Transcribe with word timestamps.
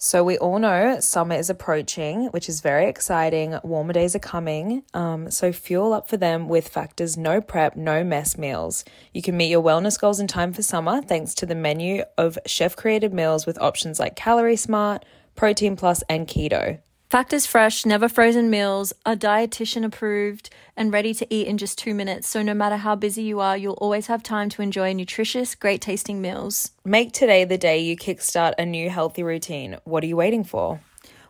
So, 0.00 0.22
we 0.22 0.38
all 0.38 0.60
know 0.60 1.00
summer 1.00 1.34
is 1.34 1.50
approaching, 1.50 2.26
which 2.26 2.48
is 2.48 2.60
very 2.60 2.88
exciting. 2.88 3.58
Warmer 3.64 3.92
days 3.92 4.14
are 4.14 4.20
coming. 4.20 4.84
Um, 4.94 5.28
so, 5.28 5.50
fuel 5.50 5.92
up 5.92 6.08
for 6.08 6.16
them 6.16 6.48
with 6.48 6.68
Factor's 6.68 7.16
no 7.16 7.40
prep, 7.40 7.74
no 7.74 8.04
mess 8.04 8.38
meals. 8.38 8.84
You 9.12 9.22
can 9.22 9.36
meet 9.36 9.50
your 9.50 9.60
wellness 9.60 10.00
goals 10.00 10.20
in 10.20 10.28
time 10.28 10.52
for 10.52 10.62
summer 10.62 11.02
thanks 11.02 11.34
to 11.34 11.46
the 11.46 11.56
menu 11.56 12.04
of 12.16 12.38
chef 12.46 12.76
created 12.76 13.12
meals 13.12 13.44
with 13.44 13.60
options 13.60 13.98
like 13.98 14.14
Calorie 14.14 14.54
Smart, 14.54 15.04
Protein 15.34 15.74
Plus, 15.74 16.04
and 16.08 16.28
Keto. 16.28 16.78
Factor's 17.08 17.46
fresh, 17.46 17.86
never 17.86 18.06
frozen 18.06 18.50
meals 18.50 18.92
are 19.06 19.16
dietitian 19.16 19.82
approved 19.82 20.50
and 20.76 20.92
ready 20.92 21.14
to 21.14 21.26
eat 21.34 21.46
in 21.46 21.56
just 21.56 21.78
two 21.78 21.94
minutes. 21.94 22.28
So, 22.28 22.42
no 22.42 22.52
matter 22.52 22.76
how 22.76 22.96
busy 22.96 23.22
you 23.22 23.40
are, 23.40 23.56
you'll 23.56 23.78
always 23.80 24.08
have 24.08 24.22
time 24.22 24.50
to 24.50 24.60
enjoy 24.60 24.92
nutritious, 24.92 25.54
great 25.54 25.80
tasting 25.80 26.20
meals. 26.20 26.72
Make 26.84 27.12
today 27.12 27.44
the 27.44 27.56
day 27.56 27.78
you 27.78 27.96
kickstart 27.96 28.52
a 28.58 28.66
new 28.66 28.90
healthy 28.90 29.22
routine. 29.22 29.78
What 29.84 30.04
are 30.04 30.06
you 30.06 30.16
waiting 30.16 30.44
for? 30.44 30.82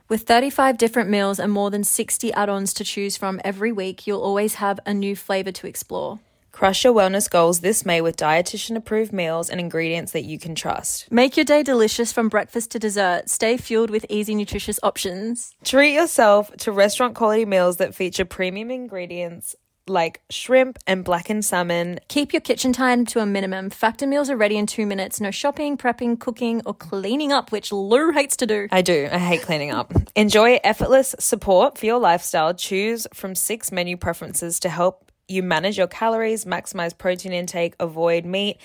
With 0.08 0.22
35 0.22 0.78
different 0.78 1.10
meals 1.10 1.38
and 1.38 1.52
more 1.52 1.70
than 1.70 1.84
60 1.84 2.32
add 2.32 2.48
ons 2.48 2.74
to 2.74 2.82
choose 2.82 3.16
from 3.16 3.40
every 3.44 3.70
week, 3.70 4.04
you'll 4.04 4.20
always 4.20 4.54
have 4.54 4.80
a 4.84 4.92
new 4.92 5.14
flavor 5.14 5.52
to 5.52 5.68
explore. 5.68 6.18
Crush 6.58 6.82
your 6.82 6.92
wellness 6.92 7.30
goals 7.30 7.60
this 7.60 7.86
May 7.86 8.00
with 8.00 8.16
dietitian 8.16 8.74
approved 8.76 9.12
meals 9.12 9.48
and 9.48 9.60
ingredients 9.60 10.10
that 10.10 10.24
you 10.24 10.40
can 10.40 10.56
trust. 10.56 11.06
Make 11.08 11.36
your 11.36 11.44
day 11.44 11.62
delicious 11.62 12.10
from 12.10 12.28
breakfast 12.28 12.72
to 12.72 12.80
dessert. 12.80 13.30
Stay 13.30 13.56
fueled 13.56 13.90
with 13.90 14.04
easy, 14.08 14.34
nutritious 14.34 14.80
options. 14.82 15.54
Treat 15.62 15.94
yourself 15.94 16.50
to 16.56 16.72
restaurant 16.72 17.14
quality 17.14 17.44
meals 17.44 17.76
that 17.76 17.94
feature 17.94 18.24
premium 18.24 18.72
ingredients 18.72 19.54
like 19.86 20.20
shrimp 20.30 20.80
and 20.84 21.04
blackened 21.04 21.44
salmon. 21.44 22.00
Keep 22.08 22.32
your 22.32 22.40
kitchen 22.40 22.72
time 22.72 23.06
to 23.06 23.20
a 23.20 23.26
minimum. 23.26 23.70
Factor 23.70 24.08
meals 24.08 24.28
are 24.28 24.36
ready 24.36 24.56
in 24.56 24.66
two 24.66 24.84
minutes. 24.84 25.20
No 25.20 25.30
shopping, 25.30 25.76
prepping, 25.76 26.18
cooking, 26.18 26.60
or 26.66 26.74
cleaning 26.74 27.30
up, 27.30 27.52
which 27.52 27.70
Lou 27.70 28.10
hates 28.10 28.36
to 28.38 28.46
do. 28.46 28.66
I 28.72 28.82
do. 28.82 29.08
I 29.12 29.18
hate 29.18 29.42
cleaning 29.42 29.70
up. 29.70 29.92
Enjoy 30.16 30.58
effortless 30.64 31.14
support 31.20 31.78
for 31.78 31.86
your 31.86 32.00
lifestyle. 32.00 32.52
Choose 32.52 33.06
from 33.14 33.36
six 33.36 33.70
menu 33.70 33.96
preferences 33.96 34.58
to 34.58 34.68
help 34.68 35.07
you 35.28 35.42
manage 35.42 35.78
your 35.78 35.86
calories, 35.86 36.44
maximize 36.44 36.96
protein 36.96 37.32
intake, 37.32 37.74
avoid 37.78 38.24
meat, 38.24 38.58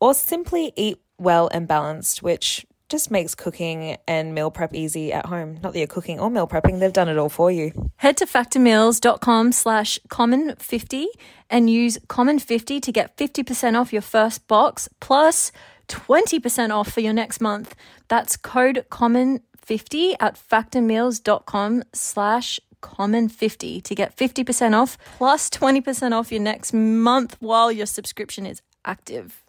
or 0.00 0.14
simply 0.14 0.72
eat 0.76 1.00
well 1.18 1.48
and 1.52 1.66
balanced, 1.66 2.22
which 2.22 2.66
just 2.90 3.10
makes 3.10 3.34
cooking 3.34 3.96
and 4.06 4.34
meal 4.34 4.50
prep 4.50 4.74
easy 4.74 5.12
at 5.12 5.26
home. 5.26 5.58
Not 5.62 5.72
that 5.72 5.78
you're 5.78 5.86
cooking 5.86 6.18
or 6.18 6.28
meal 6.28 6.48
prepping, 6.48 6.80
they've 6.80 6.92
done 6.92 7.08
it 7.08 7.16
all 7.16 7.28
for 7.28 7.50
you. 7.50 7.72
Head 7.96 8.16
to 8.18 8.26
factormeals.com 8.26 9.52
slash 9.52 9.98
common50 10.08 11.06
and 11.48 11.70
use 11.70 11.98
common50 12.08 12.82
to 12.82 12.92
get 12.92 13.16
50% 13.16 13.80
off 13.80 13.92
your 13.92 14.02
first 14.02 14.46
box 14.48 14.88
plus 14.98 15.52
20% 15.88 16.70
off 16.70 16.90
for 16.90 17.00
your 17.00 17.12
next 17.12 17.40
month. 17.40 17.74
That's 18.08 18.36
code 18.36 18.84
common50 18.90 20.16
at 20.20 20.34
factormeals.com 20.34 21.84
slash 21.92 22.60
common50 22.80 23.82
to 23.82 23.94
get 23.94 24.16
50% 24.16 24.74
off 24.74 24.98
plus 25.18 25.50
20% 25.50 26.12
off 26.12 26.32
your 26.32 26.40
next 26.40 26.72
month 26.72 27.36
while 27.40 27.70
your 27.70 27.86
subscription 27.86 28.46
is 28.46 28.62
active. 28.84 29.42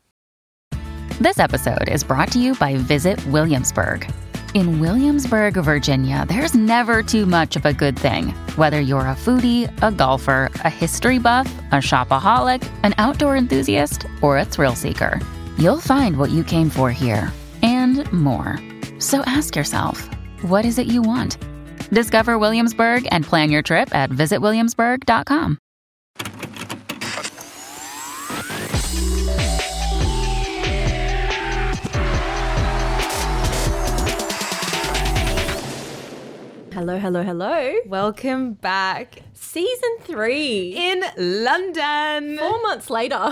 This 1.19 1.37
episode 1.37 1.87
is 1.87 2.03
brought 2.03 2.31
to 2.31 2.39
you 2.39 2.55
by 2.55 2.77
Visit 2.77 3.23
Williamsburg. 3.27 4.11
In 4.53 4.79
Williamsburg, 4.81 5.53
Virginia, 5.53 6.25
there's 6.27 6.55
never 6.55 7.01
too 7.03 7.25
much 7.25 7.55
of 7.55 7.65
a 7.65 7.71
good 7.71 7.97
thing. 7.97 8.29
Whether 8.57 8.81
you're 8.81 9.01
a 9.01 9.15
foodie, 9.15 9.69
a 9.81 9.91
golfer, 9.91 10.49
a 10.65 10.69
history 10.69 11.19
buff, 11.19 11.47
a 11.71 11.75
shopaholic, 11.75 12.67
an 12.83 12.93
outdoor 12.97 13.37
enthusiast, 13.37 14.07
or 14.21 14.39
a 14.39 14.45
thrill 14.45 14.75
seeker, 14.75 15.21
you'll 15.57 15.79
find 15.79 16.17
what 16.17 16.31
you 16.31 16.43
came 16.43 16.69
for 16.69 16.91
here 16.91 17.31
and 17.61 18.11
more. 18.11 18.59
So 18.99 19.21
ask 19.21 19.55
yourself, 19.55 20.09
what 20.41 20.65
is 20.65 20.79
it 20.79 20.87
you 20.87 21.01
want? 21.01 21.37
Discover 21.91 22.39
Williamsburg 22.39 23.07
and 23.11 23.25
plan 23.25 23.51
your 23.51 23.61
trip 23.61 23.93
at 23.93 24.09
visitwilliamsburg.com. 24.09 25.57
Hello, 36.73 36.97
hello, 36.97 37.21
hello. 37.21 37.75
Welcome 37.85 38.53
back 38.53 39.21
Season 39.33 39.89
three. 40.01 40.73
in 40.75 41.03
London. 41.17 42.37
Four 42.37 42.61
months 42.61 42.89
later. 42.89 43.29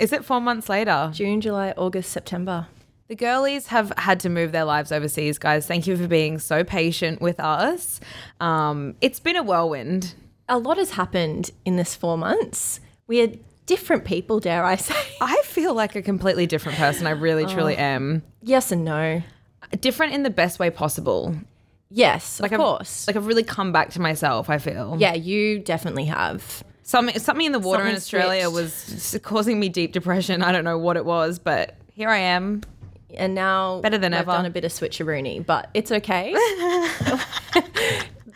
Is 0.00 0.12
it 0.12 0.24
four 0.24 0.40
months 0.40 0.68
later? 0.68 1.10
June, 1.14 1.40
July, 1.40 1.72
August, 1.76 2.10
September. 2.10 2.66
The 3.10 3.16
girlies 3.16 3.66
have 3.66 3.92
had 3.96 4.20
to 4.20 4.28
move 4.28 4.52
their 4.52 4.62
lives 4.62 4.92
overseas, 4.92 5.36
guys. 5.36 5.66
Thank 5.66 5.88
you 5.88 5.96
for 5.96 6.06
being 6.06 6.38
so 6.38 6.62
patient 6.62 7.20
with 7.20 7.40
us. 7.40 7.98
Um, 8.38 8.94
it's 9.00 9.18
been 9.18 9.34
a 9.34 9.42
whirlwind. 9.42 10.14
A 10.48 10.58
lot 10.58 10.76
has 10.76 10.90
happened 10.92 11.50
in 11.64 11.74
this 11.74 11.92
four 11.96 12.16
months. 12.16 12.78
We 13.08 13.20
are 13.22 13.28
different 13.66 14.04
people, 14.04 14.38
dare 14.38 14.62
I 14.64 14.76
say. 14.76 14.94
I 15.20 15.42
feel 15.42 15.74
like 15.74 15.96
a 15.96 16.02
completely 16.02 16.46
different 16.46 16.78
person. 16.78 17.08
I 17.08 17.10
really, 17.10 17.46
truly 17.46 17.76
am. 17.76 18.22
Yes 18.42 18.70
and 18.70 18.84
no. 18.84 19.24
Different 19.80 20.14
in 20.14 20.22
the 20.22 20.30
best 20.30 20.60
way 20.60 20.70
possible. 20.70 21.34
Yes, 21.90 22.38
Like 22.40 22.52
of 22.52 22.60
I've, 22.60 22.64
course. 22.64 23.08
Like 23.08 23.16
I've 23.16 23.26
really 23.26 23.42
come 23.42 23.72
back 23.72 23.90
to 23.90 24.00
myself. 24.00 24.48
I 24.48 24.58
feel. 24.58 24.96
yeah, 25.00 25.14
you 25.14 25.58
definitely 25.58 26.04
have. 26.04 26.62
Something 26.84 27.18
something 27.18 27.46
in 27.46 27.50
the 27.50 27.58
water 27.58 27.82
in 27.82 27.86
Something 27.88 27.96
Australia 27.96 28.42
switched. 28.48 28.54
was 28.54 29.14
s- 29.14 29.20
causing 29.24 29.58
me 29.58 29.68
deep 29.68 29.90
depression. 29.92 30.44
I 30.44 30.52
don't 30.52 30.62
know 30.62 30.78
what 30.78 30.96
it 30.96 31.04
was, 31.04 31.40
but 31.40 31.74
here 31.92 32.08
I 32.08 32.18
am. 32.18 32.62
And 33.16 33.34
now 33.34 33.80
Better 33.80 33.98
than 33.98 34.12
we've 34.12 34.20
ever. 34.20 34.32
done 34.32 34.46
a 34.46 34.50
bit 34.50 34.64
of 34.64 34.72
switcheroony, 34.72 35.44
but 35.44 35.70
it's 35.74 35.92
okay. 35.92 36.34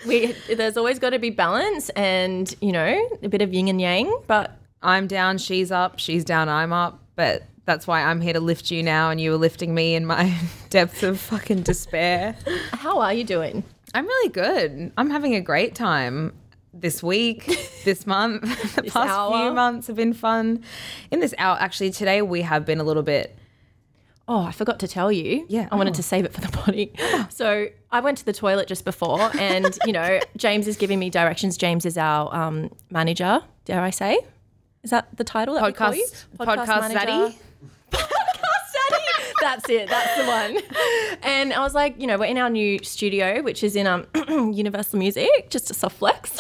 we 0.07 0.33
there's 0.55 0.77
always 0.77 0.99
got 0.99 1.11
to 1.11 1.19
be 1.19 1.31
balance 1.31 1.89
and 1.91 2.55
you 2.61 2.73
know 2.73 3.09
a 3.23 3.29
bit 3.29 3.43
of 3.43 3.53
yin 3.53 3.69
and 3.69 3.81
yang. 3.81 4.15
But 4.27 4.57
I'm 4.83 5.07
down, 5.07 5.39
she's 5.39 5.73
up, 5.73 5.99
she's 5.99 6.25
down, 6.25 6.49
I'm 6.49 6.73
up. 6.73 7.01
But 7.17 7.45
that's 7.65 7.87
why 7.87 8.03
I'm 8.03 8.21
here 8.21 8.35
to 8.35 8.41
lift 8.41 8.71
you 8.71 8.83
now, 8.83 9.11
and 9.11 9.21
you 9.21 9.31
were 9.31 9.37
lifting 9.39 9.75
me 9.75 9.95
in 9.95 10.05
my 10.05 10.37
depths 10.71 11.03
of 11.03 11.19
fucking 11.21 11.63
despair. 11.63 12.37
how 12.73 13.01
are 13.01 13.15
you 13.15 13.25
doing? 13.25 13.63
I'm 13.95 14.07
really 14.07 14.29
good. 14.31 14.93
I'm 14.99 15.11
having 15.11 15.35
a 15.35 15.41
great 15.41 15.75
time 15.75 16.35
this 16.75 17.03
week, 17.03 17.47
this 17.85 18.07
month. 18.07 18.43
the 18.75 18.83
past 18.83 18.97
hour. 18.97 19.39
few 19.39 19.53
months 19.55 19.87
have 19.87 19.97
been 19.97 20.13
fun. 20.13 20.63
In 21.13 21.21
this 21.21 21.33
hour, 21.39 21.57
actually, 21.61 21.93
today 21.93 22.21
we 22.21 22.43
have 22.43 22.67
been 22.67 22.81
a 22.81 22.85
little 22.85 23.05
bit. 23.05 23.39
Oh, 24.27 24.43
I 24.43 24.53
forgot 24.53 24.79
to 24.81 24.89
tell 24.89 25.13
you. 25.13 25.45
Yeah. 25.49 25.69
I 25.71 25.77
wanted 25.77 25.93
Oh. 25.93 25.97
to 25.97 26.03
save 26.03 26.25
it 26.25 26.33
for 26.33 26.41
the 26.41 26.49
body. 26.57 26.93
So 27.31 27.67
I 27.91 28.01
went 28.01 28.19
to 28.19 28.25
the 28.25 28.33
toilet 28.33 28.69
just 28.69 28.85
before, 28.85 29.31
and 29.39 29.77
you 29.87 29.93
know, 29.93 30.21
James 30.37 30.67
is 30.69 30.77
giving 30.77 30.99
me 30.99 31.11
directions. 31.11 31.57
James 31.57 31.85
is 31.85 31.99
our 31.99 32.33
um, 32.35 32.71
manager. 32.91 33.41
Dare 33.65 33.81
I 33.83 33.91
say? 33.91 34.19
Is 34.83 34.91
that 34.91 35.17
the 35.17 35.25
title? 35.25 35.55
That 35.55 35.65
we 35.65 35.73
call 35.73 35.95
you? 35.95 36.07
Podcast, 36.39 36.67
podcast 36.67 36.93
daddy. 36.93 37.39
Podcast 37.91 38.73
Daddy. 38.91 39.05
That's 39.41 39.69
it. 39.69 39.89
That's 39.89 40.17
the 40.19 40.27
one. 40.27 41.19
And 41.23 41.53
I 41.53 41.61
was 41.61 41.75
like, 41.75 42.01
you 42.01 42.07
know, 42.07 42.19
we're 42.19 42.27
in 42.27 42.39
our 42.39 42.51
new 42.51 42.79
studio, 42.85 43.43
which 43.43 43.63
is 43.65 43.75
in 43.77 43.87
um 43.87 44.07
Universal 44.53 44.99
Music, 44.99 45.51
just 45.51 45.71
a 45.71 45.75
soft 45.75 45.97
flex. 45.97 46.31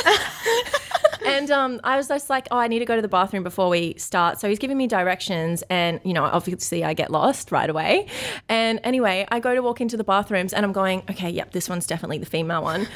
And 1.24 1.50
um, 1.50 1.80
I 1.84 1.96
was 1.96 2.08
just 2.08 2.30
like, 2.30 2.48
oh, 2.50 2.58
I 2.58 2.68
need 2.68 2.80
to 2.80 2.84
go 2.84 2.96
to 2.96 3.02
the 3.02 3.08
bathroom 3.08 3.42
before 3.42 3.68
we 3.68 3.94
start. 3.98 4.40
So 4.40 4.48
he's 4.48 4.58
giving 4.58 4.76
me 4.76 4.86
directions, 4.86 5.62
and 5.70 6.00
you 6.04 6.12
know, 6.12 6.24
obviously 6.24 6.84
I 6.84 6.94
get 6.94 7.10
lost 7.10 7.52
right 7.52 7.68
away. 7.68 8.06
And 8.48 8.80
anyway, 8.84 9.26
I 9.30 9.40
go 9.40 9.54
to 9.54 9.62
walk 9.62 9.80
into 9.80 9.96
the 9.96 10.04
bathrooms, 10.04 10.52
and 10.52 10.64
I'm 10.64 10.72
going, 10.72 11.02
okay, 11.10 11.30
yep, 11.30 11.52
this 11.52 11.68
one's 11.68 11.86
definitely 11.86 12.18
the 12.18 12.26
female 12.26 12.62
one. 12.62 12.86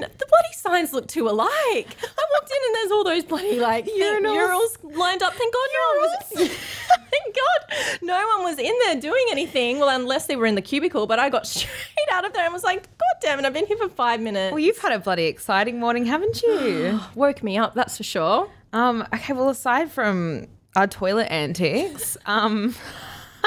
The 0.00 0.26
bloody 0.26 0.52
signs 0.54 0.92
look 0.92 1.06
too 1.08 1.28
alike. 1.28 1.48
I 2.02 2.24
walked 2.34 2.50
in, 2.50 2.56
and 2.66 2.74
there's 2.74 2.90
all 2.90 3.04
those 3.04 3.24
bloody 3.24 3.58
like 3.60 3.86
Urinals. 4.00 4.36
urinals 4.36 4.96
lined 4.96 5.22
up. 5.22 5.34
Thank 5.34 5.52
God 5.54 5.68
no 5.72 6.00
one 6.00 6.08
was. 6.08 6.48
Thank 7.10 7.34
God 7.36 7.98
no 8.02 8.26
one 8.36 8.44
was 8.44 8.58
in 8.58 8.74
there 8.84 9.00
doing 9.00 9.24
anything. 9.30 9.78
Well, 9.78 9.88
unless 9.88 10.26
they 10.26 10.36
were 10.36 10.46
in 10.46 10.54
the 10.54 10.62
cubicle. 10.62 11.06
But 11.06 11.18
I 11.18 11.30
got 11.30 11.46
straight 11.56 11.72
out 12.12 12.24
of 12.26 12.32
there 12.32 12.44
and 12.44 12.52
was 12.52 12.64
like, 12.64 12.82
God 12.82 13.16
damn 13.22 13.38
it! 13.38 13.44
I've 13.44 13.52
been 13.52 13.66
here 13.66 13.76
for 13.76 13.88
five 13.88 14.20
minutes. 14.20 14.52
Well, 14.52 14.60
you've 14.60 14.78
had 14.78 14.92
a 14.92 14.98
bloody 14.98 15.24
exciting 15.24 15.78
morning, 15.80 16.04
haven't 16.06 16.42
you? 16.42 17.00
woke 17.14 17.42
me 17.42 17.56
up. 17.58 17.74
That's 17.74 17.96
for 17.96 18.04
sure. 18.04 18.48
um, 18.72 19.06
okay, 19.14 19.32
well, 19.32 19.48
aside 19.48 19.90
from 19.90 20.46
our 20.76 20.86
toilet 20.86 21.30
antics, 21.32 22.16
um, 22.26 22.74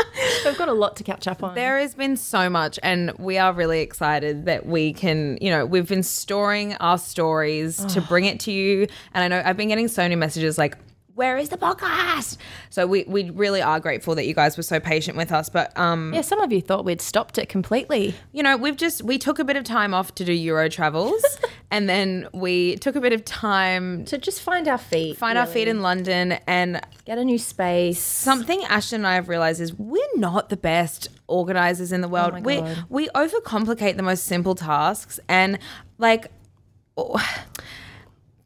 I've 0.46 0.58
got 0.58 0.70
a 0.70 0.74
lot 0.74 0.96
to 0.98 1.04
catch 1.04 1.28
up 1.28 1.44
on. 1.44 1.56
There 1.56 1.80
has 1.80 1.94
been 1.96 2.18
so 2.18 2.50
much, 2.50 2.80
and 2.84 3.12
we 3.18 3.38
are 3.38 3.54
really 3.54 3.82
excited 3.82 4.46
that 4.46 4.66
we 4.66 4.94
can, 4.94 5.38
you 5.42 5.50
know, 5.50 5.66
we've 5.66 5.88
been 5.88 6.04
storing 6.04 6.76
our 6.76 6.98
stories 6.98 7.84
to 7.86 8.02
bring 8.10 8.26
it 8.26 8.40
to 8.42 8.52
you. 8.52 8.88
And 9.14 9.24
I 9.24 9.28
know 9.28 9.42
I've 9.46 9.58
been 9.58 9.70
getting 9.70 9.88
so 9.88 10.02
many 10.02 10.16
messages 10.16 10.58
like, 10.58 10.78
where 11.22 11.38
is 11.38 11.50
the 11.50 11.58
podcast? 11.58 12.38
So 12.70 12.88
we 12.88 13.04
we 13.08 13.30
really 13.30 13.62
are 13.62 13.80
grateful 13.80 14.16
that 14.16 14.26
you 14.26 14.34
guys 14.34 14.58
were 14.58 14.64
so 14.74 14.80
patient 14.80 15.16
with 15.18 15.32
us. 15.32 15.50
But 15.50 15.68
um, 15.78 16.12
Yeah, 16.16 16.22
some 16.22 16.40
of 16.42 16.52
you 16.52 16.62
thought 16.62 16.84
we'd 16.84 17.02
stopped 17.02 17.38
it 17.38 17.48
completely. 17.48 18.16
you 18.32 18.42
know, 18.44 18.58
we've 18.58 18.76
just 18.86 19.04
we 19.04 19.18
took 19.18 19.38
a 19.40 19.44
bit 19.44 19.56
of 19.56 19.64
time 19.64 19.94
off 19.94 20.16
to 20.16 20.26
do 20.26 20.34
Euro 20.34 20.68
travels, 20.70 21.22
and 21.72 21.88
then 21.88 22.28
we 22.34 22.76
took 22.78 22.96
a 22.96 23.02
bit 23.02 23.14
of 23.14 23.24
time 23.26 24.04
to 24.06 24.12
To 24.12 24.18
just 24.18 24.42
find 24.42 24.68
our 24.68 24.78
feet. 24.80 25.18
find 25.18 25.38
our 25.38 25.46
feet 25.56 25.68
in 25.68 25.82
London. 25.82 26.34
And 26.48 26.82
Get 27.06 27.18
a 27.18 27.24
new 27.26 27.38
space. 27.40 28.00
something 28.00 28.64
Ashton 28.66 29.02
and 29.02 29.08
I 29.08 29.16
have 29.16 29.30
realized 29.30 29.60
is 29.62 29.74
we're 29.78 30.16
not 30.16 30.50
the 30.50 30.58
best 30.58 31.08
organizers 31.28 31.92
in 31.92 32.02
the 32.02 32.08
world. 32.16 32.34
Oh 32.38 32.42
we 32.42 32.56
God. 32.58 32.86
we 32.90 33.04
overcomplicate 33.10 33.96
the 33.98 34.04
most 34.12 34.24
simple 34.26 34.56
tasks, 34.56 35.20
and 35.30 35.60
like. 35.98 36.24
oh, 36.98 37.20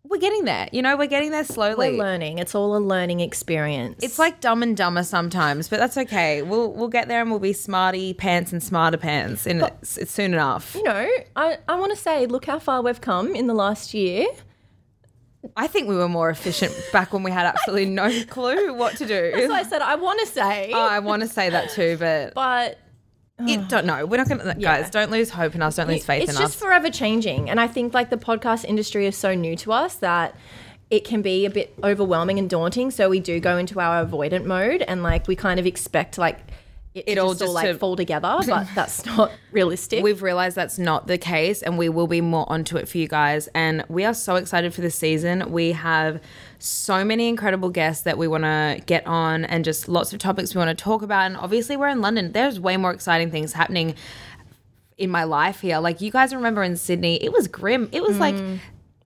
We're 0.07 0.19
getting 0.19 0.46
there, 0.46 0.69
you 0.72 0.81
know. 0.81 0.96
We're 0.96 1.07
getting 1.07 1.31
there 1.31 1.44
slowly. 1.44 1.92
We're 1.92 1.98
learning. 1.98 2.38
It's 2.38 2.54
all 2.54 2.75
a 2.75 2.80
learning 2.80 3.22
experience. 3.22 4.04
It's 4.04 4.19
like 4.19 4.40
dumb 4.40 4.62
and 4.63 4.78
dumber 4.78 5.04
sometimes, 5.04 5.68
but 5.68 5.80
that's 5.80 5.98
okay. 5.98 6.42
We'll 6.42 6.72
we'll 6.72 6.90
get 6.90 7.07
there 7.07 7.22
and 7.22 7.31
we'll 7.31 7.40
be 7.40 7.54
smarty 7.54 8.13
pants 8.13 8.54
and 8.54 8.62
smarter 8.62 8.98
pants, 8.98 9.46
it's, 9.48 9.98
it's 9.98 10.12
soon 10.12 10.34
enough. 10.34 10.75
you 10.75 10.84
know, 10.84 11.07
I, 11.36 11.57
I 11.68 11.75
want 11.75 11.92
to 11.92 11.98
say, 11.98 12.28
look 12.28 12.46
how 12.46 12.60
far 12.60 12.81
we've 12.81 13.02
come 13.02 13.36
in 13.36 13.48
the 13.48 13.54
last 13.56 13.94
year. 13.94 14.28
I 15.56 15.68
think 15.68 15.88
we 15.88 15.96
were 15.96 16.10
more 16.10 16.30
efficient 16.30 16.74
back 16.92 17.13
when 17.13 17.22
we 17.24 17.30
had 17.31 17.46
absolutely 17.46 17.86
no 17.86 18.10
clue 18.25 18.74
what 18.74 18.98
to 18.98 19.06
do. 19.06 19.31
So 19.48 19.54
I 19.54 19.63
said, 19.63 19.81
I 19.81 19.96
want 19.96 20.19
to 20.22 20.25
say, 20.25 20.72
Oh, 20.74 20.80
I 20.88 21.00
want 21.00 21.22
to 21.22 21.28
say 21.28 21.50
that 21.50 21.69
too, 21.72 21.98
but 22.00 22.34
but 22.34 22.80
it, 23.40 23.68
don't 23.68 23.86
know. 23.86 24.06
We're 24.06 24.18
not 24.18 24.30
going 24.30 24.42
to, 24.42 24.54
guys. 24.56 24.90
Don't 24.90 25.12
lose 25.12 25.30
hope 25.30 25.56
in 25.56 25.62
us. 25.62 25.76
Don't 25.76 25.88
lose 25.88 26.06
faith 26.06 26.24
in 26.24 26.30
us. 26.30 26.36
it's 26.36 26.40
in 26.40 26.44
just 26.46 26.56
us. 26.56 26.62
forever 26.62 26.90
changing. 26.90 27.50
And 27.50 27.60
I 27.60 27.68
think 27.68 27.94
like 27.94 28.10
the 28.10 28.18
podcast 28.18 28.66
industry 28.66 29.06
is 29.06 29.18
so 29.18 29.34
new 29.34 29.56
to 29.58 29.72
us 29.74 29.96
that 29.96 30.36
it 30.90 31.04
can 31.04 31.22
be 31.22 31.46
a 31.46 31.50
bit 31.50 31.74
overwhelming 31.84 32.40
and 32.40 32.50
daunting. 32.50 32.92
So 32.92 33.10
we 33.10 33.20
do 33.20 33.40
go 33.40 33.58
into 33.58 33.80
our 33.80 34.06
avoidant 34.06 34.46
mode 34.46 34.82
and 34.84 35.04
like 35.04 35.28
we 35.28 35.36
kind 35.36 35.60
of 35.60 35.66
expect 35.66 36.18
like 36.18 36.40
it, 36.94 37.04
It 37.08 37.18
all 37.18 37.32
just 37.32 37.42
all 37.42 37.48
just 37.48 37.54
like 37.56 37.68
to- 37.68 37.78
fall 37.78 37.98
together, 37.98 38.38
but 38.48 38.68
that's 38.74 39.06
not 39.06 39.32
realistic. 39.52 40.02
We've 40.02 40.22
realized 40.22 40.56
that's 40.56 40.80
not 40.80 41.08
the 41.08 41.18
case, 41.18 41.62
and 41.62 41.78
we 41.78 41.90
will 41.90 42.08
be 42.08 42.22
more 42.22 42.50
onto 42.50 42.78
it 42.78 42.88
for 42.88 42.98
you 42.98 43.10
guys. 43.10 43.50
And 43.54 43.84
we 43.90 44.06
are 44.06 44.14
so 44.14 44.36
excited 44.36 44.74
for 44.74 44.80
this 44.80 44.96
season. 44.96 45.52
We 45.52 45.74
have 45.74 46.22
so 46.60 47.04
many 47.04 47.28
incredible 47.30 47.69
guests 47.69 48.04
that 48.04 48.18
we 48.18 48.28
want 48.28 48.44
to 48.44 48.81
get 48.86 49.06
on, 49.07 49.46
and 49.46 49.63
just 49.66 49.88
lots 49.88 50.13
of 50.13 50.19
topics 50.19 50.54
we 50.56 50.60
want 50.60 50.75
to 50.78 50.84
talk 50.84 51.02
about. 51.02 51.25
And 51.28 51.38
obviously, 51.38 51.78
we're 51.78 51.88
in 51.90 52.02
London. 52.02 52.31
There's 52.31 52.60
way 52.60 52.78
more 52.78 52.92
exciting 52.92 53.31
things 53.31 53.54
happening 53.54 53.96
in 54.98 55.10
my 55.10 55.24
life 55.25 55.60
here. 55.62 55.80
Like 55.80 56.02
you 56.02 56.12
guys 56.12 56.34
remember 56.34 56.63
in 56.63 56.78
Sydney, 56.78 57.24
it 57.24 57.31
was 57.34 57.48
grim. 57.48 57.90
It 57.92 58.02
was 58.02 58.18
like 58.18 58.36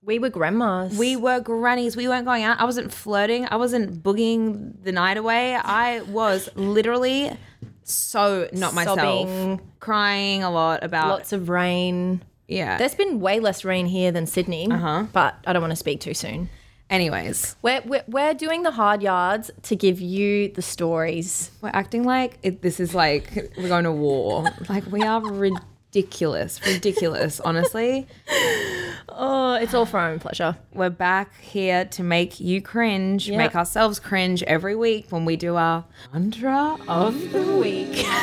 we 0.02 0.18
were 0.18 0.30
grandmas. 0.30 0.96
we 0.96 1.16
were 1.16 1.40
grannies. 1.40 1.96
We 1.96 2.08
weren't 2.08 2.24
going 2.24 2.42
out. 2.44 2.60
I 2.60 2.64
wasn't 2.64 2.92
flirting. 2.92 3.46
I 3.50 3.56
wasn't 3.56 4.02
boogieing 4.02 4.82
the 4.82 4.92
night 4.92 5.16
away. 5.16 5.54
I 5.56 6.00
was 6.02 6.48
literally 6.54 7.30
so 7.82 8.48
not 8.52 8.72
myself. 8.74 8.98
Sobbing. 9.00 9.60
Crying 9.80 10.42
a 10.44 10.50
lot 10.50 10.84
about 10.84 11.08
lots 11.08 11.32
of 11.32 11.48
rain. 11.48 12.22
yeah. 12.48 12.78
There's 12.78 12.94
been 12.94 13.20
way 13.20 13.40
less 13.40 13.64
rain 13.64 13.86
here 13.86 14.12
than 14.12 14.26
Sydney, 14.26 14.70
Uh-huh. 14.70 15.06
but 15.12 15.34
I 15.46 15.52
don't 15.52 15.62
want 15.62 15.72
to 15.72 15.76
speak 15.76 16.00
too 16.00 16.14
soon. 16.14 16.48
Anyways, 16.90 17.54
We're, 17.62 17.82
we're, 17.86 18.02
we're 18.08 18.34
doing 18.34 18.64
the 18.64 18.72
hard 18.72 19.00
yards 19.00 19.50
to 19.62 19.76
give 19.76 20.00
you 20.00 20.48
the 20.48 20.60
stories. 20.62 21.52
we're 21.62 21.70
acting 21.72 22.02
like 22.02 22.38
it, 22.42 22.62
this 22.62 22.80
is 22.80 22.94
like 22.96 23.52
we're 23.56 23.68
going 23.68 23.84
to 23.84 23.92
war. 23.92 24.44
like 24.68 24.84
we 24.90 25.02
are 25.02 25.22
ridiculous, 25.22 26.60
ridiculous. 26.66 27.38
Honestly, 27.40 28.06
Oh, 29.08 29.54
it's 29.54 29.72
all 29.74 29.86
for 29.86 29.98
our 30.00 30.10
own 30.10 30.18
pleasure. 30.18 30.56
we're 30.72 30.90
back 30.90 31.38
here 31.40 31.84
to 31.86 32.02
make 32.02 32.40
you 32.40 32.60
cringe, 32.60 33.28
Yeah. 33.28 33.36
make 33.38 33.54
ourselves 33.54 34.00
cringe 34.00 34.42
every 34.44 34.74
week 34.74 35.06
when 35.10 35.24
we 35.24 35.36
do 35.36 35.54
our 35.56 35.84
mantra 36.12 36.76
of 36.88 37.32
the 37.32 37.42
week. 37.56 38.04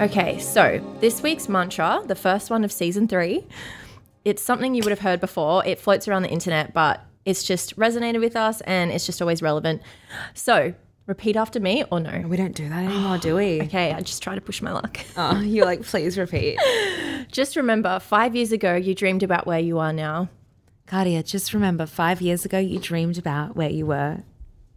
Okay, 0.00 0.38
so 0.38 0.80
this 1.00 1.22
week's 1.22 1.46
mantra, 1.46 2.00
the 2.06 2.14
first 2.14 2.48
one 2.48 2.64
of 2.64 2.72
season 2.72 3.06
three, 3.06 3.46
it's 4.24 4.40
something 4.42 4.74
you 4.74 4.82
would 4.82 4.90
have 4.92 5.00
heard 5.00 5.20
before. 5.20 5.62
It 5.66 5.78
floats 5.78 6.08
around 6.08 6.22
the 6.22 6.30
internet, 6.30 6.72
but 6.72 7.04
it's 7.24 7.42
just 7.44 7.76
resonated 7.76 8.20
with 8.20 8.36
us 8.36 8.60
and 8.62 8.90
it's 8.90 9.06
just 9.06 9.20
always 9.20 9.42
relevant. 9.42 9.82
So 10.34 10.74
repeat 11.06 11.36
after 11.36 11.60
me 11.60 11.84
or 11.90 12.00
no? 12.00 12.24
We 12.26 12.36
don't 12.36 12.54
do 12.54 12.68
that 12.68 12.84
anymore, 12.84 13.18
do 13.18 13.36
we? 13.36 13.60
Okay, 13.62 13.92
I 13.92 14.00
just 14.00 14.22
try 14.22 14.34
to 14.34 14.40
push 14.40 14.62
my 14.62 14.72
luck. 14.72 14.98
Oh, 15.16 15.40
you're 15.40 15.66
like, 15.66 15.82
please 15.82 16.16
repeat. 16.18 16.58
Just 17.30 17.54
remember, 17.54 18.00
five 18.00 18.34
years 18.34 18.50
ago, 18.50 18.74
you 18.74 18.92
dreamed 18.94 19.22
about 19.22 19.46
where 19.46 19.60
you 19.60 19.78
are 19.78 19.92
now. 19.92 20.28
Kadia, 20.88 21.24
just 21.24 21.54
remember 21.54 21.86
five 21.86 22.20
years 22.20 22.44
ago 22.44 22.58
you 22.58 22.80
dreamed 22.80 23.18
about 23.18 23.54
where 23.54 23.70
you 23.70 23.86
were 23.86 24.18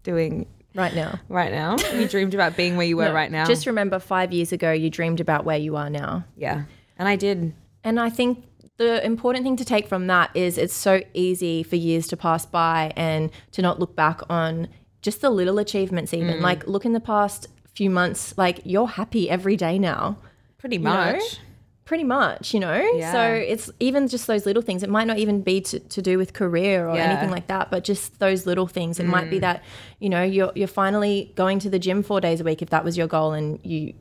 doing 0.04 0.46
Right 0.76 0.94
now. 0.94 1.20
right 1.30 1.52
now. 1.52 1.78
You 1.94 2.08
dreamed 2.08 2.34
about 2.36 2.56
being 2.56 2.78
where 2.78 2.86
you 2.86 2.98
were 2.98 3.12
right 3.12 3.32
now. 3.32 3.46
Just 3.46 3.66
remember, 3.66 3.98
five 3.98 4.32
years 4.32 4.52
ago, 4.52 4.72
you 4.72 4.90
dreamed 4.92 5.20
about 5.20 5.46
where 5.46 5.58
you 5.58 5.76
are 5.78 5.90
now. 5.90 6.26
yeah. 6.38 6.64
And 7.00 7.08
I 7.08 7.16
did. 7.16 7.54
And 7.84 8.00
I 8.00 8.10
think 8.12 8.46
the 8.78 9.06
important 9.06 9.44
thing 9.44 9.56
to 9.58 9.66
take 9.66 9.88
from 9.88 10.08
that 10.08 10.32
is 10.36 10.58
it's 10.58 10.74
so 10.74 11.02
easy 11.14 11.64
for 11.64 11.76
years 11.76 12.08
to 12.08 12.18
pass 12.18 12.46
by 12.46 12.92
and 12.96 13.30
to 13.52 13.62
not 13.62 13.80
look 13.80 13.96
back 13.96 14.22
on 14.30 14.68
just 15.02 15.22
the 15.22 15.30
little 15.30 15.60
achievements, 15.60 16.14
even. 16.14 16.38
Mm. 16.38 16.42
Like, 16.42 16.68
look 16.68 16.86
in 16.86 16.94
the 16.94 17.00
past 17.00 17.48
few 17.76 17.90
months, 17.90 18.34
like, 18.38 18.62
you're 18.64 18.88
happy 18.88 19.30
every 19.30 19.56
day 19.56 19.78
now. 19.78 20.18
Pretty 20.58 20.78
know? 20.78 20.90
much. 20.90 21.40
Pretty 21.86 22.06
much, 22.06 22.54
you 22.54 22.62
know? 22.62 22.82
Yeah. 22.96 23.12
So 23.12 23.22
it's 23.22 23.70
even 23.82 24.08
just 24.08 24.26
those 24.26 24.46
little 24.46 24.62
things. 24.62 24.84
It 24.84 24.90
might 24.90 25.06
not 25.06 25.18
even 25.18 25.42
be 25.42 25.60
to, 25.62 25.80
to 25.80 26.02
do 26.02 26.18
with 26.18 26.32
career 26.32 26.88
or 26.88 26.96
Yeah. 26.96 27.10
anything 27.10 27.30
like 27.30 27.48
that, 27.48 27.70
but 27.70 27.84
just 27.84 28.20
those 28.20 28.46
little 28.46 28.68
things. 28.68 29.00
It 29.00 29.06
might 29.06 29.30
be 29.30 29.38
mm. 29.38 29.42
that, 29.42 29.64
you 30.00 30.08
know, 30.10 30.24
you're, 30.24 30.54
you're 30.56 30.68
finally 30.68 31.34
going 31.36 31.60
to 31.60 31.70
the 31.70 31.80
gym 31.80 32.02
four 32.02 32.22
days 32.22 32.40
a 32.40 32.44
week 32.46 32.62
if 32.62 32.70
that 32.70 32.86
was 32.86 32.98
your 32.98 33.08
goal 33.08 33.34
and 33.34 33.60
you, 33.64 33.94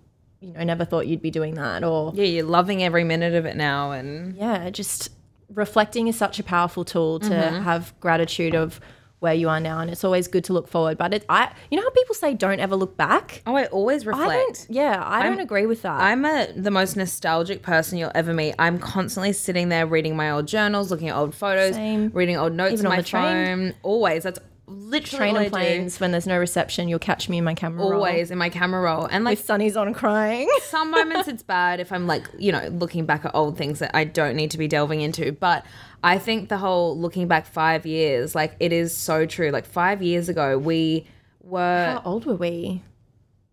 you 0.42 0.52
know, 0.52 0.62
never 0.64 0.84
thought 0.84 1.06
you'd 1.06 1.22
be 1.22 1.30
doing 1.30 1.54
that. 1.54 1.84
Or, 1.84 2.12
Yeah, 2.14 2.24
you're 2.24 2.44
loving 2.44 2.82
every 2.82 3.04
minute 3.04 3.34
of 3.34 3.46
it 3.46 3.56
now 3.56 3.92
and 3.92 4.36
yeah, 4.36 4.68
just 4.70 5.10
reflecting 5.54 6.08
is 6.08 6.16
such 6.16 6.38
a 6.38 6.42
powerful 6.42 6.84
tool 6.84 7.20
to 7.20 7.28
Mm-hmm. 7.28 7.62
have 7.62 7.94
gratitude 8.00 8.54
of 8.54 8.80
where 9.20 9.34
you 9.34 9.48
are 9.48 9.60
now. 9.60 9.78
And 9.78 9.88
it's 9.88 10.02
always 10.02 10.26
good 10.26 10.42
to 10.44 10.52
look 10.52 10.66
forward. 10.66 10.98
But 10.98 11.14
it, 11.14 11.24
I, 11.28 11.52
you 11.70 11.76
know 11.76 11.84
how 11.84 11.90
people 11.90 12.16
say 12.16 12.34
don't 12.34 12.58
ever 12.58 12.74
look 12.74 12.96
back? 12.96 13.40
Oh, 13.46 13.54
I 13.54 13.66
always 13.66 14.04
I 14.04 14.10
reflect. 14.10 14.66
don't, 14.66 14.66
yeah, 14.70 15.00
I 15.06 15.22
don't 15.22 15.38
agree 15.38 15.64
with 15.66 15.82
that. 15.82 16.00
I'm 16.00 16.24
a, 16.24 16.48
the 16.56 16.72
most 16.72 16.96
nostalgic 16.96 17.62
person 17.62 17.98
you'll 17.98 18.10
ever 18.16 18.34
meet. 18.34 18.56
I'm 18.58 18.80
constantly 18.80 19.32
sitting 19.32 19.68
there 19.68 19.86
reading 19.86 20.16
my 20.16 20.32
old 20.32 20.48
journals, 20.48 20.90
looking 20.90 21.08
at 21.08 21.14
old 21.16 21.36
photos, 21.36 21.74
Same. 21.76 22.10
reading 22.12 22.36
old 22.36 22.52
notes 22.54 22.72
Even 22.74 22.86
on 22.86 22.96
my 22.96 23.02
phone. 23.02 23.74
Always. 23.84 24.24
That's 24.24 24.40
literally 24.72 25.32
Train 25.32 25.36
and 25.36 25.50
planes 25.50 26.00
when 26.00 26.10
there's 26.12 26.26
no 26.26 26.38
reception, 26.38 26.88
you'll 26.88 26.98
catch 26.98 27.28
me 27.28 27.38
in 27.38 27.44
my 27.44 27.54
camera 27.54 27.82
roll. 27.82 27.94
Always 27.94 28.30
in 28.30 28.38
my 28.38 28.48
camera 28.48 28.80
roll. 28.80 29.06
And 29.06 29.24
like 29.24 29.38
With 29.38 29.46
Sunny's 29.46 29.76
on 29.76 29.94
crying. 29.94 30.48
some 30.62 30.90
moments 30.90 31.28
it's 31.28 31.42
bad 31.42 31.80
if 31.80 31.92
I'm 31.92 32.06
like, 32.06 32.28
you 32.38 32.52
know, 32.52 32.69
looking 32.69 33.06
back 33.06 33.24
at 33.24 33.34
old 33.34 33.56
things 33.56 33.78
that 33.78 33.90
I 33.94 34.04
don't 34.04 34.36
need 34.36 34.50
to 34.52 34.58
be 34.58 34.69
delving 34.69 35.00
into. 35.00 35.32
But 35.32 35.64
I 36.02 36.19
think 36.19 36.48
the 36.48 36.58
whole 36.58 36.98
looking 36.98 37.28
back 37.28 37.46
five 37.46 37.86
years, 37.86 38.34
like 38.34 38.56
it 38.60 38.72
is 38.72 38.94
so 38.96 39.26
true. 39.26 39.50
Like 39.50 39.66
five 39.66 40.02
years 40.02 40.28
ago, 40.28 40.58
we 40.58 41.06
were, 41.42 41.98
How 42.02 42.02
old 42.04 42.25
were 42.26 42.36
we? 42.36 42.82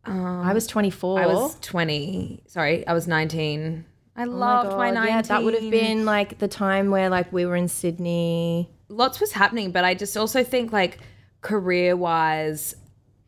Um, 0.06 0.42
I 0.42 0.54
was 0.54 0.65
24. 0.68 1.22
I 1.22 1.25
was 1.27 1.57
20. 1.62 2.44
Sorry, 2.48 2.88
I 2.88 2.94
was 2.94 3.07
19. 3.07 3.86
I 4.15 4.24
Oh 4.24 4.25
loved 4.25 4.72
my, 4.77 4.88
God, 4.88 4.95
19. 4.95 5.15
Yeah, 5.15 5.22
that 5.22 5.44
would 5.44 5.54
have 5.54 5.72
been 5.72 6.06
like 6.06 6.39
the 6.39 6.48
time 6.48 6.89
where 6.92 7.10
like 7.10 7.31
we 7.31 7.45
were 7.45 7.55
in 7.55 7.67
Sydney. 7.67 8.70
Lots 8.89 9.20
was 9.20 9.32
happening, 9.32 9.72
but 9.72 9.84
I 9.86 9.94
just 9.94 10.17
also 10.17 10.44
think 10.44 10.74
like 10.74 10.98
career 11.41 11.96
wise, 11.96 12.75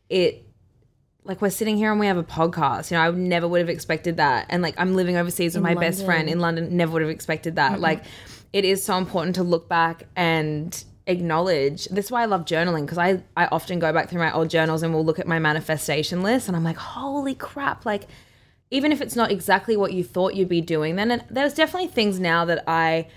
it, 0.08 0.46
like 1.24 1.40
we're 1.40 1.50
sitting 1.50 1.76
here 1.76 1.90
and 1.90 2.00
we 2.00 2.06
have 2.06 2.16
a 2.16 2.24
podcast. 2.24 2.90
You 2.90 2.96
know, 2.96 3.02
I 3.02 3.10
never 3.10 3.46
would 3.46 3.60
have 3.60 3.68
expected 3.68 4.16
that. 4.16 4.46
And 4.48 4.62
like 4.62 4.74
I'm 4.78 4.94
living 4.94 5.16
overseas 5.16 5.54
with 5.54 5.62
my 5.62 5.74
best 5.74 6.04
friend 6.04 6.28
in 6.28 6.40
London. 6.40 6.76
Never 6.76 6.92
would 6.92 7.02
have 7.02 7.10
expected 7.10 7.56
that. 7.56 7.72
Mm-hmm. 7.72 7.82
Like 7.82 8.04
it 8.52 8.64
is 8.64 8.84
so 8.84 8.96
important 8.98 9.36
to 9.36 9.42
look 9.42 9.68
back 9.68 10.04
and 10.16 10.84
acknowledge. 11.06 11.86
This 11.86 12.06
is 12.06 12.10
why 12.10 12.22
I 12.22 12.26
love 12.26 12.44
journaling 12.44 12.82
because 12.82 12.98
I 12.98 13.22
I 13.36 13.46
often 13.46 13.78
go 13.78 13.92
back 13.92 14.08
through 14.10 14.20
my 14.20 14.32
old 14.32 14.50
journals 14.50 14.82
and 14.82 14.92
we'll 14.92 15.04
look 15.04 15.18
at 15.18 15.26
my 15.26 15.38
manifestation 15.38 16.22
list 16.22 16.48
and 16.48 16.56
I'm 16.56 16.64
like, 16.64 16.76
holy 16.76 17.34
crap! 17.34 17.86
Like 17.86 18.08
even 18.70 18.90
if 18.90 19.00
it's 19.00 19.14
not 19.14 19.30
exactly 19.30 19.76
what 19.76 19.92
you 19.92 20.02
thought 20.02 20.34
you'd 20.34 20.48
be 20.48 20.60
doing, 20.60 20.96
then 20.96 21.10
it, 21.12 21.22
there's 21.30 21.54
definitely 21.54 21.88
things 21.88 22.18
now 22.18 22.44
that 22.46 22.64
I 22.66 23.08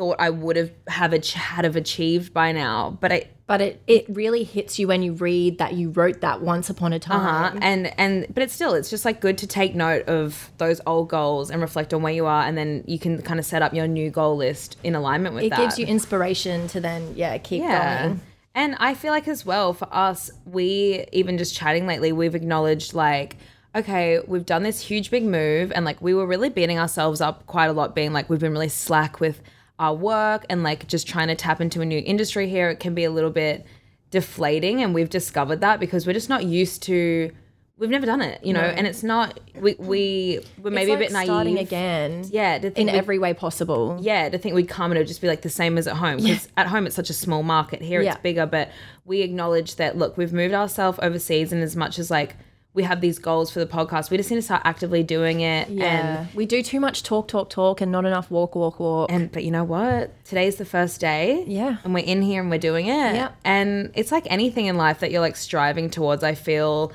thought 0.00 0.16
I 0.18 0.30
would 0.30 0.56
have 0.56 0.70
have 0.88 1.12
ach- 1.12 1.34
had 1.34 1.66
have 1.66 1.76
achieved 1.76 2.32
by 2.32 2.52
now. 2.52 2.96
But 3.02 3.12
I 3.12 3.28
But 3.46 3.60
it, 3.60 3.82
it 3.86 4.06
really 4.08 4.44
hits 4.44 4.78
you 4.78 4.88
when 4.88 5.02
you 5.02 5.12
read 5.12 5.58
that 5.58 5.74
you 5.74 5.90
wrote 5.90 6.22
that 6.22 6.40
once 6.40 6.70
upon 6.70 6.94
a 6.94 6.98
time. 6.98 7.56
uh 7.56 7.58
and 7.60 7.92
and 7.98 8.26
but 8.32 8.42
it's 8.42 8.54
still 8.54 8.72
it's 8.72 8.88
just 8.88 9.04
like 9.04 9.20
good 9.20 9.36
to 9.38 9.46
take 9.46 9.74
note 9.74 10.08
of 10.08 10.50
those 10.56 10.80
old 10.86 11.08
goals 11.10 11.50
and 11.50 11.60
reflect 11.60 11.92
on 11.92 12.00
where 12.02 12.14
you 12.14 12.24
are, 12.24 12.42
and 12.44 12.56
then 12.56 12.82
you 12.86 12.98
can 12.98 13.20
kind 13.20 13.38
of 13.38 13.44
set 13.44 13.60
up 13.60 13.74
your 13.74 13.86
new 13.86 14.08
goal 14.10 14.36
list 14.36 14.78
in 14.82 14.94
alignment 14.94 15.34
with 15.34 15.44
It 15.44 15.50
that. 15.50 15.58
gives 15.58 15.78
you 15.78 15.84
inspiration 15.86 16.66
to 16.68 16.80
then, 16.80 17.12
yeah, 17.14 17.36
keep 17.38 17.62
going. 17.62 18.20
And 18.54 18.76
I 18.80 18.94
feel 18.94 19.12
like 19.12 19.28
as 19.28 19.44
well 19.44 19.74
for 19.74 19.88
us, 19.92 20.30
we 20.46 21.04
even 21.12 21.36
just 21.36 21.54
chatting 21.54 21.86
lately, 21.86 22.10
we've 22.12 22.34
acknowledged 22.34 22.94
like, 22.94 23.36
okay, 23.76 24.18
we've 24.26 24.46
done 24.46 24.62
this 24.64 24.80
huge 24.80 25.10
big 25.10 25.24
move 25.24 25.70
and 25.72 25.84
like 25.84 26.00
we 26.02 26.14
were 26.14 26.26
really 26.26 26.48
beating 26.48 26.78
ourselves 26.78 27.20
up 27.20 27.46
quite 27.46 27.66
a 27.66 27.72
lot, 27.72 27.94
being 27.94 28.12
like 28.12 28.28
we've 28.30 28.40
been 28.40 28.52
really 28.52 28.68
slack 28.68 29.20
with 29.20 29.40
our 29.80 29.94
work 29.94 30.44
and 30.48 30.62
like 30.62 30.86
just 30.86 31.08
trying 31.08 31.26
to 31.28 31.34
tap 31.34 31.60
into 31.60 31.80
a 31.80 31.84
new 31.86 32.00
industry 32.06 32.48
here. 32.48 32.68
It 32.70 32.78
can 32.78 32.94
be 32.94 33.02
a 33.04 33.10
little 33.10 33.30
bit 33.30 33.66
deflating 34.10 34.82
and 34.82 34.94
we've 34.94 35.10
discovered 35.10 35.60
that 35.60 35.80
because 35.80 36.06
we're 36.06 36.12
just 36.12 36.28
not 36.28 36.44
used 36.44 36.82
to 36.84 37.30
we've 37.78 37.88
never 37.88 38.04
done 38.04 38.20
it, 38.20 38.44
you 38.44 38.52
know, 38.52 38.60
and 38.60 38.86
it's 38.86 39.02
not 39.02 39.40
we 39.58 39.74
we 39.78 40.40
we're 40.62 40.70
maybe 40.70 40.92
It's 40.92 40.96
a 40.96 41.04
bit 41.04 41.12
naive. 41.12 41.26
starting 41.26 41.56
again. 41.58 42.24
Yeah, 42.30 42.58
to 42.58 42.70
think 42.70 42.90
in 42.90 42.94
every 42.94 43.18
way 43.18 43.32
possible. 43.32 43.96
yeah, 44.02 44.28
to 44.28 44.36
think 44.36 44.54
we'd 44.54 44.68
come 44.68 44.90
and 44.90 44.98
it'd 44.98 45.08
just 45.08 45.22
be 45.22 45.28
like 45.28 45.40
the 45.42 45.48
same 45.48 45.78
as 45.78 45.86
at 45.86 45.96
home. 45.96 46.18
Because 46.18 46.48
at 46.58 46.66
home 46.66 46.86
it's 46.86 46.94
such 46.96 47.08
a 47.08 47.14
small 47.14 47.42
market. 47.42 47.80
Here 47.80 48.02
Yeah. 48.02 48.12
it's 48.12 48.20
bigger, 48.20 48.44
but 48.44 48.68
we 49.06 49.22
acknowledge 49.22 49.76
that 49.76 49.96
look, 49.96 50.18
we've 50.18 50.32
moved 50.32 50.52
ourselves 50.52 50.98
overseas 51.00 51.52
and 51.54 51.62
as 51.62 51.74
much 51.74 51.98
as 51.98 52.10
like 52.10 52.36
we 52.72 52.84
have 52.84 53.00
these 53.00 53.18
goals 53.18 53.50
for 53.50 53.58
the 53.58 53.66
podcast, 53.66 54.10
we 54.10 54.16
just 54.16 54.30
need 54.30 54.36
to 54.36 54.42
start 54.42 54.62
actively 54.64 55.02
doing 55.02 55.40
it. 55.40 55.68
Yeah. 55.68 56.26
we 56.34 56.46
do 56.46 56.62
too 56.62 56.78
much 56.78 57.02
talk, 57.02 57.26
talk, 57.26 57.50
talk, 57.50 57.80
and 57.80 57.90
not 57.90 58.04
enough 58.04 58.30
walk, 58.30 58.54
walk, 58.54 58.78
walk. 58.78 59.10
And 59.10 59.22
and 59.22 59.32
but 59.32 59.42
you 59.44 59.50
know 59.50 59.64
what? 59.64 60.12
Today's 60.24 60.54
the 60.56 60.64
first 60.64 61.00
day. 61.00 61.42
Yeah. 61.48 61.78
And 61.82 61.92
we're 61.92 62.04
in 62.04 62.22
here 62.22 62.40
and 62.40 62.48
we're 62.48 62.58
doing 62.58 62.86
it. 62.86 63.14
Yeah. 63.16 63.32
And 63.44 63.90
it's 63.94 64.12
like 64.12 64.24
anything 64.30 64.66
in 64.66 64.76
life 64.76 65.00
that 65.00 65.10
you're 65.10 65.20
like 65.20 65.34
striving 65.36 65.90
towards, 65.90 66.22
I 66.22 66.34
feel 66.36 66.92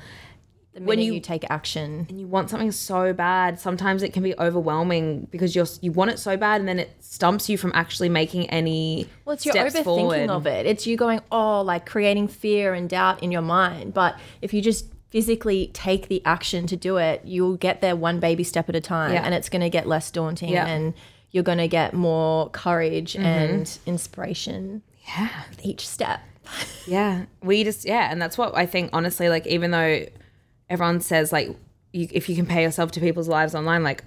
the 0.72 0.80
when 0.82 0.98
you- 0.98 1.12
you, 1.14 1.20
take 1.20 1.44
action. 1.50 2.06
and 2.08 2.18
you 2.20 2.26
want 2.26 2.48
something 2.48 2.72
so 2.72 3.12
bad, 3.12 3.60
sometimes 3.60 4.02
it 4.02 4.14
can 4.14 4.22
be 4.22 4.34
overwhelming 4.38 5.26
because 5.30 5.54
you're 5.54 5.66
you 5.82 5.92
want 5.92 6.10
it 6.10 6.18
so 6.18 6.36
bad 6.38 6.60
and 6.60 6.68
then 6.68 6.78
it 6.78 6.96
stumps 7.00 7.48
you 7.50 7.58
from 7.58 7.72
actually 7.74 8.08
making 8.08 8.48
any 8.50 9.08
Well, 9.26 9.34
it's 9.34 9.44
your 9.44 9.54
overthinking 9.54 9.84
forward. 9.84 10.30
of 10.30 10.46
it. 10.46 10.64
It's 10.64 10.86
you 10.86 10.96
going, 10.96 11.20
oh, 11.30 11.60
like 11.60 11.84
creating 11.84 12.28
fear 12.28 12.72
and 12.72 12.88
doubt 12.88 13.22
in 13.22 13.30
your 13.30 13.42
mind. 13.42 13.92
But 13.92 14.18
if 14.40 14.54
you 14.54 14.62
just 14.62 14.86
physically 15.16 15.70
take 15.72 16.08
the 16.08 16.20
action 16.26 16.66
to 16.66 16.76
do 16.76 16.98
it, 16.98 17.22
you'll 17.24 17.56
get 17.56 17.80
there 17.80 17.96
one 17.96 18.20
baby 18.20 18.44
step 18.44 18.68
at 18.68 18.76
a 18.76 18.82
time, 18.82 19.14
Yeah. 19.14 19.22
and 19.24 19.32
it's 19.34 19.48
going 19.48 19.62
to 19.62 19.70
get 19.70 19.86
less 19.88 20.10
daunting, 20.10 20.50
Yeah. 20.50 20.66
Mm-hmm. 20.66 20.84
and 20.84 20.94
you're 21.30 21.42
going 21.42 21.56
to 21.56 21.68
get 21.68 21.94
more 21.94 22.50
courage 22.50 23.16
and 23.16 23.78
inspiration. 23.86 24.82
Yeah. 25.08 25.30
with 25.48 25.64
Each 25.64 25.88
step. 25.88 26.20
Yeah, 26.86 27.24
we 27.42 27.64
just 27.64 27.84
yeah, 27.86 28.08
and 28.12 28.20
that's 28.22 28.36
what 28.38 28.54
I 28.54 28.66
think. 28.66 28.90
Honestly, 28.92 29.28
like 29.28 29.44
even 29.48 29.70
though 29.72 30.04
everyone 30.68 31.00
says 31.00 31.32
like 31.32 31.48
you, 31.92 32.06
if 32.12 32.28
you 32.28 32.36
compare 32.36 32.60
yourself 32.62 32.92
to 32.92 33.00
people's 33.00 33.26
lives 33.26 33.54
online, 33.54 33.82
like 33.82 34.04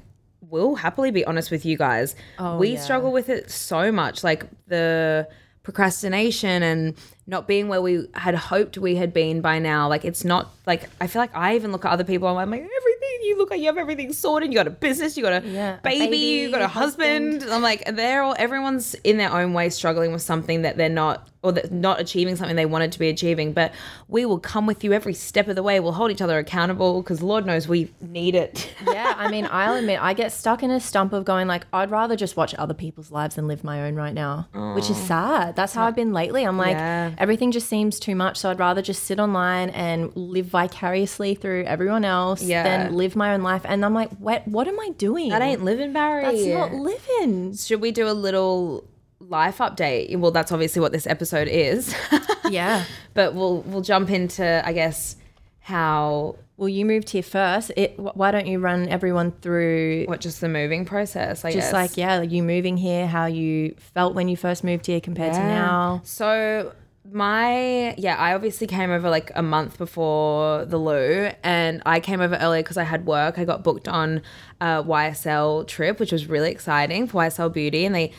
we'll 0.49 0.75
happily 0.75 1.11
be 1.11 1.25
honest 1.25 1.49
with 1.51 1.65
you 1.65 1.75
guys. 1.75 2.15
we 2.57 2.73
yeah. 2.73 2.79
struggle 2.79 3.11
with 3.11 3.27
it 3.29 3.49
so 3.51 3.91
much, 3.91 4.23
like 4.23 4.45
the 4.67 5.27
procrastination 5.69 6.63
and 6.63 6.95
not 7.27 7.47
being 7.47 7.67
where 7.67 7.81
we 7.81 8.07
had 8.15 8.33
hoped 8.33 8.77
we 8.77 8.95
had 8.95 9.13
been 9.13 9.39
by 9.39 9.59
now. 9.59 9.87
Like 9.87 10.03
it's 10.03 10.25
not 10.25 10.51
like 10.65 10.89
I 10.99 11.07
feel 11.07 11.21
like 11.21 11.35
I 11.35 11.55
even 11.55 11.71
look 11.71 11.85
at 11.85 11.91
other 11.91 12.03
people. 12.03 12.27
I'm 12.27 12.49
like 12.49 12.61
everything 12.61 13.19
you 13.23 13.37
look 13.37 13.51
like 13.51 13.59
you 13.59 13.67
have 13.67 13.77
everything 13.77 14.11
sorted. 14.11 14.51
You 14.51 14.55
got 14.55 14.67
a 14.67 14.71
business, 14.71 15.15
you 15.15 15.23
got 15.23 15.43
a 15.43 15.47
Yeah, 15.47 15.77
baby, 15.83 16.05
baby, 16.05 16.17
you 16.17 16.51
got 16.51 16.63
a 16.63 16.67
husband. 16.67 17.43
I'm 17.43 17.61
like 17.61 17.85
they're 17.95 18.23
all 18.23 18.35
everyone's 18.37 18.95
in 19.03 19.17
their 19.17 19.31
own 19.31 19.53
way 19.53 19.69
struggling 19.69 20.11
with 20.11 20.23
something 20.23 20.63
that 20.63 20.75
they're 20.77 20.89
not 20.89 21.28
or 21.41 21.53
that 21.53 21.71
not 21.71 22.01
achieving 22.01 22.35
something 22.35 22.55
they 22.57 22.65
wanted 22.65 22.91
to 22.91 22.99
be 22.99 23.07
achieving. 23.07 23.53
But 23.53 23.71
we 24.09 24.25
will 24.25 24.39
come 24.39 24.65
with 24.65 24.83
you 24.83 24.91
every 24.91 25.13
step 25.13 25.47
of 25.47 25.55
the 25.55 25.63
way. 25.63 25.79
We'll 25.79 25.93
hold 25.93 26.11
each 26.11 26.21
other 26.21 26.37
accountable 26.37 27.01
because 27.01 27.21
Lord 27.21 27.45
knows 27.45 27.65
we 27.67 27.91
need 28.01 28.35
it. 28.35 28.69
yeah, 28.85 29.13
I 29.17 29.31
mean, 29.31 29.47
I'll 29.49 29.75
admit, 29.75 30.01
I 30.01 30.13
get 30.13 30.33
stuck 30.33 30.63
in 30.63 30.69
a 30.71 30.79
stump 30.81 31.13
of 31.13 31.23
going 31.23 31.47
like, 31.47 31.65
I'd 31.71 31.91
rather 31.91 32.17
just 32.17 32.35
watch 32.35 32.53
other 32.55 32.73
people's 32.73 33.09
lives 33.09 33.35
than 33.35 33.47
live 33.47 33.63
my 33.63 33.83
own 33.83 33.95
right 33.95 34.13
now, 34.13 34.47
which 34.75 34.89
is 34.89 34.97
sad. 34.97 35.55
That's 35.55 35.73
how 35.73 35.85
I've 35.85 35.95
been 35.95 36.11
lately. 36.11 36.43
I'm 36.43 36.57
like, 36.57 36.75
Yeah. 36.75 37.11
everything 37.17 37.51
just 37.51 37.69
seems 37.69 37.99
too 37.99 38.15
much, 38.15 38.37
so 38.37 38.49
I'd 38.49 38.59
rather 38.59 38.81
just 38.81 39.03
sit 39.03 39.19
online 39.19 39.69
and 39.69 40.11
live 40.17 40.47
vicariously 40.47 41.35
through 41.35 41.63
everyone 41.65 42.03
else 42.03 42.43
Yeah. 42.43 42.63
than 42.63 42.95
live 42.97 43.15
my 43.15 43.33
own 43.33 43.43
life. 43.43 43.61
And 43.65 43.85
I'm 43.85 43.93
like, 43.93 44.09
what? 44.17 44.45
What 44.47 44.67
am 44.67 44.79
I 44.79 44.89
doing? 44.97 45.29
that 45.29 45.41
ain't 45.41 45.63
living, 45.63 45.93
Barry. 45.93 46.23
That's 46.23 46.45
not 46.45 46.73
living. 46.73 47.55
Should 47.55 47.79
we 47.81 47.91
do 47.91 48.09
a 48.09 48.11
little 48.13 48.83
life 49.29 49.59
update? 49.59 50.15
Well, 50.17 50.31
that's 50.31 50.51
obviously 50.51 50.81
what 50.81 50.91
this 50.91 51.05
episode 51.07 51.47
is. 51.47 51.93
yeah. 52.49 52.83
but 53.13 53.33
we'll 53.35 53.61
we'll 53.61 53.81
jump 53.81 54.09
into 54.09 54.65
I 54.65 54.73
guess 54.73 55.15
how 55.59 56.35
Well, 56.57 56.67
you 56.69 56.83
moved 56.85 57.09
here 57.11 57.21
first. 57.23 57.71
It. 57.77 57.97
Why 57.99 58.31
don't 58.31 58.47
you 58.47 58.59
run 58.59 58.89
everyone 58.89 59.31
through? 59.41 60.05
what 60.07 60.19
just 60.19 60.41
the 60.41 60.49
moving 60.49 60.83
process. 60.85 61.45
I 61.45 61.51
Just 61.51 61.67
guess. 61.67 61.73
like 61.73 61.97
yeah, 61.97 62.21
you 62.21 62.41
moving 62.43 62.75
here, 62.75 63.05
how 63.07 63.27
you 63.27 63.75
felt 63.93 64.15
when 64.15 64.27
you 64.27 64.35
first 64.35 64.63
moved 64.63 64.87
here 64.87 64.99
compared 64.99 65.33
to 65.33 65.39
now. 65.39 66.01
So 66.03 66.73
my 67.11 67.93
yeah, 67.97 68.15
I 68.15 68.33
obviously 68.33 68.67
came 68.67 68.91
over 68.91 69.09
like 69.09 69.31
a 69.35 69.41
month 69.41 69.77
before 69.77 70.65
the 70.65 70.77
loo 70.77 71.31
and 71.43 71.81
I 71.85 71.99
came 71.99 72.21
over 72.21 72.35
earlier 72.35 72.61
because 72.63 72.77
I 72.77 72.83
had 72.83 73.05
work. 73.05 73.37
I 73.39 73.45
got 73.45 73.63
booked 73.63 73.87
on 73.87 74.21
a 74.61 74.83
YSL 74.83 75.67
trip, 75.67 75.99
which 75.99 76.11
was 76.11 76.27
really 76.27 76.51
exciting 76.51 77.07
for 77.07 77.21
YSL 77.23 77.51
Beauty, 77.53 77.85
and 77.85 77.93
they 77.95 78.11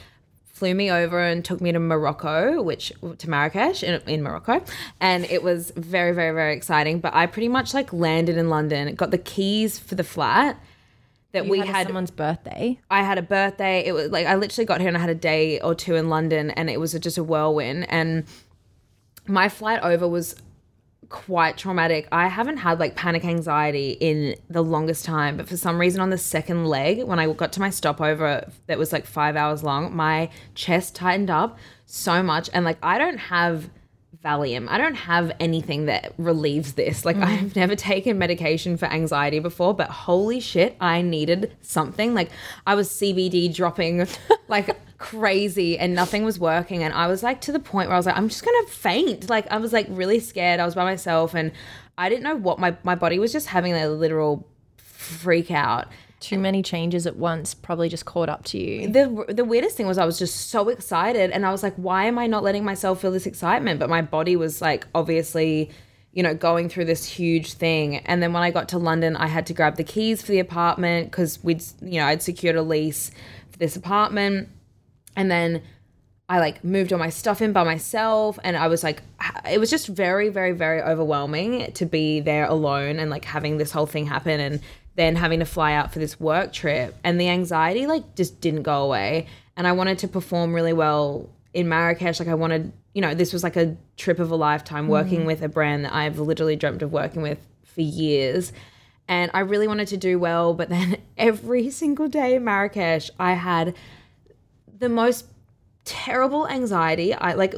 flew 0.60 0.74
me 0.74 0.90
over 0.90 1.18
and 1.18 1.42
took 1.42 1.62
me 1.62 1.72
to 1.72 1.78
Morocco, 1.78 2.60
which 2.60 2.92
to 3.16 3.30
Marrakesh 3.30 3.82
in, 3.82 4.00
in 4.06 4.22
Morocco, 4.22 4.62
and 5.00 5.24
it 5.24 5.42
was 5.42 5.72
very 5.74 6.12
very 6.12 6.32
very 6.34 6.54
exciting. 6.54 7.00
But 7.00 7.14
I 7.14 7.24
pretty 7.26 7.48
much 7.48 7.72
like 7.72 7.92
landed 7.94 8.36
in 8.36 8.50
London, 8.50 8.94
got 8.94 9.10
the 9.10 9.18
keys 9.18 9.78
for 9.78 9.94
the 9.94 10.04
flat 10.04 10.62
that 11.32 11.46
You 11.46 11.50
we 11.50 11.58
had, 11.60 11.68
had 11.68 11.86
someone's 11.86 12.10
birthday. 12.10 12.78
I 12.90 13.02
had 13.02 13.16
a 13.16 13.22
birthday. 13.22 13.84
It 13.86 13.92
was 13.92 14.10
like 14.10 14.26
I 14.26 14.34
literally 14.34 14.66
got 14.66 14.80
here 14.80 14.88
and 14.88 14.98
I 14.98 15.00
had 15.00 15.08
a 15.08 15.14
day 15.14 15.60
or 15.60 15.74
two 15.74 15.96
in 15.96 16.10
London, 16.10 16.50
and 16.50 16.68
it 16.68 16.78
was 16.78 16.92
just 16.92 17.16
a 17.16 17.24
whirlwind. 17.24 17.86
And 17.88 18.24
my 19.26 19.48
flight 19.48 19.80
over 19.82 20.06
was 20.06 20.36
quite 21.10 21.58
traumatic. 21.58 22.08
I 22.10 22.28
haven't 22.28 22.58
had 22.58 22.80
like 22.80 22.94
panic 22.94 23.24
anxiety 23.24 23.90
in 24.00 24.36
the 24.48 24.62
longest 24.62 25.04
time, 25.04 25.36
but 25.36 25.48
for 25.48 25.56
some 25.56 25.78
reason 25.78 26.00
on 26.00 26.10
the 26.10 26.18
second 26.18 26.66
leg, 26.66 27.02
when 27.02 27.18
I 27.18 27.30
got 27.32 27.52
to 27.54 27.60
my 27.60 27.70
stopover 27.70 28.48
that 28.68 28.78
was 28.78 28.92
like 28.92 29.04
five 29.04 29.36
hours 29.36 29.62
long, 29.62 29.94
my 29.94 30.30
chest 30.54 30.94
tightened 30.94 31.28
up 31.28 31.58
so 31.84 32.22
much. 32.22 32.48
And 32.54 32.64
like 32.64 32.78
I 32.82 32.96
don't 32.96 33.18
have 33.18 33.68
Valium. 34.24 34.68
I 34.68 34.78
don't 34.78 34.94
have 34.94 35.32
anything 35.40 35.86
that 35.86 36.12
relieves 36.18 36.74
this. 36.74 37.04
Like 37.04 37.16
mm. 37.16 37.24
I've 37.24 37.56
never 37.56 37.74
taken 37.74 38.18
medication 38.18 38.76
for 38.76 38.86
anxiety 38.86 39.38
before, 39.38 39.74
but 39.74 39.88
holy 39.88 40.40
shit, 40.40 40.76
I 40.80 41.02
needed 41.02 41.56
something. 41.62 42.14
Like 42.14 42.30
I 42.66 42.74
was 42.74 42.88
CBD 42.88 43.52
dropping 43.52 44.06
like 44.48 44.76
crazy 45.00 45.78
and 45.78 45.94
nothing 45.94 46.24
was 46.24 46.38
working 46.38 46.82
and 46.82 46.92
I 46.92 47.06
was 47.06 47.22
like 47.22 47.40
to 47.42 47.52
the 47.52 47.58
point 47.58 47.88
where 47.88 47.94
I 47.94 47.98
was 47.98 48.04
like 48.04 48.18
I'm 48.18 48.28
just 48.28 48.44
going 48.44 48.66
to 48.66 48.70
faint. 48.70 49.30
Like 49.30 49.50
I 49.50 49.56
was 49.56 49.72
like 49.72 49.86
really 49.88 50.20
scared. 50.20 50.60
I 50.60 50.66
was 50.66 50.74
by 50.74 50.84
myself 50.84 51.34
and 51.34 51.52
I 51.96 52.10
didn't 52.10 52.22
know 52.22 52.36
what 52.36 52.58
my 52.58 52.76
my 52.84 52.94
body 52.94 53.18
was 53.18 53.32
just 53.32 53.46
having 53.46 53.72
a 53.72 53.88
literal 53.88 54.46
freak 54.76 55.50
out. 55.50 55.88
Too 56.20 56.38
many 56.38 56.62
changes 56.62 57.06
at 57.06 57.16
once 57.16 57.54
probably 57.54 57.88
just 57.88 58.04
caught 58.04 58.28
up 58.28 58.44
to 58.44 58.58
you. 58.58 58.88
the 58.88 59.24
the 59.32 59.44
weirdest 59.44 59.78
thing 59.78 59.86
was 59.86 59.96
I 59.96 60.04
was 60.04 60.18
just 60.18 60.50
so 60.50 60.68
excited 60.68 61.30
and 61.30 61.46
I 61.46 61.50
was 61.50 61.62
like 61.62 61.74
why 61.76 62.04
am 62.04 62.18
I 62.18 62.26
not 62.26 62.42
letting 62.42 62.62
myself 62.62 63.00
feel 63.00 63.10
this 63.10 63.24
excitement 63.24 63.80
but 63.80 63.88
my 63.88 64.02
body 64.02 64.36
was 64.36 64.60
like 64.60 64.86
obviously 64.94 65.70
you 66.12 66.22
know 66.22 66.34
going 66.34 66.68
through 66.68 66.84
this 66.84 67.06
huge 67.06 67.54
thing 67.54 67.96
and 68.04 68.22
then 68.22 68.34
when 68.34 68.42
I 68.42 68.50
got 68.50 68.68
to 68.68 68.78
London 68.78 69.16
I 69.16 69.28
had 69.28 69.46
to 69.46 69.54
grab 69.54 69.76
the 69.76 69.84
keys 69.84 70.20
for 70.20 70.32
the 70.32 70.40
apartment 70.40 71.10
cuz 71.10 71.42
we'd 71.42 71.64
you 71.80 72.00
know 72.00 72.04
I'd 72.04 72.20
secured 72.20 72.56
a 72.56 72.62
lease 72.62 73.10
for 73.50 73.58
this 73.58 73.74
apartment 73.74 74.50
and 75.16 75.30
then 75.30 75.62
I 76.28 76.38
like 76.38 76.62
moved 76.62 76.92
all 76.92 76.98
my 76.98 77.10
stuff 77.10 77.42
in 77.42 77.52
by 77.52 77.64
myself 77.64 78.38
and 78.44 78.56
I 78.56 78.68
was 78.68 78.84
like 78.84 79.02
it 79.50 79.58
was 79.58 79.68
just 79.68 79.88
very 79.88 80.28
very 80.28 80.52
very 80.52 80.80
overwhelming 80.80 81.72
to 81.72 81.86
be 81.86 82.20
there 82.20 82.44
alone 82.44 83.00
and 83.00 83.10
like 83.10 83.24
having 83.24 83.58
this 83.58 83.72
whole 83.72 83.86
thing 83.86 84.06
happen 84.06 84.38
and 84.38 84.60
then 84.96 85.16
having 85.16 85.38
to 85.38 85.44
fly 85.44 85.72
out 85.72 85.92
for 85.92 85.98
this 85.98 86.20
work 86.20 86.52
trip. 86.52 86.94
And 87.04 87.20
the 87.20 87.28
anxiety 87.28 87.86
like 87.86 88.14
just 88.14 88.40
didn't 88.40 88.62
go 88.62 88.84
away. 88.84 89.26
And 89.56 89.66
I 89.66 89.72
wanted 89.72 89.98
to 90.00 90.08
perform 90.08 90.52
really 90.52 90.72
well 90.72 91.28
in 91.52 91.68
Marrakesh. 91.68 92.20
Like 92.20 92.28
I 92.28 92.34
wanted 92.34 92.72
you 92.94 93.02
know 93.02 93.14
this 93.14 93.32
was 93.32 93.42
like 93.42 93.56
a 93.56 93.76
trip 93.96 94.18
of 94.18 94.30
a 94.30 94.36
lifetime 94.36 94.84
mm-hmm. 94.84 94.92
working 94.92 95.24
with 95.26 95.42
a 95.42 95.48
brand 95.48 95.84
that 95.84 95.94
I've 95.94 96.18
literally 96.18 96.54
dreamt 96.54 96.82
of 96.82 96.92
working 96.92 97.22
with 97.22 97.38
for 97.64 97.80
years. 97.80 98.52
And 99.08 99.30
I 99.34 99.40
really 99.40 99.66
wanted 99.66 99.88
to 99.88 99.96
do 99.96 100.18
well 100.18 100.54
but 100.54 100.68
then 100.68 100.98
every 101.18 101.70
single 101.70 102.08
day 102.08 102.34
in 102.34 102.44
Marrakesh 102.44 103.10
I 103.18 103.32
had 103.32 103.74
the 104.80 104.88
most 104.88 105.26
terrible 105.84 106.48
anxiety. 106.48 107.14
I 107.14 107.34
like 107.34 107.54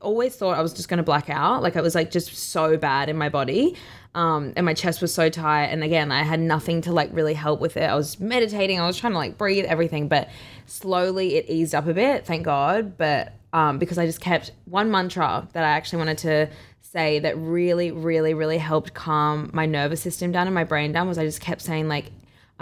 always 0.00 0.36
thought 0.36 0.58
I 0.58 0.62
was 0.62 0.72
just 0.72 0.88
going 0.88 0.98
to 0.98 1.04
black 1.04 1.30
out. 1.30 1.62
Like 1.62 1.76
I 1.76 1.80
was 1.80 1.94
like 1.94 2.10
just 2.10 2.34
so 2.34 2.76
bad 2.76 3.08
in 3.08 3.16
my 3.16 3.28
body. 3.28 3.76
Um, 4.14 4.52
and 4.56 4.66
my 4.66 4.74
chest 4.74 5.00
was 5.00 5.12
so 5.12 5.30
tight. 5.30 5.66
And 5.66 5.82
again, 5.82 6.12
I 6.12 6.22
had 6.22 6.38
nothing 6.38 6.82
to 6.82 6.92
like 6.92 7.08
really 7.12 7.34
help 7.34 7.60
with 7.60 7.76
it. 7.76 7.84
I 7.84 7.94
was 7.94 8.20
meditating. 8.20 8.78
I 8.78 8.86
was 8.86 8.98
trying 8.98 9.12
to 9.12 9.18
like 9.18 9.38
breathe 9.38 9.64
everything, 9.64 10.08
but 10.08 10.28
slowly 10.66 11.36
it 11.36 11.48
eased 11.48 11.74
up 11.74 11.86
a 11.86 11.94
bit. 11.94 12.26
Thank 12.26 12.44
God. 12.44 12.98
But 12.98 13.32
um, 13.54 13.78
because 13.78 13.98
I 13.98 14.06
just 14.06 14.20
kept 14.20 14.52
one 14.66 14.90
mantra 14.90 15.48
that 15.52 15.64
I 15.64 15.68
actually 15.68 15.98
wanted 15.98 16.18
to 16.18 16.50
say 16.80 17.20
that 17.20 17.38
really, 17.38 17.90
really, 17.90 18.34
really 18.34 18.58
helped 18.58 18.92
calm 18.92 19.50
my 19.54 19.64
nervous 19.64 20.02
system 20.02 20.30
down 20.30 20.46
and 20.46 20.54
my 20.54 20.64
brain 20.64 20.92
down 20.92 21.08
was 21.08 21.16
I 21.16 21.24
just 21.24 21.40
kept 21.40 21.62
saying 21.62 21.88
like 21.88 22.10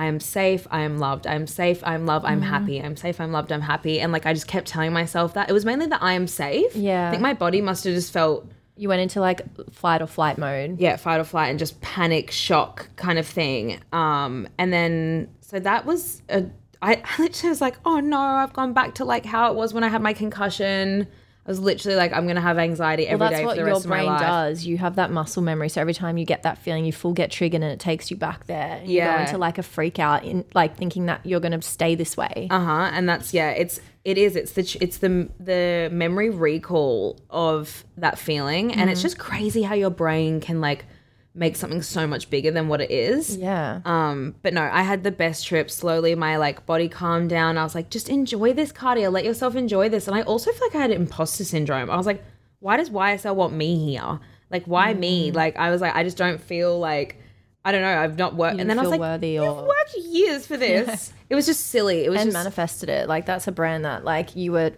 I 0.01 0.07
am 0.07 0.19
safe, 0.19 0.67
I 0.71 0.81
am 0.81 0.99
loved, 0.99 1.27
I 1.27 1.35
am 1.35 1.47
safe, 1.47 1.83
I'm 1.85 2.07
loved, 2.07 2.25
I'm 2.25 2.41
happy, 2.41 2.81
I'm 2.81 2.97
safe, 2.97 3.21
I'm 3.21 3.33
loved, 3.33 3.53
I'm 3.53 3.61
happy. 3.61 4.01
And 4.01 4.13
like 4.13 4.25
I 4.25 4.33
just 4.33 4.47
kept 4.47 4.67
telling 4.67 4.95
myself 4.95 5.35
that. 5.35 5.51
It 5.51 5.53
was 5.53 5.67
mainly 5.67 5.85
that 5.89 6.03
I 6.03 6.15
am 6.15 6.27
safe. 6.27 6.75
Yeah. 6.75 7.09
I 7.09 7.11
think 7.11 7.23
my 7.23 7.35
body 7.35 7.61
must 7.61 7.85
have 7.85 7.93
just 7.93 8.11
felt 8.11 8.51
You 8.79 8.89
went 8.89 9.03
into 9.03 9.21
like 9.21 9.43
flight 9.73 10.01
or 10.01 10.07
flight 10.07 10.39
mode. 10.39 10.81
yeah, 10.81 10.97
fight 10.97 11.21
or 11.21 11.25
flight 11.25 11.51
and 11.51 11.59
just 11.59 11.79
panic 11.83 12.31
shock 12.31 12.89
kind 12.97 13.19
of 13.19 13.27
thing. 13.27 13.79
Um, 13.93 14.49
and 14.57 14.73
then 14.73 15.29
so 15.43 15.61
that 15.61 15.85
was 15.85 16.23
a 16.31 16.47
I, 16.81 16.95
I 17.05 17.23
literally 17.23 17.51
was 17.51 17.61
like, 17.61 17.77
oh 17.85 18.01
no, 18.01 18.19
I've 18.19 18.55
gone 18.55 18.73
back 18.73 18.95
to 18.95 19.05
like 19.05 19.27
how 19.27 19.51
it 19.53 19.55
was 19.55 19.75
when 19.75 19.85
I 19.85 19.89
had 19.89 20.01
my 20.01 20.15
concussion. 20.15 21.09
I 21.47 21.51
was 21.51 21.59
literally 21.59 21.97
like, 21.97 22.13
I'm 22.13 22.27
gonna 22.27 22.41
have 22.41 22.59
anxiety 22.59 23.07
every 23.09 23.19
Well, 23.19 23.31
day 23.31 23.45
for 23.45 23.55
the 23.55 23.65
rest 23.65 23.85
of 23.85 23.91
my 23.91 24.03
life. 24.03 24.21
That's 24.21 24.23
what 24.23 24.29
your 24.29 24.29
brain 24.29 24.47
does. 24.51 24.67
You 24.67 24.79
have 24.79 24.97
that 24.97 25.11
muscle 25.11 25.43
memory, 25.43 25.69
so 25.71 25.81
every 25.81 25.95
time 25.95 26.19
you 26.19 26.25
get 26.27 26.43
that 26.43 26.59
feeling, 26.59 26.85
you 26.85 26.93
full 26.93 27.13
get 27.13 27.31
triggered, 27.31 27.63
and 27.63 27.73
it 27.73 27.81
takes 27.81 28.11
you 28.11 28.17
back 28.17 28.47
there. 28.47 28.77
And 28.81 28.89
you 28.89 29.01
go 29.01 29.07
Yeah. 29.07 29.23
into 29.23 29.39
like 29.39 29.59
a 29.59 29.63
freak 29.63 29.99
out, 29.99 30.25
in 30.25 30.45
like 30.55 30.77
thinking 30.77 31.07
that 31.07 31.25
you're 31.25 31.41
going 31.41 31.59
to 31.59 31.63
stay 31.63 31.95
this 31.95 32.17
way. 32.17 32.47
Uh 32.51 32.61
huh. 32.65 32.91
And 32.93 33.09
that's 33.09 33.33
yeah. 33.33 33.51
It's 33.51 33.81
it 34.05 34.17
is. 34.19 34.37
It's 34.37 34.53
the 34.53 34.79
it's 34.81 34.99
the 34.99 35.29
the 35.41 35.89
memory 35.93 36.31
recall 36.31 37.19
of 37.31 37.85
that 37.97 38.19
feeling, 38.19 38.71
and 38.73 38.81
Mm-hmm. 38.83 38.91
it's 38.91 39.03
just 39.03 39.19
crazy 39.19 39.63
how 39.63 39.75
your 39.75 39.91
brain 39.91 40.41
can 40.41 40.61
like 40.61 40.85
make 41.35 41.55
something 41.57 41.81
so 41.83 42.07
much 42.07 42.29
bigger 42.29 42.51
than 42.51 42.67
what 42.69 42.81
it 42.81 42.91
is. 42.91 43.37
yeah. 43.37 43.81
Um, 43.85 44.35
but 44.43 44.53
no, 44.53 44.63
I 44.63 44.83
had 44.83 45.05
the 45.05 45.13
best 45.13 45.47
trip. 45.47 45.71
Slowly, 45.71 46.15
my 46.15 46.37
like 46.37 46.67
body 46.67 46.89
calmed 46.89 47.31
down. 47.31 47.57
I 47.57 47.63
was 47.63 47.75
like, 47.75 47.89
just 47.91 48.09
enjoy 48.09 48.53
this 48.53 48.73
cardio. 48.73 49.13
Let 49.13 49.25
yourself 49.25 49.55
enjoy 49.55 49.89
this. 49.89 50.09
And 50.09 50.17
I 50.17 50.23
also 50.23 50.51
feel 50.51 50.67
like 50.67 50.75
I 50.75 50.81
had 50.83 50.91
imposter 50.91 51.45
syndrome. 51.45 51.89
I 51.91 51.97
was 51.97 52.07
like, 52.07 52.25
why 52.59 52.77
does 52.77 52.91
YSL 52.91 53.35
want 53.37 53.53
me 53.55 53.91
here? 53.93 54.19
Like, 54.51 54.65
why 54.67 54.93
Mm. 54.95 54.99
me? 54.99 55.31
Like, 55.31 55.57
I 55.57 55.71
was 55.71 55.81
like, 55.81 55.95
I 55.95 56.03
just 56.03 56.17
don't 56.17 56.41
feel 56.41 56.79
like. 56.79 57.17
I 57.65 57.73
don't 57.73 57.83
know. 57.83 57.99
I've 58.01 58.17
not 58.17 58.35
worked, 58.37 58.59
and 58.59 58.71
then 58.71 58.79
I 58.79 58.83
was 58.83 58.91
like, 58.91 59.01
worthy 59.01 59.33
"You've 59.33 59.45
or- 59.45 59.69
worked 59.69 59.95
years 59.97 60.47
for 60.47 60.57
this." 60.67 61.13
It 61.29 61.35
was 61.35 61.45
just 61.45 61.67
silly. 61.67 62.05
It 62.07 62.09
was 62.11 62.23
and 62.23 62.29
just 62.29 62.35
manifested 62.35 62.89
it. 62.89 63.07
Like 63.07 63.27
that's 63.27 63.47
a 63.49 63.53
brand 63.53 63.85
that 63.85 64.03
like 64.03 64.35
you 64.35 64.53
were, 64.53 64.73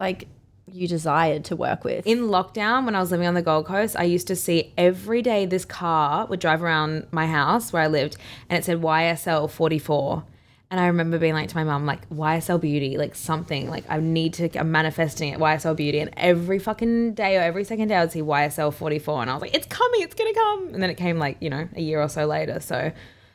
like 0.00 0.26
you 0.70 0.88
desired 0.88 1.44
to 1.44 1.56
work 1.56 1.84
with. 1.84 2.06
in 2.06 2.22
lockdown 2.28 2.84
when 2.84 2.94
I 2.94 3.00
was 3.00 3.10
living 3.10 3.26
on 3.26 3.34
the 3.34 3.42
Gold 3.42 3.66
Coast, 3.66 3.96
I 3.96 4.04
used 4.04 4.26
to 4.28 4.36
see 4.36 4.72
every 4.76 5.22
day 5.22 5.46
this 5.46 5.64
car 5.64 6.26
would 6.26 6.40
drive 6.40 6.62
around 6.62 7.06
my 7.12 7.26
house 7.26 7.72
where 7.72 7.82
I 7.82 7.86
lived 7.86 8.16
and 8.48 8.58
it 8.58 8.64
said 8.64 8.80
YSL 8.80 9.48
44. 9.50 10.24
And 10.68 10.80
I 10.80 10.86
remember 10.88 11.16
being 11.18 11.34
like 11.34 11.48
to 11.50 11.56
my 11.56 11.62
mom, 11.62 11.86
like, 11.86 12.08
YSL 12.10 12.60
Beauty, 12.60 12.98
like 12.98 13.14
something, 13.14 13.70
like 13.70 13.84
I 13.88 14.00
need 14.00 14.34
to, 14.34 14.58
I'm 14.58 14.72
manifesting 14.72 15.32
it, 15.32 15.38
YSL 15.38 15.76
Beauty. 15.76 16.00
And 16.00 16.10
every 16.16 16.58
fucking 16.58 17.14
day 17.14 17.36
or 17.36 17.40
every 17.42 17.62
second 17.62 17.86
day 17.86 17.94
I 17.94 18.00
would 18.00 18.10
see 18.10 18.22
YSL 18.22 18.74
44. 18.74 19.22
And 19.22 19.30
I 19.30 19.34
was 19.34 19.42
like, 19.42 19.54
it's 19.54 19.66
coming, 19.68 20.02
it's 20.02 20.16
gonna 20.16 20.34
come. 20.34 20.74
And 20.74 20.82
then 20.82 20.90
it 20.90 20.96
came 20.96 21.18
like, 21.20 21.36
you 21.40 21.50
know, 21.50 21.68
a 21.76 21.80
year 21.80 22.02
or 22.02 22.08
so 22.08 22.26
later. 22.26 22.58
So, 22.58 22.90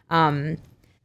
um, 0.10 0.58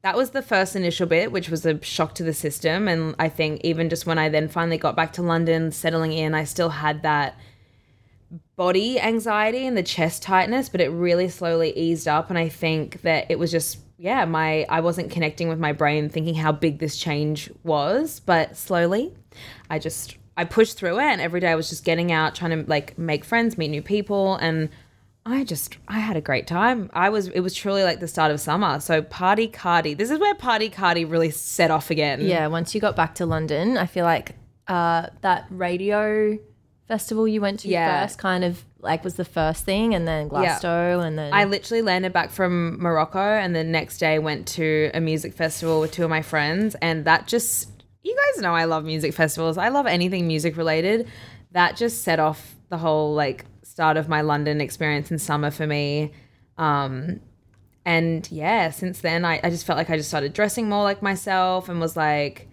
that 0.06 0.16
was 0.16 0.30
the 0.30 0.40
first 0.40 0.76
initial 0.76 1.04
bit, 1.04 1.32
which 1.32 1.48
was 1.48 1.66
a 1.66 1.82
shock 1.82 2.14
to 2.14 2.22
the 2.22 2.32
system. 2.32 2.86
And 2.86 3.16
I 3.18 3.28
think 3.28 3.60
even 3.64 3.90
just 3.90 4.06
when 4.06 4.18
I 4.18 4.28
then 4.28 4.46
finally 4.46 4.78
got 4.78 4.94
back 4.94 5.12
to 5.14 5.22
London, 5.22 5.72
settling 5.72 6.12
in, 6.12 6.32
I 6.32 6.44
still 6.44 6.68
had 6.68 7.02
that 7.02 7.36
body 8.54 9.00
anxiety 9.00 9.66
and 9.66 9.76
the 9.76 9.82
chest 9.82 10.22
tightness, 10.22 10.68
but 10.68 10.80
it 10.80 10.90
really 10.90 11.28
slowly 11.28 11.76
eased 11.76 12.06
up. 12.06 12.30
And 12.30 12.38
I 12.38 12.48
think 12.48 13.02
that 13.02 13.28
it 13.32 13.36
was 13.40 13.50
just, 13.50 13.78
yeah, 13.98 14.24
my 14.26 14.64
I 14.68 14.78
wasn't 14.78 15.10
connecting 15.10 15.48
with 15.48 15.58
my 15.58 15.72
brain, 15.72 16.08
thinking 16.08 16.36
how 16.36 16.52
big 16.52 16.78
this 16.78 16.96
change 16.96 17.50
was. 17.64 18.20
But 18.20 18.56
slowly, 18.56 19.12
I 19.68 19.80
just 19.80 20.18
I 20.36 20.44
pushed 20.44 20.76
through 20.76 21.00
it, 21.00 21.02
and 21.02 21.20
every 21.20 21.40
day 21.40 21.48
I 21.48 21.56
was 21.56 21.68
just 21.68 21.84
getting 21.84 22.12
out, 22.12 22.36
trying 22.36 22.62
to 22.62 22.70
like 22.70 22.96
make 22.96 23.24
friends, 23.24 23.58
meet 23.58 23.70
new 23.70 23.82
people, 23.82 24.36
and 24.36 24.68
I 25.28 25.42
just 25.42 25.76
I 25.88 25.98
had 25.98 26.16
a 26.16 26.20
great 26.20 26.46
time. 26.46 26.88
I 26.94 27.08
was 27.10 27.26
it 27.28 27.40
was 27.40 27.52
truly 27.52 27.82
like 27.82 27.98
the 28.00 28.06
start 28.08 28.30
of 28.30 28.40
summer. 28.40 28.78
So 28.80 29.02
party 29.02 29.48
cardi. 29.48 29.92
This 29.94 30.10
is 30.10 30.20
where 30.20 30.34
party 30.36 30.68
cardi 30.68 31.04
really 31.04 31.30
set 31.30 31.70
off 31.72 31.90
again. 31.90 32.20
yeah. 32.20 32.46
Once 32.46 32.74
you 32.74 32.80
got 32.80 32.94
back 32.94 33.16
to 33.16 33.26
London, 33.26 33.76
I 33.76 33.86
feel 33.86 34.04
like 34.04 34.36
uh, 34.68 35.08
that 35.22 35.46
radio 35.50 36.38
festival 36.86 37.26
you 37.26 37.40
went 37.40 37.60
to 37.60 37.68
Yeah. 37.68 38.02
first 38.06 38.18
kind 38.18 38.44
of 38.44 38.64
like 38.80 39.02
was 39.02 39.14
the 39.14 39.24
first 39.24 39.64
thing, 39.64 39.94
and 39.96 40.06
then 40.06 40.28
Glasgow, 40.28 41.00
and 41.00 41.18
then 41.18 41.34
I 41.34 41.42
literally 41.44 41.82
landed 41.82 42.12
back 42.12 42.30
from 42.30 42.80
Morocco 42.80 43.18
and 43.18 43.54
the 43.56 43.64
next 43.64 43.98
day 43.98 44.20
went 44.20 44.46
to 44.48 44.92
a 44.94 45.00
music 45.00 45.34
festival 45.34 45.80
with 45.80 45.90
two 45.90 46.04
of 46.04 46.10
my 46.10 46.22
friends 46.22 46.76
and 46.76 47.04
that 47.04 47.26
just 47.26 47.68
you 48.04 48.14
guys 48.16 48.42
know 48.42 48.54
I 48.54 48.66
love 48.66 48.84
music 48.84 49.12
festivals. 49.12 49.58
I 49.58 49.70
love 49.70 49.86
anything 49.86 50.28
music 50.28 50.56
related. 50.56 51.08
That 51.50 51.76
just 51.76 52.04
set 52.04 52.20
off 52.20 52.54
the 52.68 52.76
whole 52.78 53.12
like 53.14 53.44
start 53.76 53.98
of 53.98 54.08
my 54.08 54.22
London 54.22 54.62
experience 54.62 55.10
in 55.10 55.18
summer 55.18 55.50
for 55.50 55.66
me. 55.66 56.10
Um 56.56 57.20
and 57.84 58.26
yeah, 58.32 58.70
since 58.70 59.02
then 59.02 59.26
I, 59.26 59.38
I 59.44 59.50
just 59.50 59.66
felt 59.66 59.76
like 59.76 59.90
I 59.90 59.98
just 59.98 60.08
started 60.08 60.32
dressing 60.32 60.66
more 60.66 60.82
like 60.82 61.02
myself 61.02 61.68
and 61.68 61.78
was 61.78 61.94
like 61.94 62.48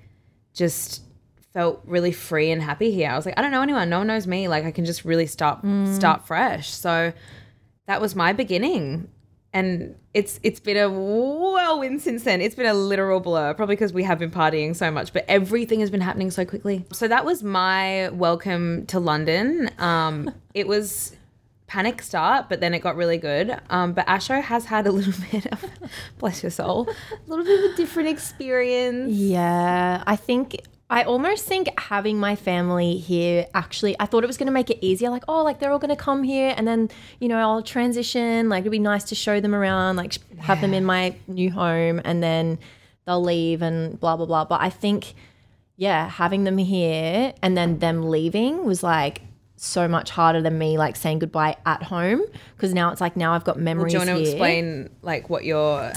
just 0.54 1.02
felt 1.54 1.82
really 1.86 2.12
free 2.12 2.52
and 2.52 2.62
happy 2.62 2.92
here. 2.92 3.10
I 3.10 3.16
was 3.16 3.26
like, 3.26 3.38
I 3.40 3.42
don't 3.42 3.52
know 3.52 3.62
anyone, 3.62 3.90
no 3.90 4.00
one 4.00 4.08
knows 4.08 4.28
me. 4.28 4.50
Like 4.50 4.66
I 4.66 4.72
can 4.72 4.84
just 4.84 5.06
really 5.06 5.26
start 5.26 5.60
start 5.96 6.28
fresh. 6.28 6.70
So 6.70 7.14
that 7.86 8.02
was 8.02 8.16
my 8.16 8.34
beginning. 8.34 9.08
And 9.56 9.96
it's 10.14 10.40
it's 10.44 10.60
been 10.60 10.78
a 10.78 10.90
whirlwind 10.90 12.02
since 12.02 12.24
then. 12.24 12.42
It's 12.42 12.56
been 12.56 12.66
a 12.66 12.74
literal 12.74 13.22
blur, 13.22 13.54
probably 13.54 13.76
because 13.76 13.94
we 13.94 14.04
have 14.04 14.20
been 14.20 14.32
partying 14.32 14.76
so 14.76 14.92
much, 14.92 15.14
but 15.14 15.24
everything 15.28 15.80
has 15.80 15.90
been 15.90 16.02
happening 16.02 16.32
so 16.32 16.44
quickly. 16.44 16.86
So 16.92 17.08
that 17.08 17.24
was 17.24 17.44
my 17.44 18.10
welcome 18.10 18.86
to 18.88 19.00
London. 19.00 19.70
Um, 19.78 20.34
it 20.54 20.68
was 20.68 21.16
panic 21.68 22.02
start, 22.02 22.50
but 22.50 22.60
then 22.60 22.74
it 22.74 22.80
got 22.80 22.96
really 22.96 23.18
good. 23.18 23.60
Um, 23.70 23.94
but 23.94 24.06
Asho 24.08 24.42
has 24.42 24.66
had 24.66 24.88
a 24.88 24.92
little 24.92 25.14
bit 25.32 25.46
of, 25.48 25.64
bless 26.18 26.44
your 26.44 26.52
soul, 26.52 26.88
a 27.12 27.30
little 27.30 27.46
bit 27.46 27.66
of 27.66 27.74
a 27.74 27.76
different 27.76 28.10
experience. 28.10 29.12
Yeah, 29.12 30.04
I 30.06 30.16
think 30.16 30.62
I 30.90 31.04
almost 31.06 31.46
think 31.46 31.70
having 31.80 32.20
my 32.20 32.36
family 32.36 32.98
here 32.98 33.48
actually 33.56 33.96
I 34.00 34.06
thought 34.06 34.24
it 34.24 34.28
was 34.28 34.38
going 34.38 34.46
to 34.46 34.54
make 34.54 34.70
it 34.70 34.78
easier 34.80 35.10
like 35.10 35.24
oh 35.28 35.44
like 35.44 35.60
they're 35.60 35.72
all 35.72 35.80
going 35.80 35.90
to 35.90 35.96
come 35.96 36.22
here 36.22 36.54
and 36.56 36.68
then 36.68 36.88
you 37.20 37.28
know 37.28 37.40
I'll 37.40 37.64
transition 37.64 38.48
like 38.48 38.62
it'd 38.62 38.72
be 38.72 38.78
nice 38.78 39.06
to 39.06 39.16
show 39.16 39.40
them 39.40 39.56
around 39.56 39.96
like 39.96 40.18
have 40.38 40.62
them 40.62 40.72
in 40.72 40.86
my 40.86 41.16
new 41.28 41.50
home 41.50 42.00
and 42.06 42.22
then 42.22 42.60
they'll 43.08 43.24
leave 43.24 43.64
and 43.64 44.00
blah 44.00 44.16
blah 44.18 44.28
blah 44.28 44.46
but 44.46 44.62
I 44.62 44.70
think 44.70 45.16
yeah 45.78 46.08
having 46.10 46.44
them 46.44 46.60
here 46.60 47.34
and 47.42 47.58
then 47.58 47.80
them 47.80 48.12
leaving 48.12 48.64
was 48.64 48.84
like 48.84 49.22
so 49.64 49.88
much 49.88 50.10
harder 50.10 50.42
than 50.42 50.58
me 50.58 50.78
like 50.78 50.96
saying 50.96 51.20
goodbye 51.20 51.56
at 51.66 51.84
home 51.84 52.22
because 52.56 52.74
now 52.74 52.92
it's 52.92 53.00
like 53.00 53.16
now 53.16 53.34
I've 53.34 53.46
got 53.46 53.58
memories 53.58 53.94
Do 53.94 54.00
you 54.00 54.06
want 54.06 54.18
to 54.18 54.30
explain 54.30 54.90
like 55.02 55.30
what 55.30 55.46
your 55.46 55.92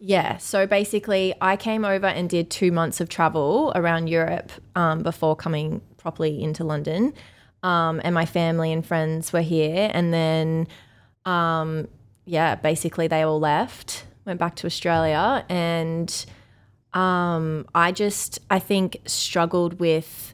Yeah. 0.00 0.38
So 0.38 0.66
basically, 0.66 1.34
I 1.40 1.56
came 1.56 1.84
over 1.84 2.06
and 2.06 2.28
did 2.28 2.50
two 2.50 2.72
months 2.72 3.00
of 3.00 3.08
travel 3.08 3.70
around 3.74 4.08
Europe 4.08 4.50
um, 4.74 5.02
before 5.02 5.36
coming 5.36 5.82
properly 5.98 6.42
into 6.42 6.64
London. 6.64 7.12
Um, 7.62 8.00
and 8.02 8.14
my 8.14 8.24
family 8.24 8.72
and 8.72 8.84
friends 8.84 9.32
were 9.32 9.42
here. 9.42 9.90
And 9.92 10.12
then, 10.12 10.66
um, 11.26 11.86
yeah, 12.24 12.54
basically 12.54 13.06
they 13.08 13.20
all 13.20 13.38
left, 13.38 14.06
went 14.24 14.40
back 14.40 14.56
to 14.56 14.66
Australia. 14.66 15.44
And 15.50 16.24
um, 16.94 17.66
I 17.74 17.92
just, 17.92 18.38
I 18.48 18.58
think, 18.58 19.02
struggled 19.04 19.80
with 19.80 20.32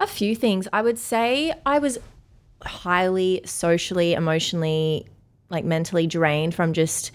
a 0.00 0.06
few 0.06 0.34
things. 0.34 0.68
I 0.72 0.82
would 0.82 0.98
say 0.98 1.52
I 1.64 1.78
was 1.78 1.98
highly 2.62 3.42
socially, 3.44 4.14
emotionally, 4.14 5.06
like 5.50 5.64
mentally 5.64 6.06
drained 6.06 6.54
from 6.54 6.72
just 6.72 7.12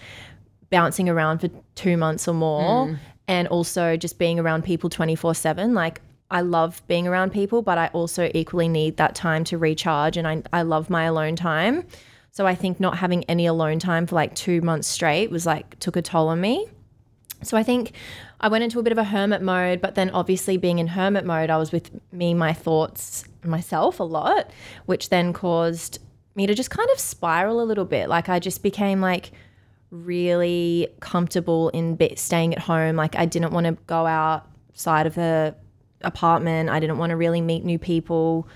bouncing 0.70 1.08
around 1.08 1.38
for 1.40 1.48
two 1.74 1.96
months 1.96 2.26
or 2.26 2.34
more 2.34 2.86
mm. 2.86 2.98
and 3.28 3.46
also 3.48 3.96
just 3.96 4.18
being 4.18 4.40
around 4.40 4.64
people 4.64 4.88
24 4.88 5.34
7 5.34 5.74
like 5.74 6.00
i 6.30 6.40
love 6.40 6.82
being 6.88 7.06
around 7.06 7.30
people 7.30 7.60
but 7.60 7.76
i 7.76 7.88
also 7.88 8.30
equally 8.34 8.68
need 8.68 8.96
that 8.96 9.14
time 9.14 9.44
to 9.44 9.58
recharge 9.58 10.16
and 10.16 10.26
i, 10.26 10.42
I 10.52 10.62
love 10.62 10.88
my 10.90 11.04
alone 11.04 11.36
time. 11.36 11.86
So 12.30 12.46
i 12.46 12.54
think 12.54 12.80
not 12.80 12.96
having 12.96 13.24
any 13.24 13.44
alone 13.44 13.78
time 13.78 14.06
for 14.06 14.14
like 14.14 14.34
two 14.34 14.62
months 14.62 14.88
straight 14.88 15.30
was 15.30 15.44
like 15.44 15.78
took 15.78 15.96
a 15.96 16.02
toll 16.02 16.28
on 16.28 16.40
me 16.40 16.66
so 17.42 17.56
I 17.56 17.62
think 17.62 17.92
I 18.40 18.48
went 18.48 18.64
into 18.64 18.78
a 18.78 18.82
bit 18.82 18.92
of 18.92 18.98
a 18.98 19.04
hermit 19.04 19.42
mode, 19.42 19.80
but 19.80 19.94
then 19.94 20.10
obviously 20.10 20.56
being 20.56 20.78
in 20.78 20.88
hermit 20.88 21.24
mode, 21.24 21.50
I 21.50 21.56
was 21.56 21.72
with 21.72 21.90
me, 22.12 22.34
my 22.34 22.52
thoughts, 22.52 23.24
myself 23.44 24.00
a 24.00 24.04
lot, 24.04 24.50
which 24.86 25.08
then 25.10 25.32
caused 25.32 25.98
me 26.34 26.46
to 26.46 26.54
just 26.54 26.70
kind 26.70 26.88
of 26.90 26.98
spiral 26.98 27.60
a 27.60 27.64
little 27.64 27.84
bit. 27.84 28.08
Like 28.08 28.28
I 28.28 28.38
just 28.38 28.62
became 28.62 29.00
like 29.00 29.32
really 29.90 30.88
comfortable 31.00 31.68
in 31.70 31.98
staying 32.16 32.54
at 32.54 32.60
home. 32.60 32.96
Like 32.96 33.16
I 33.16 33.26
didn't 33.26 33.52
want 33.52 33.66
to 33.66 33.72
go 33.86 34.06
outside 34.06 35.06
of 35.06 35.14
the 35.14 35.54
apartment. 36.00 36.70
I 36.70 36.80
didn't 36.80 36.98
want 36.98 37.10
to 37.10 37.16
really 37.16 37.40
meet 37.40 37.64
new 37.64 37.78
people. 37.78 38.48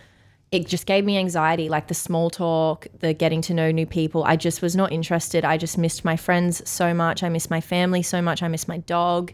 It 0.52 0.66
just 0.68 0.87
gave 0.87 1.04
me 1.04 1.18
anxiety, 1.18 1.68
like 1.68 1.88
the 1.88 1.94
small 1.94 2.30
talk, 2.30 2.87
the 3.00 3.12
getting 3.12 3.40
to 3.42 3.54
know 3.54 3.70
new 3.72 3.87
people. 3.87 4.22
I 4.24 4.37
just 4.37 4.62
was 4.62 4.76
not 4.76 4.92
interested. 4.92 5.44
I 5.44 5.56
just 5.56 5.76
missed 5.76 6.04
my 6.04 6.16
friends 6.16 6.68
so 6.68 6.94
much. 6.94 7.22
I 7.22 7.28
missed 7.28 7.50
my 7.50 7.61
family 7.61 8.02
so 8.02 8.22
much. 8.22 8.42
I 8.42 8.48
missed 8.48 8.68
my 8.68 8.78
dog. 8.78 9.32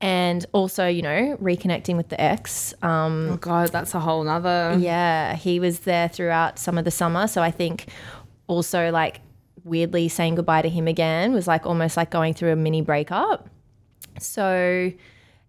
And 0.00 0.46
also, 0.52 0.86
you 0.86 1.02
know, 1.02 1.36
reconnecting 1.42 1.96
with 1.96 2.08
the 2.08 2.20
ex. 2.20 2.72
Um, 2.82 3.30
Oh 3.32 3.36
god, 3.36 3.70
that's 3.70 3.94
a 3.96 4.00
whole 4.00 4.22
nother. 4.22 4.76
yeah, 4.78 5.34
he 5.34 5.58
was 5.58 5.80
there 5.80 6.08
throughout 6.08 6.58
some 6.60 6.78
of 6.78 6.84
the 6.84 6.92
summer. 6.92 7.26
So 7.26 7.42
I 7.42 7.50
think 7.50 7.86
also 8.46 8.92
like 8.92 9.20
weirdly 9.64 10.08
saying 10.08 10.36
goodbye 10.36 10.62
to 10.62 10.68
him 10.68 10.86
again 10.86 11.32
was 11.32 11.48
like 11.48 11.66
almost 11.66 11.96
like 11.96 12.10
going 12.10 12.32
through 12.32 12.52
a 12.52 12.56
mini 12.56 12.80
breakup. 12.80 13.50
So 14.20 14.92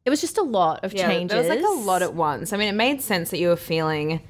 it 0.03 0.09
was 0.09 0.19
just 0.19 0.39
a 0.39 0.43
lot 0.43 0.83
of 0.83 0.93
Yeah, 0.93 1.07
changes. 1.07 1.29
There 1.29 1.55
was 1.55 1.63
like 1.63 1.63
a 1.63 1.79
lot 1.85 2.01
at 2.01 2.15
once. 2.15 2.51
I 2.51 2.57
mean, 2.57 2.69
it 2.69 2.75
made 2.75 3.01
sense 3.03 3.29
that 3.29 3.37
you 3.37 3.49
were 3.49 3.55
feeling 3.55 4.21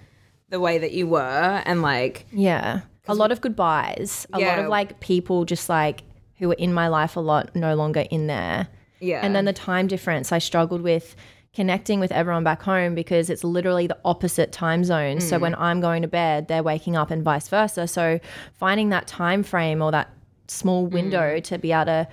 the 0.49 0.59
way 0.59 0.77
that 0.79 0.91
you 0.91 1.07
were, 1.07 1.62
and 1.65 1.81
like, 1.81 2.25
Yeah. 2.31 2.81
A 3.07 3.13
lot 3.15 3.31
of 3.31 3.41
goodbyes. 3.41 4.27
A 4.33 4.39
lot 4.39 4.59
of 4.59 4.67
like 4.67 4.99
people 4.99 5.43
just 5.45 5.67
like 5.69 6.03
who 6.38 6.47
were 6.47 6.53
in 6.55 6.73
my 6.73 6.88
life 6.88 7.15
a 7.15 7.19
lot 7.19 7.55
no 7.55 7.73
longer 7.75 8.05
in 8.12 8.27
there. 8.27 8.67
yeah, 8.99 9.21
And 9.23 9.35
then 9.35 9.45
the 9.45 9.53
time 9.53 9.88
difference 9.88 10.31
I 10.31 10.38
struggled 10.39 10.81
with, 10.81 11.15
connecting 11.53 11.99
with 11.99 12.12
everyone 12.12 12.43
back 12.43 12.62
home 12.62 12.93
because 12.93 13.29
it's 13.29 13.43
literally 13.43 13.88
the 13.88 13.97
opposite 14.05 14.51
time 14.51 14.83
zone. 14.83 15.19
So 15.21 15.38
Mm. 15.38 15.41
when 15.41 15.55
I'm 15.55 15.81
going 15.81 16.03
to 16.03 16.07
bed, 16.07 16.47
they're 16.47 16.62
waking 16.63 16.95
up 16.95 17.09
and 17.09 17.23
vice 17.23 17.47
versa. 17.47 17.88
So 17.88 18.19
finding 18.53 18.89
that 18.89 19.07
time 19.07 19.41
frame 19.43 19.81
or 19.81 19.91
that 19.91 20.09
small 20.47 20.85
window 20.85 21.39
to 21.39 21.57
be 21.57 21.71
able 21.71 21.85
to 21.85 22.07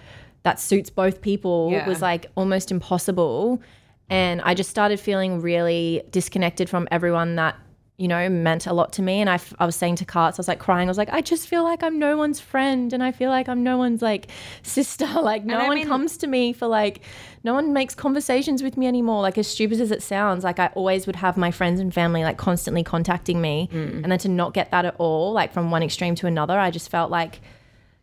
that 0.45 0.59
suits 0.61 0.89
both 0.91 1.21
people 1.21 1.69
Mm. 1.69 1.73
Yeah. 1.73 1.89
was 1.89 2.01
like 2.01 2.27
almost 2.37 2.71
impossible. 2.71 3.61
And 4.09 4.41
I 4.43 4.55
just 4.55 4.71
started 4.71 4.99
feeling 5.01 5.41
really 5.43 6.03
disconnected 6.11 6.71
from 6.71 6.89
everyone 6.91 7.37
that, 7.37 7.57
you 7.99 8.09
know, 8.09 8.29
meant 8.29 8.67
a 8.67 8.75
lot 8.75 8.93
to 8.93 9.01
me. 9.03 9.23
And 9.23 9.31
I, 9.31 9.35
f- 9.37 9.55
I 9.59 9.65
was 9.65 9.75
saying 9.75 9.97
to 9.97 10.05
Carts, 10.05 10.39
I 10.39 10.41
was 10.41 10.49
like 10.49 10.59
crying. 10.59 10.87
I 10.87 10.91
was 10.91 10.99
like, 10.99 11.09
I 11.11 11.23
just 11.23 11.49
feel 11.49 11.65
like 11.65 11.83
I'm 11.83 11.99
no 11.99 12.19
one's 12.19 12.39
friend. 12.41 12.93
And 12.93 13.03
I 13.03 13.11
feel 13.11 13.31
like 13.31 13.49
I'm 13.49 13.63
no 13.63 13.79
one's 13.79 14.03
like 14.03 14.29
sister. 14.63 15.07
Like, 15.17 15.45
no 15.45 15.67
one 15.67 15.77
mean- 15.79 15.87
comes 15.87 16.19
to 16.19 16.27
me 16.27 16.53
for 16.53 16.67
like, 16.67 17.01
no 17.43 17.55
one 17.55 17.73
makes 17.73 17.95
conversations 17.95 18.63
with 18.63 18.77
me 18.77 18.87
anymore. 18.87 19.23
Like, 19.23 19.39
as 19.39 19.47
stupid 19.49 19.81
as 19.81 19.91
it 19.91 20.03
sounds, 20.03 20.45
like, 20.45 20.59
I 20.59 20.67
always 20.75 21.07
would 21.07 21.17
have 21.17 21.37
my 21.37 21.51
friends 21.51 21.81
and 21.81 21.93
family 21.93 22.23
like 22.23 22.37
constantly 22.37 22.83
contacting 22.83 23.41
me. 23.41 23.69
Mm. 23.73 24.03
And 24.03 24.13
then 24.13 24.19
to 24.21 24.29
not 24.29 24.53
get 24.53 24.71
that 24.73 24.85
at 24.85 24.95
all, 24.99 25.33
like 25.33 25.53
from 25.53 25.71
one 25.71 25.83
extreme 25.83 26.15
to 26.17 26.27
another, 26.27 26.59
I 26.59 26.71
just 26.71 26.91
felt 26.91 27.11
like 27.11 27.41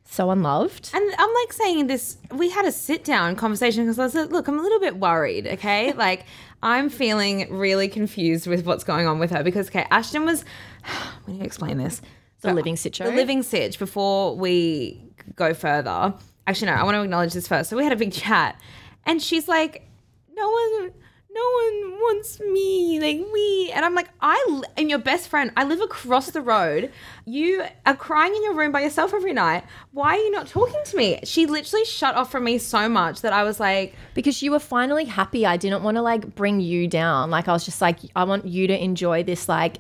so 0.06 0.30
unloved. 0.32 0.92
And 0.94 1.04
I'm 1.18 1.34
like 1.34 1.54
saying 1.54 1.88
this, 1.88 2.18
we 2.32 2.50
had 2.50 2.66
a 2.66 2.72
sit 2.72 3.04
down 3.04 3.36
conversation 3.36 3.84
because 3.84 4.00
I 4.00 4.04
was 4.04 4.16
like, 4.16 4.30
look, 4.32 4.48
I'm 4.48 4.60
a 4.60 4.62
little 4.62 4.80
bit 4.80 4.98
worried, 4.98 5.48
okay? 5.48 5.94
like, 5.98 6.26
I'm 6.62 6.90
feeling 6.90 7.52
really 7.52 7.88
confused 7.88 8.48
with 8.48 8.66
what's 8.66 8.84
going 8.84 9.08
on 9.08 9.20
with 9.20 9.32
her 9.32 9.44
because, 9.44 9.68
okay, 9.70 9.86
Ashton 9.92 10.26
was, 10.26 10.46
when 11.26 11.38
you 11.38 11.44
explain 11.44 11.78
this? 11.78 12.02
The 12.42 12.54
living 12.54 12.76
sitch. 12.76 13.00
The 13.00 13.12
living 13.12 13.42
sitch 13.42 13.80
before 13.80 14.36
we 14.36 15.02
go 15.36 15.54
further. 15.54 16.14
Actually, 16.46 16.72
no, 16.72 16.74
I 16.74 16.84
want 16.84 16.96
to 16.96 17.02
acknowledge 17.02 17.34
this 17.34 17.48
first. 17.48 17.70
So 17.70 17.78
we 17.78 17.86
had 17.86 17.94
a 17.94 17.98
big 17.98 18.12
chat, 18.12 18.60
and 19.06 19.22
she's 19.22 19.48
like, 19.48 19.88
no 20.36 20.50
one. 20.50 20.92
No 21.36 21.42
one 21.42 21.92
wants 22.00 22.40
me, 22.40 23.00
like 23.00 23.18
me. 23.32 23.72
And 23.72 23.84
I'm 23.84 23.96
like, 23.96 24.10
I 24.22 24.62
and 24.78 24.90
your 24.90 25.00
best 25.00 25.30
friend, 25.30 25.52
I 25.58 25.64
live 25.64 25.82
across 25.82 26.30
the 26.30 26.42
road. 26.42 26.92
You 27.26 27.64
are 27.86 27.96
crying 27.96 28.36
in 28.36 28.44
your 28.44 28.54
room 28.54 28.72
by 28.72 28.82
yourself 28.82 29.14
every 29.14 29.34
night. 29.34 29.64
Why 29.92 30.16
are 30.16 30.18
you 30.18 30.32
not 30.32 30.48
talking 30.48 30.82
to 30.86 30.98
me? 30.98 31.20
She 31.24 31.46
literally 31.48 31.86
shut 31.86 32.16
off 32.16 32.32
from 32.32 32.44
me 32.44 32.60
so 32.60 32.88
much 32.88 33.22
that 33.22 33.34
I 33.34 33.44
was 33.44 33.60
like, 33.60 33.96
because 34.14 34.44
you 34.44 34.52
were 34.52 34.60
finally 34.60 35.06
happy. 35.06 35.46
I 35.46 35.58
didn't 35.58 35.82
want 35.82 35.98
to 35.98 36.04
like 36.04 36.36
bring 36.36 36.60
you 36.60 36.88
down. 36.88 37.32
Like 37.32 37.48
I 37.48 37.54
was 37.54 37.66
just 37.66 37.82
like, 37.82 38.00
I 38.16 38.26
want 38.26 38.46
you 38.46 38.68
to 38.68 38.84
enjoy 38.84 39.24
this 39.24 39.50
like 39.50 39.78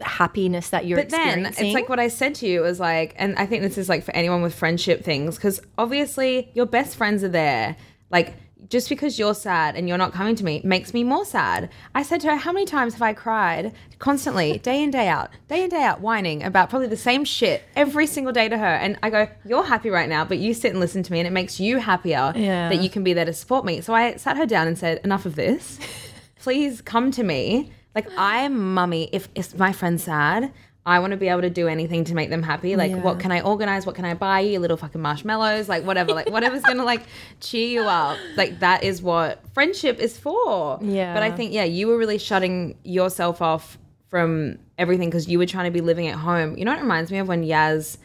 happiness 0.00 0.70
that 0.70 0.84
you're 0.84 0.98
But 0.98 1.10
then 1.10 1.46
it's 1.46 1.74
like 1.74 1.88
what 1.88 2.00
I 2.00 2.08
said 2.08 2.34
to 2.36 2.46
you 2.46 2.60
was 2.60 2.80
like, 2.80 3.14
and 3.16 3.36
I 3.38 3.46
think 3.46 3.62
this 3.62 3.78
is 3.78 3.88
like 3.88 4.04
for 4.04 4.14
anyone 4.14 4.42
with 4.42 4.54
friendship 4.54 5.04
things, 5.04 5.36
because 5.36 5.60
obviously 5.78 6.50
your 6.54 6.66
best 6.66 6.96
friends 6.96 7.24
are 7.24 7.28
there. 7.28 7.76
Like, 8.10 8.34
just 8.72 8.88
because 8.88 9.18
you're 9.18 9.34
sad 9.34 9.76
and 9.76 9.86
you're 9.86 9.98
not 9.98 10.14
coming 10.14 10.34
to 10.34 10.42
me 10.44 10.62
makes 10.64 10.94
me 10.94 11.04
more 11.04 11.26
sad. 11.26 11.68
I 11.94 12.02
said 12.02 12.22
to 12.22 12.28
her, 12.30 12.36
How 12.36 12.52
many 12.52 12.64
times 12.64 12.94
have 12.94 13.02
I 13.02 13.12
cried 13.12 13.74
constantly, 13.98 14.56
day 14.58 14.82
in, 14.82 14.90
day 14.90 15.08
out, 15.08 15.28
day 15.46 15.62
in, 15.64 15.68
day 15.68 15.82
out, 15.82 16.00
whining 16.00 16.42
about 16.42 16.70
probably 16.70 16.88
the 16.88 16.96
same 16.96 17.26
shit 17.26 17.62
every 17.76 18.06
single 18.06 18.32
day 18.32 18.48
to 18.48 18.56
her? 18.56 18.64
And 18.84 18.98
I 19.02 19.10
go, 19.10 19.28
You're 19.44 19.62
happy 19.64 19.90
right 19.90 20.08
now, 20.08 20.24
but 20.24 20.38
you 20.38 20.54
sit 20.54 20.70
and 20.70 20.80
listen 20.80 21.02
to 21.02 21.12
me, 21.12 21.20
and 21.20 21.26
it 21.26 21.32
makes 21.32 21.60
you 21.60 21.76
happier 21.78 22.32
Yeah. 22.34 22.70
that 22.70 22.80
you 22.82 22.88
can 22.88 23.04
be 23.04 23.12
there 23.12 23.26
to 23.26 23.34
support 23.34 23.66
me. 23.66 23.82
So 23.82 23.92
I 23.94 24.16
sat 24.16 24.38
her 24.38 24.46
down 24.46 24.66
and 24.66 24.78
said, 24.78 25.00
Enough 25.04 25.26
of 25.26 25.34
this 25.36 25.78
please 26.40 26.80
come 26.80 27.10
to 27.12 27.22
me. 27.22 27.70
Like 27.94 28.08
I'm 28.16 28.72
mummy. 28.72 29.10
If 29.12 29.28
if 29.34 29.56
my 29.58 29.72
friend's 29.72 30.04
sad, 30.04 30.50
I 30.84 30.98
want 30.98 31.12
to 31.12 31.16
be 31.16 31.28
able 31.28 31.42
to 31.42 31.50
do 31.50 31.68
anything 31.68 32.04
to 32.04 32.14
make 32.14 32.28
them 32.28 32.42
happy. 32.42 32.74
Like 32.74 32.92
what 32.92 33.20
can 33.20 33.30
I 33.30 33.40
organize? 33.40 33.86
What 33.86 33.94
can 33.94 34.04
I 34.04 34.14
buy 34.14 34.40
you? 34.40 34.58
Little 34.58 34.76
fucking 34.76 35.00
marshmallows, 35.00 35.68
like 35.68 35.84
whatever. 35.84 36.12
Like 36.12 36.28
whatever's 36.28 36.62
gonna 36.62 36.84
like 36.84 37.02
cheer 37.40 37.68
you 37.68 37.82
up. 37.82 38.18
Like 38.36 38.58
that 38.60 38.82
is 38.82 39.00
what 39.00 39.40
friendship 39.54 40.00
is 40.00 40.18
for. 40.18 40.80
Yeah. 40.82 41.14
But 41.14 41.22
I 41.22 41.30
think 41.30 41.52
yeah, 41.52 41.64
you 41.64 41.86
were 41.86 41.96
really 41.96 42.18
shutting 42.18 42.76
yourself 42.82 43.40
off 43.40 43.78
from 44.08 44.58
everything 44.76 45.08
because 45.08 45.28
you 45.28 45.38
were 45.38 45.46
trying 45.46 45.66
to 45.66 45.70
be 45.70 45.80
living 45.80 46.08
at 46.08 46.16
home. 46.16 46.58
You 46.58 46.64
know 46.64 46.72
what 46.72 46.80
it 46.80 46.82
reminds 46.82 47.12
me 47.12 47.18
of 47.18 47.28
when 47.28 47.44
Yaz 47.44 47.96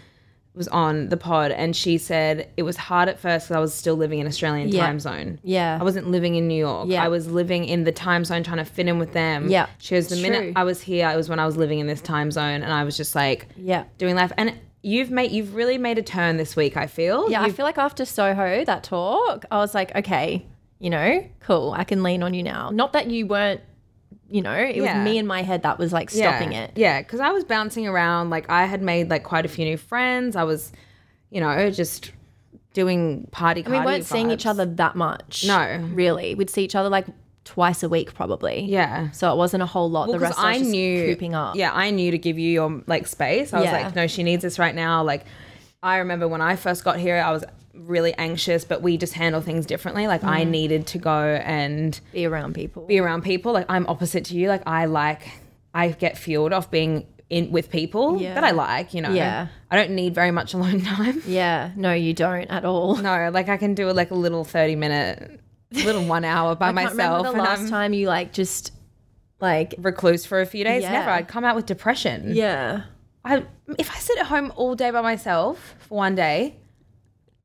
was 0.58 0.68
on 0.70 1.10
the 1.10 1.18
pod 1.18 1.52
and 1.52 1.76
she 1.76 1.98
said 1.98 2.50
it 2.58 2.64
was 2.64 2.76
hard 2.78 3.08
at 3.10 3.20
first 3.20 3.46
because 3.48 3.56
I 3.56 3.60
was 3.60 3.74
still 3.74 3.96
living 3.96 4.20
in 4.20 4.28
Australian 4.28 4.70
Yeah. 4.70 4.86
time 4.86 5.00
zone. 5.00 5.40
Yeah. 5.44 5.78
I 5.80 5.84
wasn't 5.84 6.10
living 6.10 6.36
in 6.36 6.48
New 6.48 6.58
York. 6.60 6.88
Yeah. 6.90 7.04
I 7.04 7.08
was 7.08 7.28
living 7.28 7.66
in 7.66 7.84
the 7.84 7.92
time 7.92 8.26
zone 8.26 8.44
trying 8.44 8.58
to 8.58 8.66
fit 8.66 8.88
in 8.88 9.00
with 9.00 9.14
them. 9.14 9.50
Yeah, 9.50 9.68
She 9.78 9.96
goes, 9.96 10.08
the 10.08 10.16
it's 10.16 10.22
minute 10.24 10.42
true. 10.42 10.54
I 10.56 10.64
was 10.64 10.82
here, 10.82 11.10
it 11.10 11.16
was 11.16 11.30
when 11.30 11.40
I 11.40 11.46
was 11.46 11.56
living 11.58 11.80
in 11.80 11.88
this 11.88 12.02
time 12.02 12.32
zone 12.32 12.64
and 12.64 12.74
I 12.74 12.84
was 12.84 12.98
just 12.98 13.16
like 13.16 13.48
yeah. 13.56 13.84
doing 13.98 14.16
life. 14.16 14.32
And 14.38 14.58
you've 14.82 15.12
made 15.12 15.32
you've 15.32 15.54
really 15.56 15.78
made 15.78 15.98
a 15.98 16.04
turn 16.04 16.38
this 16.38 16.56
week, 16.56 16.76
I 16.78 16.88
feel. 16.88 17.30
Yeah, 17.30 17.42
I 17.42 17.46
You've- 17.46 17.58
feel 17.58 17.66
like 17.66 17.78
after 17.78 18.04
Soho, 18.06 18.66
that 18.66 18.84
talk, 18.84 19.46
I 19.52 19.58
was 19.58 19.74
like, 19.76 19.96
okay, 19.96 20.46
you 20.80 20.90
know, 20.90 21.28
cool. 21.42 21.74
I 21.76 21.84
can 21.84 22.04
lean 22.04 22.24
on 22.24 22.34
you 22.34 22.44
now. 22.44 22.70
Not 22.72 22.94
that 22.94 23.10
you 23.10 23.26
weren't, 23.28 23.62
you 24.30 24.42
know, 24.42 24.54
it 24.54 24.76
Yeah. 24.76 25.00
was 25.00 25.06
me 25.06 25.18
in 25.18 25.28
my 25.28 25.42
head 25.42 25.64
that 25.64 25.80
was 25.80 25.94
like 25.94 26.10
stopping 26.10 26.52
yeah. 26.52 26.64
it. 26.64 26.72
Yeah, 26.76 27.02
because 27.02 27.20
I 27.20 27.32
was 27.32 27.44
bouncing 27.44 27.88
around. 27.88 28.30
Like 28.30 28.50
I 28.50 28.66
had 28.66 28.82
made 28.82 29.10
like 29.10 29.24
quite 29.24 29.46
a 29.46 29.48
few 29.48 29.66
new 29.66 29.78
friends. 29.78 30.36
I 30.36 30.44
was, 30.44 30.72
you 31.30 31.40
know, 31.40 31.70
just 31.72 32.12
doing 32.74 33.28
party. 33.32 33.64
And 33.64 33.74
we 33.74 33.80
weren't 33.80 34.06
seeing 34.06 34.32
each 34.32 34.46
other 34.46 34.66
that 34.66 34.96
much. 34.96 35.46
No. 35.48 35.78
Really. 35.94 36.36
We'd 36.36 36.50
see 36.50 36.64
each 36.64 36.76
other 36.76 36.90
like 36.90 37.08
twice 37.44 37.82
a 37.82 37.90
week 37.90 38.14
probably. 38.14 38.66
Yeah. 38.66 39.10
So 39.12 39.32
it 39.32 39.38
wasn't 39.38 39.64
a 39.64 39.66
whole 39.66 39.90
lot. 39.90 40.12
the 40.12 40.20
rest 40.20 40.38
I, 40.38 40.60
just 40.60 40.72
cooping 40.72 41.34
up. 41.34 41.56
Yeah, 41.56 41.72
I 41.74 41.90
knew 41.92 42.12
to 42.12 42.18
give 42.18 42.38
you 42.38 42.52
your 42.52 42.84
like 42.88 43.08
space. 43.08 43.54
I 43.54 43.62
was 43.62 43.72
like, 43.72 43.96
no, 43.96 44.08
she 44.08 44.24
needs 44.24 44.44
this 44.44 44.60
right 44.60 44.76
now. 44.76 45.04
Like, 45.04 45.26
I 45.82 45.98
remember 45.98 46.28
when 46.28 46.42
I 46.42 46.56
first 46.56 46.84
got 46.84 47.00
here, 47.00 47.18
I 47.18 47.32
was 47.32 47.46
really 47.80 48.14
anxious, 48.18 48.66
but 48.66 48.82
we 48.82 48.98
just 48.98 49.14
handle 49.14 49.42
things 49.42 49.66
differently. 49.66 50.08
Like, 50.08 50.24
I 50.24 50.44
Mm. 50.46 50.50
needed 50.50 50.88
to 50.88 50.98
go 50.98 51.20
and 51.44 52.00
Be 52.14 52.26
around 52.26 52.54
people. 52.56 52.86
be 52.86 53.00
around 53.00 53.24
people. 53.24 53.54
Like, 53.54 53.66
I'm 53.70 53.86
opposite 53.88 54.26
to 54.26 54.36
you. 54.36 54.48
Like, 54.50 54.64
I 54.68 54.86
like, 54.86 55.22
I 55.74 55.90
get 55.90 56.18
fueled 56.18 56.54
off 56.54 56.70
being 56.72 57.06
in 57.30 57.52
with 57.52 57.70
people 57.70 58.22
Yeah. 58.22 58.36
that 58.36 58.44
I 58.44 58.52
like. 58.52 58.94
You 58.94 59.02
know, 59.02 59.12
Yeah. 59.12 59.48
I 59.70 59.76
don't 59.76 59.92
need 59.92 60.16
very 60.16 60.32
much 60.32 60.54
alone 60.56 60.82
time. 60.82 61.22
yeah. 61.28 61.72
No, 61.76 61.92
you 61.94 62.14
don't 62.14 62.46
at 62.50 62.64
all. 62.66 62.96
No, 62.98 63.30
like 63.34 63.50
I 63.50 63.58
can 63.58 63.74
do 63.76 63.92
like 63.92 64.12
a 64.12 64.16
little 64.16 64.44
thirty 64.46 64.76
minute, 64.76 65.40
little 65.72 66.06
one 66.06 66.24
hour 66.24 66.56
by 66.56 66.68
I 66.70 66.72
myself, 66.72 67.18
remember 67.18 67.32
the 67.38 67.44
last 67.44 67.62
I'm 67.64 67.70
time 67.70 67.94
you 67.94 68.08
like 68.08 68.32
just 68.32 68.72
like 69.42 69.76
recluse 69.78 70.26
for 70.26 70.40
a 70.42 70.46
few 70.46 70.64
days. 70.64 70.84
Yeah. 70.84 70.94
Never. 70.94 71.10
I'd 71.12 71.28
come 71.28 71.44
out 71.44 71.56
with 71.56 71.66
depression. 71.66 72.34
yeah. 72.34 72.84
I 73.26 73.44
if 73.78 73.92
I 73.92 73.96
sit 74.00 74.18
at 74.20 74.28
home 74.28 74.54
all 74.56 74.74
day 74.76 74.90
by 74.90 75.02
myself 75.02 75.76
for 75.80 75.96
one 75.96 76.16
day, 76.16 76.56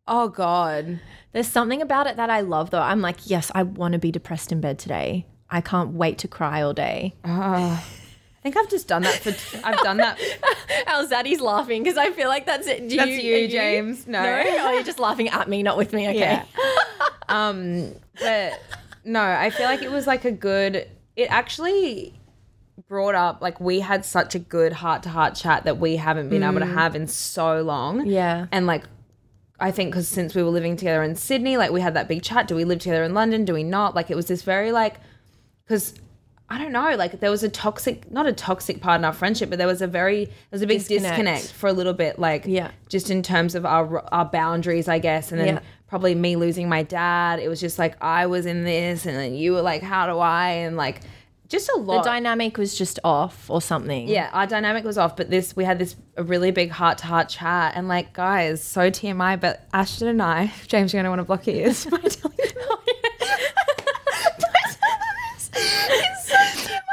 oh 0.06 0.28
god, 0.28 1.00
There's 1.32 1.48
something 1.48 1.80
about 1.80 2.06
it 2.06 2.16
that 2.16 2.30
I 2.30 2.40
love 2.40 2.70
though. 2.70 2.80
I'm 2.80 3.00
like, 3.00 3.28
yes, 3.30 3.50
I 3.54 3.62
want 3.62 3.92
to 3.92 3.98
be 3.98 4.12
depressed 4.12 4.52
in 4.52 4.60
bed 4.60 4.78
today. 4.78 5.26
I 5.50 5.60
can't 5.60 5.92
wait 5.92 6.18
to 6.18 6.28
cry 6.28 6.62
all 6.62 6.72
day. 6.72 7.14
I 8.42 8.42
think 8.42 8.56
I've 8.56 8.70
just 8.70 8.88
done 8.88 9.02
that 9.02 9.14
for. 9.14 9.30
I've 9.64 9.78
done 9.82 9.98
that. 9.98 10.18
Zaddy's 11.08 11.40
laughing 11.40 11.82
because 11.82 11.96
I 11.96 12.10
feel 12.10 12.28
like 12.28 12.44
that's 12.44 12.66
it. 12.66 12.88
Do 12.88 12.96
That's 12.96 13.10
you, 13.10 13.16
you, 13.16 13.48
James. 13.48 14.06
No. 14.08 14.20
no, 14.20 14.42
oh, 14.44 14.72
you're 14.72 14.82
just 14.82 14.98
laughing 14.98 15.28
at 15.28 15.48
me, 15.48 15.62
not 15.62 15.76
with 15.76 15.92
me. 15.92 16.08
Okay. 16.08 16.18
Yeah. 16.18 16.44
um, 17.28 17.92
but 18.18 18.60
no, 19.04 19.22
I 19.22 19.50
feel 19.50 19.66
like 19.66 19.82
it 19.82 19.92
was 19.92 20.08
like 20.08 20.24
a 20.24 20.32
good. 20.32 20.88
It 21.14 21.30
actually 21.30 22.18
brought 22.88 23.14
up 23.14 23.40
like 23.40 23.60
we 23.60 23.78
had 23.78 24.04
such 24.04 24.34
a 24.34 24.38
good 24.38 24.72
heart 24.72 25.04
to 25.04 25.08
heart 25.08 25.34
chat 25.34 25.64
that 25.64 25.78
we 25.78 25.96
haven't 25.96 26.28
been 26.28 26.42
able 26.42 26.60
to 26.60 26.66
have 26.66 26.96
in 26.96 27.06
so 27.06 27.62
long. 27.62 28.06
Yeah. 28.06 28.46
and 28.50 28.66
like. 28.66 28.84
I 29.62 29.70
think 29.70 29.90
because 29.92 30.08
since 30.08 30.34
we 30.34 30.42
were 30.42 30.50
living 30.50 30.76
together 30.76 31.02
in 31.02 31.14
Sydney, 31.14 31.56
like 31.56 31.70
we 31.70 31.80
had 31.80 31.94
that 31.94 32.08
big 32.08 32.22
chat. 32.22 32.48
Do 32.48 32.54
we 32.56 32.64
live 32.64 32.80
together 32.80 33.04
in 33.04 33.14
London? 33.14 33.44
Do 33.44 33.54
we 33.54 33.62
not? 33.62 33.94
Like 33.94 34.10
it 34.10 34.16
was 34.16 34.26
this 34.26 34.42
very 34.42 34.72
like, 34.72 34.96
because 35.64 35.94
I 36.50 36.58
don't 36.58 36.72
know, 36.72 36.96
like 36.96 37.20
there 37.20 37.30
was 37.30 37.42
a 37.42 37.48
toxic, 37.48 38.10
not 38.12 38.26
a 38.26 38.32
toxic 38.32 38.80
part 38.82 39.00
in 39.00 39.04
our 39.06 39.12
friendship, 39.12 39.48
but 39.48 39.58
there 39.58 39.66
was 39.68 39.80
a 39.80 39.86
very, 39.86 40.26
there 40.26 40.34
was 40.50 40.62
a 40.62 40.66
big 40.66 40.80
Disconnect. 40.80 41.04
disconnect, 41.16 41.52
for 41.52 41.68
a 41.68 41.72
little 41.72 41.94
bit, 41.94 42.18
like 42.18 42.44
Yeah. 42.46 42.72
just 42.88 43.08
in 43.10 43.22
terms 43.22 43.54
of 43.54 43.64
our 43.64 44.04
our 44.12 44.24
boundaries, 44.26 44.88
I 44.88 44.98
guess, 44.98 45.32
and 45.32 45.40
then 45.40 45.54
Yeah. 45.54 45.60
probably 45.86 46.14
me 46.14 46.36
losing 46.36 46.68
my 46.68 46.82
dad. 46.82 47.38
It 47.38 47.48
was 47.48 47.60
just 47.60 47.78
like 47.78 47.94
I 48.02 48.26
was 48.26 48.44
in 48.46 48.64
this, 48.64 49.06
and 49.06 49.16
then 49.16 49.34
you 49.34 49.52
were 49.54 49.62
like, 49.62 49.82
how 49.82 50.06
do 50.06 50.18
I? 50.18 50.48
And 50.66 50.76
like 50.76 51.00
just 51.52 51.70
a 51.70 51.76
lot. 51.76 52.02
The 52.02 52.10
dynamic 52.10 52.58
was 52.58 52.76
just 52.76 52.98
off 53.04 53.48
or 53.48 53.60
something. 53.62 54.08
yeah, 54.08 54.30
our 54.32 54.46
dynamic 54.46 54.84
was 54.84 54.98
off, 54.98 55.16
but 55.16 55.30
this 55.30 55.54
we 55.54 55.64
had 55.64 55.78
this 55.78 55.94
a 56.16 56.24
really 56.24 56.50
big 56.50 56.70
heart 56.70 56.98
to 56.98 57.06
heart 57.06 57.28
chat, 57.28 57.74
and 57.76 57.86
like 57.86 58.12
guys, 58.12 58.64
so 58.64 58.90
TMI, 58.90 59.38
but 59.38 59.68
Ashton 59.72 60.08
and 60.08 60.20
I, 60.22 60.52
James, 60.66 60.92
you're 60.92 61.00
gonna 61.02 61.10
want 61.10 61.20
to 61.20 61.24
block 61.24 61.46
your 61.46 61.56
ears. 61.56 61.84
by 61.86 61.98
telling 61.98 62.38
you 62.38 62.50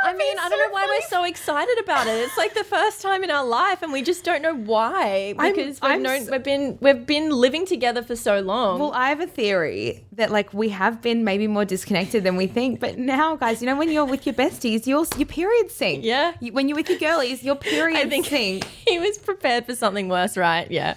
I 0.02 0.14
mean, 0.14 0.38
I 0.40 0.50
don't 0.50 0.60
know 0.60 0.74
why 0.74 0.88
we're 0.88 1.08
so 1.20 1.26
excited 1.26 1.78
about 1.84 2.08
it. 2.08 2.12
It's 2.26 2.38
like 2.38 2.54
the 2.54 2.64
first 2.64 3.02
time 3.02 3.24
in 3.24 3.32
our 3.32 3.46
life, 3.46 3.82
and 3.82 3.92
we 3.92 4.02
just 4.02 4.24
don't 4.24 4.42
know 4.42 4.56
why 4.56 5.34
I'm- 5.38 5.54
because 5.54 5.82
we've 5.82 5.92
I'm 5.92 6.02
known 6.04 6.28
we've 6.32 6.44
been 6.44 6.78
we've 6.82 7.06
been 7.06 7.30
living 7.30 7.66
together 7.66 8.02
for 8.04 8.16
so 8.16 8.40
long. 8.40 8.80
Well, 8.80 8.92
I 8.94 9.10
have 9.10 9.20
a 9.20 9.28
theory 9.28 10.06
that 10.14 10.32
like 10.32 10.54
we 10.54 10.70
have 10.70 11.02
been 11.02 11.24
maybe 11.24 11.48
more 11.48 11.66
disconnected 11.66 12.24
than 12.24 12.36
we 12.36 12.48
think, 12.48 12.80
but 12.80 12.98
now, 12.98 13.36
guys, 13.36 13.62
you 13.62 13.66
know 13.66 13.76
when 13.78 13.90
you're 13.92 14.06
with 14.06 14.26
your 14.26 14.36
besties, 14.36 14.86
your 14.88 15.06
your 15.18 15.28
period 15.28 15.72
sync. 15.72 16.04
Yeah. 16.06 16.34
You- 16.40 16.54
when 16.54 16.68
you're 16.70 16.78
with 16.78 16.90
your 16.90 17.00
girlies, 17.00 17.44
your 17.44 17.56
period 17.56 17.98
I 18.06 18.10
think 18.10 18.26
sync. 18.28 18.64
he 18.88 19.00
was 19.00 19.18
prepared 19.18 19.66
for 19.66 19.76
something 19.76 20.08
worse, 20.10 20.38
right? 20.38 20.70
Yeah, 20.72 20.96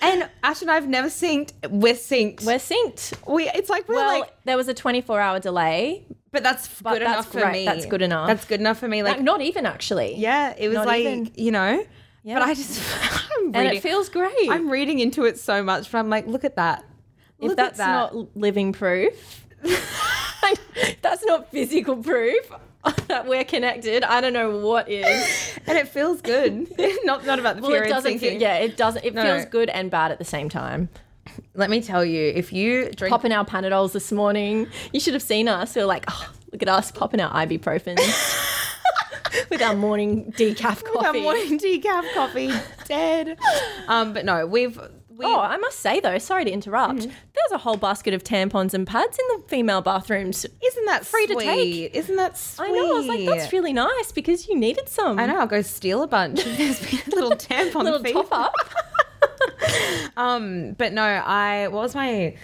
And 0.00 0.28
Ash 0.42 0.62
and 0.62 0.70
I 0.70 0.74
have 0.74 0.88
never 0.88 1.08
synced. 1.08 1.52
We're 1.68 1.94
synced. 1.94 2.44
we're 2.44 2.58
synced. 2.58 3.14
we. 3.26 3.48
It's 3.50 3.70
like 3.70 3.88
we're 3.88 3.96
Well, 3.96 4.20
like 4.20 4.32
there 4.44 4.56
was 4.56 4.68
a 4.68 4.74
24 4.74 5.20
hour 5.20 5.38
delay 5.40 6.06
but 6.32 6.42
that's 6.42 6.68
But 6.80 6.94
good 6.94 7.02
that's 7.02 7.26
enough 7.34 7.46
for 7.46 7.52
me. 7.52 7.64
That's 7.64 7.86
good 7.86 8.02
enough. 8.02 8.26
That's 8.28 8.44
good 8.44 8.60
enough 8.60 8.78
for 8.78 8.88
me. 8.88 9.02
Like, 9.02 9.16
Like, 9.16 9.24
not 9.24 9.40
even 9.40 9.66
actually. 9.66 10.14
yeah, 10.16 10.54
it 10.56 10.68
was 10.68 10.74
not 10.76 10.86
like 10.86 11.00
even. 11.04 11.30
you 11.36 11.50
know. 11.52 11.84
Yeah. 12.22 12.38
But 12.38 12.48
I 12.48 12.54
just, 12.54 12.80
I'm 13.38 13.54
And 13.54 13.68
it 13.68 13.82
feels 13.82 14.08
great. 14.10 14.50
I'm 14.50 14.68
reading 14.70 14.98
into 14.98 15.24
it 15.24 15.38
so 15.38 15.62
much, 15.62 15.90
but 15.90 15.98
I'm 15.98 16.10
like, 16.10 16.26
look 16.26 16.44
at 16.44 16.56
that. 16.56 16.84
if 17.38 17.48
Look 17.48 17.56
that's 17.56 17.80
at 17.80 17.86
that. 17.86 18.14
not 18.14 18.36
living 18.36 18.72
proof, 18.72 19.46
that's 21.02 21.24
not 21.24 21.50
physical 21.50 21.96
proof 21.96 22.50
that 23.08 23.26
we're 23.26 23.44
connected. 23.44 24.04
I 24.04 24.20
don't 24.20 24.32
know 24.32 24.58
what 24.58 24.88
is. 24.90 25.04
and 25.66 25.78
it 25.78 25.88
feels 25.88 26.20
good. 26.20 26.68
not 27.04 27.24
not 27.26 27.38
about 27.38 27.56
the 27.56 27.62
Well, 27.62 27.72
it 27.72 27.88
doesn't. 27.88 28.18
Feel, 28.18 28.40
yeah, 28.40 28.56
it 28.56 28.76
doesn't. 28.76 29.04
It 29.04 29.14
No, 29.14 29.22
feels 29.22 29.44
good 29.46 29.68
and 29.70 29.90
bad 29.90 30.10
at 30.12 30.18
the 30.18 30.24
same 30.24 30.48
time. 30.48 30.88
Let 31.54 31.70
me 31.70 31.80
tell 31.80 32.04
you, 32.04 32.32
if 32.34 32.52
you 32.52 32.90
drink 32.92 33.10
Popping 33.10 33.32
our 33.32 33.44
Panadols 33.44 33.92
this 33.92 34.10
morning. 34.12 34.66
You 34.92 35.00
should 35.00 35.14
have 35.14 35.22
seen 35.22 35.48
us. 35.48 35.74
We 35.74 35.82
are 35.82 35.86
like, 35.86 36.04
oh, 36.08 36.32
look 36.52 36.62
at 36.62 36.68
us 36.68 36.90
popping 36.90 37.20
our 37.20 37.30
ibuprofen 37.46 37.96
with 39.50 39.62
our 39.62 39.74
morning 39.74 40.32
decaf 40.32 40.82
with 40.82 40.96
our 40.96 41.02
coffee. 41.04 41.20
morning 41.22 41.58
decaf 41.58 42.14
coffee, 42.14 42.50
dead. 42.86 43.38
Um, 43.88 44.12
but 44.12 44.24
no, 44.24 44.46
we've 44.46 44.78
we 45.20 45.26
Oh, 45.26 45.38
I 45.38 45.58
must 45.58 45.80
say 45.80 46.00
though, 46.00 46.18
sorry 46.18 46.44
to 46.46 46.50
interrupt. 46.50 47.00
Mm-hmm. 47.00 47.10
There's 47.10 47.52
a 47.52 47.58
whole 47.58 47.76
basket 47.76 48.14
of 48.14 48.24
tampons 48.24 48.72
and 48.72 48.86
pads 48.86 49.18
in 49.18 49.40
the 49.40 49.48
female 49.48 49.82
bathrooms. 49.82 50.46
isn't 50.64 50.84
that 50.86 51.04
free 51.04 51.26
to 51.26 51.34
sweet? 51.34 51.44
take. 51.44 51.94
Isn't 51.94 52.16
that 52.16 52.38
sweet? 52.38 52.68
I 52.68 52.70
know. 52.70 52.94
I 52.94 52.98
was 52.98 53.06
like, 53.06 53.26
that's 53.26 53.52
really 53.52 53.72
nice 53.74 54.12
because 54.12 54.48
you 54.48 54.56
needed 54.58 54.88
some. 54.88 55.18
I 55.18 55.26
know. 55.26 55.38
I'll 55.38 55.46
go 55.46 55.60
steal 55.62 56.02
a 56.02 56.06
bunch. 56.08 56.42
There's 56.44 56.80
been 56.80 57.00
a 57.12 57.14
little 57.14 57.32
tampon 57.32 57.84
Little 57.84 58.24
top 58.24 58.28
up. 58.32 58.54
Um, 60.16 60.72
but 60.72 60.92
no, 60.92 61.02
I 61.02 61.68
what 61.68 61.82
was 61.82 61.94
my 61.94 62.34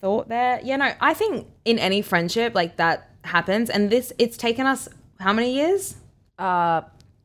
thought 0.00 0.28
there? 0.28 0.60
Yeah, 0.62 0.76
no, 0.76 0.92
I 1.00 1.14
think 1.14 1.46
in 1.64 1.78
any 1.78 2.02
friendship 2.02 2.54
like 2.54 2.76
that 2.76 3.10
happens, 3.24 3.70
and 3.70 3.90
this 3.90 4.12
it's 4.18 4.36
taken 4.36 4.66
us 4.66 4.88
how 5.18 5.32
many 5.32 5.54
years? 5.54 5.96
Uh, 6.38 6.82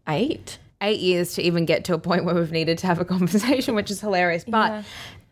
eight. 0.08 0.58
Eight 0.82 1.00
years 1.00 1.34
to 1.36 1.42
even 1.44 1.66
get 1.66 1.84
to 1.86 1.94
a 1.94 2.00
point 2.00 2.26
where 2.26 2.34
we've 2.34 2.52
needed 2.52 2.78
to 2.80 2.88
have 2.88 3.00
a 3.00 3.06
conversation, 3.16 3.76
which 3.76 3.92
is 3.92 4.02
hilarious. 4.02 4.44
But 4.46 4.72
Yeah. 4.72 4.84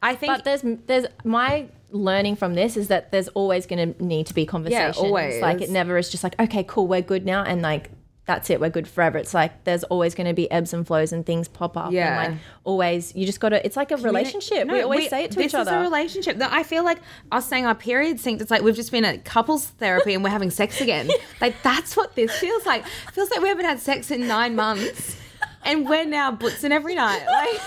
I 0.02 0.16
think 0.16 0.32
But 0.34 0.46
there's 0.46 0.64
there's 0.86 1.06
my 1.26 1.68
learning 1.92 2.36
from 2.36 2.54
this 2.54 2.78
is 2.78 2.88
that 2.88 3.12
there's 3.12 3.28
always 3.30 3.66
going 3.66 3.94
to 3.94 4.04
need 4.04 4.28
to 4.28 4.34
be 4.34 4.46
conversations. 4.46 4.98
always. 4.98 5.42
Like 5.42 5.62
it 5.62 5.70
never 5.70 5.98
is 5.98 6.10
just 6.10 6.24
like 6.24 6.40
okay, 6.40 6.64
cool, 6.68 6.88
we're 6.88 7.02
good 7.02 7.26
now, 7.26 7.44
and 7.44 7.62
like 7.62 7.90
that's 8.30 8.52
it, 8.52 8.60
we're 8.60 8.70
good 8.70 8.88
forever. 8.88 9.18
It's 9.18 9.34
like 9.34 9.64
there's 9.64 9.84
always 9.86 10.14
going 10.14 10.28
to 10.28 10.36
be 10.36 10.50
ebbs 10.52 10.72
and 10.72 10.86
flows 10.86 11.12
and 11.12 11.26
things 11.26 11.48
pop 11.48 11.76
up. 11.76 11.92
Yeah. 11.92 12.22
And 12.22 12.34
like 12.34 12.42
always, 12.64 13.16
you 13.16 13.26
just 13.26 13.40
got 13.40 13.50
to. 13.50 13.66
It's 13.66 13.76
like 13.76 13.90
a 13.90 13.98
relationship. 13.98 14.68
No, 14.68 14.76
we 14.76 14.82
always 14.82 15.10
say 15.10 15.24
it 15.24 15.32
to 15.32 15.42
each 15.42 15.56
other. 15.56 15.72
This 15.72 15.74
is 15.74 15.80
a 15.80 15.82
relationship. 15.82 16.38
That 16.38 16.54
I 16.54 16.62
feel 16.62 16.84
like 16.84 17.00
us 17.32 17.50
saying 17.50 17.66
our 17.66 17.74
period 17.74 18.18
synced. 18.18 18.42
It's 18.42 18.52
like 18.52 18.62
we've 18.62 18.76
just 18.76 18.92
been 18.92 19.04
at 19.04 19.26
couples 19.26 19.66
therapy 19.66 20.14
and 20.14 20.24
we're 20.24 20.30
having 20.30 20.52
sex 20.52 20.80
again. 20.80 21.10
like 21.42 21.56
that's 21.64 21.98
what 21.98 22.14
this 22.14 22.32
feels 22.38 22.68
like. 22.68 22.84
It 22.84 23.14
feels 23.16 23.32
like 23.32 23.42
we 23.42 23.48
haven't 23.48 23.66
had 23.66 23.80
sex 23.80 24.12
in 24.12 24.28
nine 24.28 24.56
months, 24.56 25.18
and 25.66 25.90
we're 25.90 26.06
now 26.06 26.32
blitzing 26.32 26.70
every 26.70 26.94
night. 26.94 27.26
Like. 27.26 27.60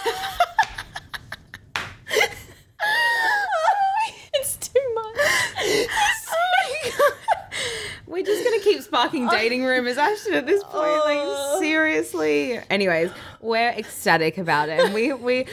Oh 2.85 4.11
it's 4.35 4.57
too 4.57 4.94
much. 4.94 5.16
Oh 5.16 5.88
We're 8.12 8.22
just 8.25 8.44
gonna 8.44 8.61
keep 8.61 8.83
sparking 8.83 9.27
dating 9.31 9.64
rumors, 9.64 9.96
Ashton. 9.98 10.35
At 10.35 10.46
this 10.46 10.62
point, 10.62 10.75
Oh. 10.77 11.03
like 11.57 11.62
seriously. 11.62 12.61
Anyways, 12.70 13.11
we're 13.42 13.70
ecstatic 13.70 14.38
about 14.38 14.68
it, 14.68 14.81
and 14.81 14.94
we 14.94 15.12
we 15.12 15.46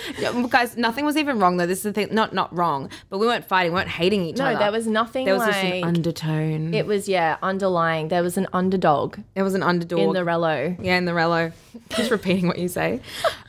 guys, 0.49 0.77
nothing 0.77 1.05
was 1.05 1.17
even 1.17 1.39
wrong 1.39 1.57
though. 1.57 1.65
This 1.65 1.79
is 1.79 1.83
the 1.83 1.93
thing, 1.93 2.09
not 2.11 2.33
not 2.33 2.55
wrong, 2.55 2.89
but 3.09 3.17
we 3.17 3.27
weren't 3.27 3.45
fighting, 3.45 3.71
we 3.71 3.75
weren't 3.77 3.89
hating 3.89 4.23
each 4.23 4.37
No, 4.37 4.45
other. 4.45 4.53
No, 4.53 4.59
there 4.59 4.71
was 4.71 4.87
nothing 4.87 5.25
There 5.25 5.35
was 5.35 5.45
just 5.45 5.63
an 5.63 5.83
undertone. 5.83 6.73
It 6.73 6.85
was 6.85 7.07
yeah, 7.09 7.37
underlying. 7.41 8.07
There 8.09 8.23
was 8.23 8.37
an 8.37 8.47
underdog 8.53 9.17
there 9.33 9.43
was 9.43 9.55
an 9.55 9.63
underdog 9.63 9.99
in 9.99 10.13
the 10.13 10.21
relo. 10.21 10.77
Yeah, 10.83 10.97
in 10.97 11.05
the 11.05 11.11
Rello. 11.11 11.51
Just 11.89 12.11
repeating 12.11 12.47
what 12.47 12.57
you 12.57 12.67
say. 12.67 12.99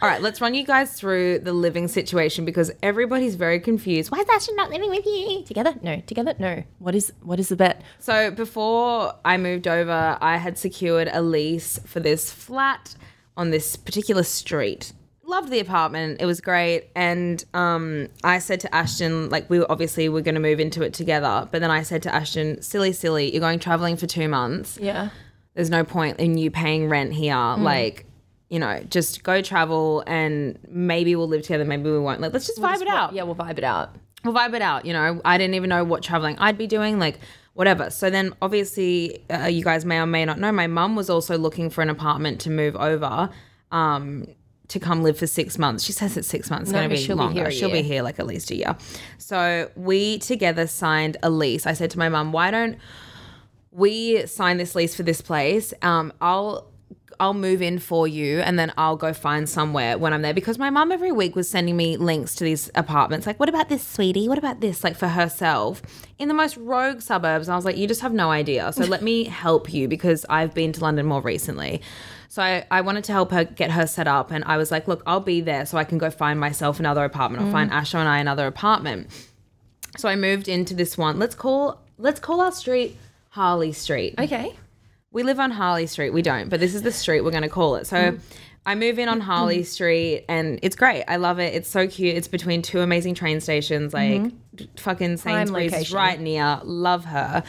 All 0.02 0.08
right, 0.08 0.20
let's 0.20 0.40
run 0.40 0.54
you 0.54 0.64
guys 0.64 0.92
through 0.98 1.40
the 1.40 1.52
living 1.52 1.88
situation 1.88 2.44
because 2.44 2.70
everybody's 2.82 3.34
very 3.34 3.60
confused. 3.60 4.10
Why 4.10 4.18
is 4.18 4.28
Ashton 4.28 4.56
not 4.56 4.70
living 4.70 4.90
with 4.90 5.04
you? 5.06 5.44
Together? 5.44 5.74
No. 5.82 6.00
Together? 6.06 6.34
No. 6.38 6.62
What 6.78 6.94
is 6.94 7.12
what 7.22 7.38
is 7.38 7.48
the 7.48 7.56
bet? 7.56 7.82
So 7.98 8.30
before 8.30 9.14
I 9.24 9.36
moved 9.36 9.68
over, 9.68 10.18
I 10.20 10.36
had 10.36 10.58
secured 10.58 11.08
a 11.12 11.22
lease 11.22 11.78
for 11.86 12.00
this 12.00 12.32
flat 12.32 12.94
on 13.40 13.50
this 13.50 13.74
particular 13.74 14.22
street. 14.22 14.92
Loved 15.24 15.50
the 15.50 15.60
apartment. 15.60 16.20
It 16.20 16.26
was 16.26 16.40
great. 16.42 16.90
And 16.94 17.42
um, 17.54 18.08
I 18.22 18.38
said 18.38 18.60
to 18.60 18.74
Ashton, 18.74 19.30
like 19.30 19.48
we 19.48 19.58
were 19.60 19.70
obviously 19.72 20.10
we're 20.10 20.20
going 20.20 20.34
to 20.34 20.40
move 20.40 20.60
into 20.60 20.82
it 20.82 20.92
together. 20.92 21.48
But 21.50 21.60
then 21.62 21.70
I 21.70 21.82
said 21.82 22.02
to 22.02 22.14
Ashton, 22.14 22.60
silly, 22.60 22.92
silly, 22.92 23.32
you're 23.32 23.40
going 23.40 23.58
traveling 23.58 23.96
for 23.96 24.06
two 24.06 24.28
months. 24.28 24.78
Yeah. 24.80 25.08
There's 25.54 25.70
no 25.70 25.84
point 25.84 26.20
in 26.20 26.36
you 26.36 26.50
paying 26.50 26.88
rent 26.90 27.14
here. 27.14 27.34
Like, 27.34 28.04
you 28.50 28.58
know, 28.58 28.82
just 28.90 29.22
go 29.22 29.40
travel 29.40 30.04
and 30.06 30.58
maybe 30.68 31.16
we'll 31.16 31.28
live 31.28 31.42
together. 31.42 31.64
Maybe 31.64 31.90
we 31.90 31.98
won't. 31.98 32.20
Like, 32.20 32.34
let's 32.34 32.46
just 32.46 32.58
vibe 32.60 32.82
it 32.82 32.88
out 32.88 33.14
Yeah, 33.14 33.22
we'll 33.22 33.36
vibe 33.36 33.56
it 33.56 33.64
out. 33.64 33.94
we'll 34.22 34.34
vibe 34.34 34.52
it 34.54 34.62
out. 34.62 34.84
You 34.84 34.92
know, 34.92 35.20
I 35.24 35.38
didn't 35.38 35.54
even 35.54 35.70
know 35.70 35.82
what 35.84 36.02
traveling 36.02 36.36
I'd 36.38 36.58
be 36.58 36.66
doing, 36.66 36.98
like 36.98 37.18
whatever. 37.60 37.90
So 37.90 38.08
then, 38.08 38.32
obviously, 38.40 39.22
uh, 39.28 39.44
you 39.44 39.62
guys 39.62 39.84
may 39.84 39.98
or 39.98 40.06
may 40.06 40.24
not 40.24 40.38
know, 40.38 40.50
my 40.50 40.66
mum 40.66 40.96
was 40.96 41.10
also 41.10 41.36
looking 41.36 41.68
for 41.68 41.82
an 41.82 41.90
apartment 41.90 42.40
to 42.40 42.50
move 42.50 42.74
over. 42.74 43.28
Um, 43.70 44.26
to 44.68 44.78
come 44.80 45.02
live 45.02 45.18
for 45.18 45.26
six 45.26 45.58
months. 45.58 45.82
She 45.84 45.92
says 45.92 46.16
it's 46.16 46.28
six 46.28 46.48
months. 46.48 46.70
It's 46.70 46.72
No, 46.72 46.78
going 46.78 46.90
to 46.90 46.94
be 46.96 47.02
she'll 47.02 47.16
be 47.16 47.22
longer. 47.22 47.40
here 47.42 47.50
she'll 47.50 47.72
be 47.72 47.82
here 47.82 48.02
like 48.02 48.18
at 48.20 48.26
least 48.26 48.50
a 48.52 48.54
year. 48.54 48.76
So 49.18 49.68
we 49.74 50.18
together 50.20 50.66
signed 50.68 51.16
a 51.24 51.28
lease. 51.28 51.66
I 51.66 51.72
said 51.74 51.90
to 51.90 51.98
my 51.98 52.08
mum, 52.08 52.30
"Why 52.32 52.50
don't 52.52 52.78
we 53.72 54.24
sign 54.26 54.56
this 54.58 54.74
lease 54.76 54.94
for 54.94 55.02
this 55.02 55.20
place? 55.20 55.74
Um, 55.82 56.12
I'll 56.20 56.70
I'll 57.20 57.34
move 57.34 57.60
in 57.60 57.78
for 57.78 58.08
you 58.08 58.40
and 58.40 58.58
then 58.58 58.72
I'll 58.78 58.96
go 58.96 59.12
find 59.12 59.48
somewhere 59.48 59.98
when 59.98 60.12
I'm 60.12 60.22
there 60.22 60.32
because 60.32 60.58
my 60.58 60.70
mum 60.70 60.90
every 60.90 61.12
week 61.12 61.36
was 61.36 61.48
sending 61.48 61.76
me 61.76 61.98
links 61.98 62.34
to 62.36 62.44
these 62.44 62.70
apartments. 62.74 63.26
Like, 63.26 63.38
what 63.38 63.50
about 63.50 63.68
this, 63.68 63.86
sweetie? 63.86 64.26
What 64.26 64.38
about 64.38 64.60
this? 64.60 64.82
Like 64.82 64.96
for 64.96 65.08
herself 65.08 65.82
in 66.18 66.28
the 66.28 66.34
most 66.34 66.56
rogue 66.56 67.02
suburbs. 67.02 67.46
And 67.46 67.52
I 67.52 67.56
was 67.56 67.66
like, 67.66 67.76
you 67.76 67.86
just 67.86 68.00
have 68.00 68.14
no 68.14 68.30
idea. 68.30 68.72
So 68.72 68.84
let 68.84 69.02
me 69.02 69.24
help 69.44 69.72
you 69.72 69.86
because 69.86 70.24
I've 70.30 70.54
been 70.54 70.72
to 70.72 70.80
London 70.80 71.06
more 71.06 71.20
recently. 71.20 71.82
So 72.28 72.42
I, 72.42 72.64
I 72.70 72.80
wanted 72.80 73.04
to 73.04 73.12
help 73.12 73.32
her 73.32 73.44
get 73.44 73.70
her 73.70 73.86
set 73.86 74.08
up. 74.08 74.30
And 74.30 74.42
I 74.44 74.56
was 74.56 74.70
like, 74.70 74.88
look, 74.88 75.02
I'll 75.06 75.20
be 75.20 75.42
there 75.42 75.66
so 75.66 75.76
I 75.76 75.84
can 75.84 75.98
go 75.98 76.10
find 76.10 76.40
myself 76.40 76.80
another 76.80 77.04
apartment. 77.04 77.44
I'll 77.44 77.52
find 77.52 77.70
mm. 77.70 77.78
Asha 77.78 77.96
and 77.96 78.08
I 78.08 78.18
another 78.18 78.46
apartment. 78.46 79.08
So 79.98 80.08
I 80.08 80.16
moved 80.16 80.48
into 80.48 80.72
this 80.72 80.96
one. 80.96 81.18
Let's 81.18 81.34
call 81.34 81.82
let's 81.98 82.20
call 82.20 82.40
our 82.40 82.52
street 82.52 82.96
Harley 83.30 83.72
Street. 83.72 84.14
Okay. 84.18 84.56
We 85.12 85.22
live 85.24 85.40
on 85.40 85.50
Harley 85.50 85.86
Street. 85.86 86.10
We 86.10 86.22
don't, 86.22 86.48
but 86.48 86.60
this 86.60 86.74
is 86.74 86.82
the 86.82 86.92
street 86.92 87.22
we're 87.22 87.32
going 87.32 87.42
to 87.42 87.48
call 87.48 87.74
it. 87.76 87.86
So 87.86 87.96
I 88.64 88.74
move 88.74 88.98
in 88.98 89.08
on 89.08 89.20
Harley 89.20 89.64
Street 89.64 90.24
and 90.28 90.60
it's 90.62 90.76
great. 90.76 91.04
I 91.08 91.16
love 91.16 91.40
it. 91.40 91.54
It's 91.54 91.68
so 91.68 91.88
cute. 91.88 92.16
It's 92.16 92.28
between 92.28 92.62
two 92.62 92.80
amazing 92.80 93.14
train 93.14 93.40
stations, 93.40 93.92
like 93.92 94.22
fucking 94.78 95.16
Sainsbury's 95.16 95.72
right 95.92 96.20
near. 96.20 96.60
Love 96.62 97.06
her. 97.06 97.42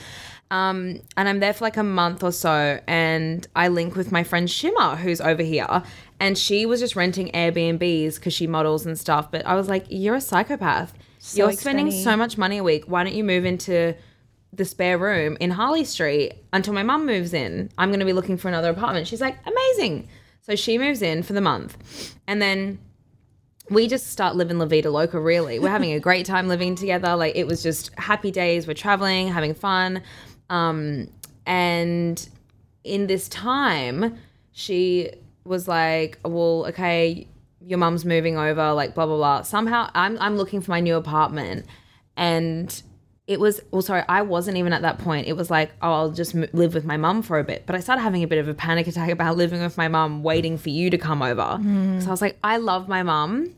Um, 0.50 1.02
and 1.16 1.30
I'm 1.30 1.40
there 1.40 1.54
for 1.54 1.64
like 1.64 1.78
a 1.78 1.84
month 1.84 2.24
or 2.24 2.32
so, 2.32 2.80
and 2.86 3.48
I 3.56 3.70
link 3.70 3.96
with 3.96 4.12
my 4.12 4.24
friend 4.24 4.50
Shimmer, 4.50 4.98
who's 4.98 5.22
over 5.22 5.42
here, 5.44 5.82
and 6.20 6.38
she 6.38 6.66
was 6.66 6.82
just 6.82 6.98
renting 6.98 7.32
Airbnbs 7.32 8.16
because 8.16 8.34
she 8.34 8.48
models 8.48 8.86
and 8.86 9.00
stuff. 9.00 9.32
But 9.32 9.46
I 9.46 9.56
was 9.56 9.70
like, 9.70 9.86
"You're 9.88 10.16
a 10.16 10.22
psychopath. 10.22 10.94
You're 11.34 11.54
spending 11.54 11.90
so 11.92 12.18
much 12.18 12.38
money 12.38 12.58
a 12.58 12.64
week. 12.64 12.84
Why 12.88 13.06
don't 13.06 13.16
you 13.16 13.24
move 13.24 13.46
into 13.46 13.96
the 14.54 14.66
spare 14.66 14.98
room 14.98 15.38
in 15.40 15.52
Harley 15.52 15.86
Street 15.86 16.34
until 16.52 16.74
my 16.74 16.84
mum 16.84 17.06
moves 17.06 17.34
in. 17.34 17.70
I'm 17.78 17.90
going 17.90 18.00
to 18.00 18.06
be 18.06 18.14
looking 18.14 18.38
for 18.38 18.48
another 18.48 18.70
apartment. 18.70 19.08
She's 19.08 19.22
like, 19.22 19.38
amazing. 19.46 20.10
So 20.42 20.56
she 20.56 20.78
moves 20.78 21.02
in 21.02 21.24
for 21.24 21.34
the 21.34 21.42
month. 21.42 22.16
And 22.28 22.42
then 22.42 22.80
we 23.70 23.88
just 23.88 24.08
start 24.08 24.36
living 24.36 24.60
La 24.60 24.66
Vida 24.66 24.92
Loca, 24.92 25.20
really. 25.20 25.60
We're 25.60 25.70
having 25.70 25.94
a 25.94 26.00
great 26.08 26.26
time 26.26 26.48
living 26.48 26.76
together. 26.76 27.16
Like, 27.16 27.36
it 27.36 27.48
was 27.48 27.64
just 27.64 27.98
happy 27.98 28.32
days. 28.32 28.68
We're 28.68 28.74
traveling, 28.74 29.30
having 29.30 29.54
fun. 29.54 30.02
Um, 30.50 31.08
and 31.46 32.28
in 32.84 33.08
this 33.08 33.30
time, 33.30 34.18
she 34.52 35.12
was 35.46 35.68
like, 35.68 36.20
well, 36.26 36.66
okay, 36.68 37.28
your 37.66 37.78
mum's 37.78 38.04
moving 38.04 38.38
over, 38.38 38.74
like, 38.74 38.96
blah, 38.96 39.06
blah, 39.06 39.16
blah. 39.16 39.42
Somehow 39.44 39.90
I'm, 39.94 40.18
I'm 40.20 40.36
looking 40.36 40.60
for 40.60 40.72
my 40.72 40.82
new 40.82 40.96
apartment. 40.96 41.66
And 42.18 42.82
it 43.32 43.40
was 43.40 43.62
well 43.72 43.82
sorry 43.82 44.04
i 44.10 44.22
wasn't 44.22 44.58
even 44.58 44.74
at 44.74 44.82
that 44.82 44.98
point. 45.00 45.28
It 45.28 45.34
was 45.38 45.50
like 45.50 45.72
oh 45.82 45.92
i'll 45.94 46.12
just 46.12 46.36
m- 46.36 46.48
live 46.54 46.74
with 46.74 46.86
my 46.86 46.98
mum 46.98 47.22
for 47.22 47.40
a 47.40 47.44
bit. 47.44 47.66
But 47.66 47.76
i 47.76 47.80
started 47.80 48.02
having 48.02 48.24
a 48.24 48.28
bit 48.28 48.40
of 48.40 48.48
a 48.48 48.54
panic 48.54 48.88
attack 48.88 49.10
about 49.18 49.38
living 49.38 49.62
with 49.62 49.78
my 49.78 49.88
mum 49.88 50.22
waiting 50.24 50.58
for 50.58 50.70
you 50.70 50.90
to 50.90 50.98
come 50.98 51.22
over. 51.22 51.58
So 52.02 52.08
i 52.08 52.12
was 52.12 52.22
like 52.22 52.38
i 52.44 52.58
love 52.58 52.88
my 52.88 53.04
mum 53.04 53.56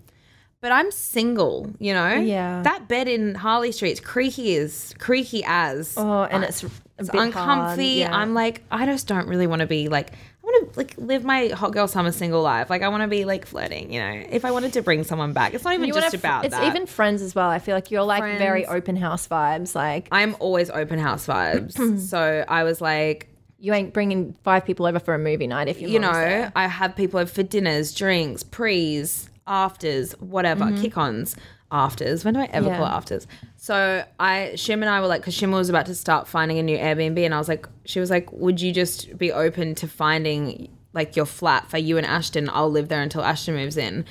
but 0.61 0.71
i'm 0.71 0.91
single 0.91 1.69
you 1.79 1.93
know? 1.93 2.13
Yeah. 2.13 2.61
that 2.63 2.87
bed 2.87 3.07
in 3.07 3.35
harley 3.35 3.71
street's 3.71 3.99
creaky 3.99 4.55
as 4.57 4.93
creaky 4.99 5.43
as. 5.45 5.95
Oh, 5.97 6.23
and 6.23 6.43
it's, 6.43 6.63
it's 6.99 7.09
uncomfy. 7.09 7.85
yeah. 7.85 8.15
i'm 8.15 8.33
like 8.33 8.61
i 8.71 8.85
just 8.85 9.07
don't 9.07 9.27
really 9.27 9.47
want 9.47 9.59
to 9.61 9.65
be 9.67 9.89
like 9.89 10.11
i 10.11 10.13
want 10.13 10.13
to 10.13 10.32
like 10.75 10.95
live 10.97 11.23
my 11.23 11.47
hot 11.47 11.71
girl 11.71 11.87
summer 11.87 12.11
single 12.11 12.41
life. 12.41 12.69
Like 12.69 12.81
I 12.81 12.89
want 12.89 13.03
to 13.03 13.07
be 13.07 13.25
like 13.25 13.45
flirting. 13.45 13.91
You 13.91 13.99
know, 14.01 14.23
if 14.29 14.45
I 14.45 14.51
wanted 14.51 14.73
to 14.73 14.81
bring 14.81 15.03
someone 15.03 15.33
back, 15.33 15.53
it's 15.53 15.63
not 15.63 15.73
even 15.73 15.87
You 15.87 15.93
just 15.93 16.09
fr- 16.11 16.15
about 16.15 16.45
it's 16.45 16.55
that. 16.55 16.67
even 16.67 16.85
friends 16.85 17.21
as 17.21 17.35
well. 17.35 17.49
I 17.49 17.59
feel 17.59 17.75
like 17.75 17.91
you're 17.91 18.03
like 18.03 18.23
very 18.37 18.65
open 18.65 18.95
house 18.95 19.27
vibes. 19.27 19.75
Like 19.75 20.07
I'm 20.11 20.35
always 20.39 20.69
open 20.69 20.99
house 20.99 21.27
vibes. 21.27 21.99
so 22.09 22.45
I 22.47 22.63
was 22.63 22.81
like, 22.81 23.29
you 23.59 23.73
ain't 23.73 23.93
bringing 23.93 24.33
five 24.43 24.65
people 24.65 24.85
over 24.85 24.99
for 24.99 25.13
a 25.13 25.19
movie 25.19 25.47
night 25.47 25.67
if 25.67 25.79
your 25.79 25.89
you 25.89 25.99
know, 25.99 26.11
there. 26.11 26.51
I 26.55 26.67
have 26.67 26.95
people 26.95 27.19
over 27.19 27.31
for 27.31 27.43
dinners, 27.43 27.93
drinks, 27.93 28.43
pre's, 28.43 29.29
afters, 29.47 30.13
whatever, 30.19 30.65
mm-hmm. 30.65 30.81
kick-ons, 30.81 31.35
afters. 31.73 32.23
When 32.23 32.35
do 32.35 32.39
I 32.39 32.45
ever. 32.45 32.67
Yeah. 32.67 32.77
call 32.77 32.85
afters? 32.85 33.27
So 33.57 34.05
I, 34.19 34.51
Shim 34.53 34.75
and 34.75 34.85
I 34.85 35.01
were 35.01 35.07
like, 35.07 35.21
because 35.21 35.35
Shim 35.35 35.51
was 35.51 35.69
about 35.69 35.87
to 35.87 35.95
start 35.95 36.27
finding 36.27 36.59
a 36.59 36.63
new 36.63 36.77
Airbnb, 36.77 37.19
and 37.25 37.33
I 37.33 37.37
was 37.37 37.49
like, 37.49 37.67
she 37.83 37.99
was 37.99 38.09
like, 38.09 38.31
would 38.31 38.61
you 38.61 38.71
just 38.71 39.17
be 39.17 39.31
open 39.31 39.75
to 39.75 39.87
finding 39.87 40.69
like 40.93 41.15
your 41.15 41.25
flat 41.25 41.69
for 41.69 41.77
you 41.77 41.97
and 41.97 42.05
Ashton? 42.05 42.49
I'll 42.53 42.69
live 42.69 42.87
there 42.87 43.01
until 43.01 43.23
Ashton 43.23 43.55
moves 43.55 43.75
in. 43.75 43.93
And 43.95 44.05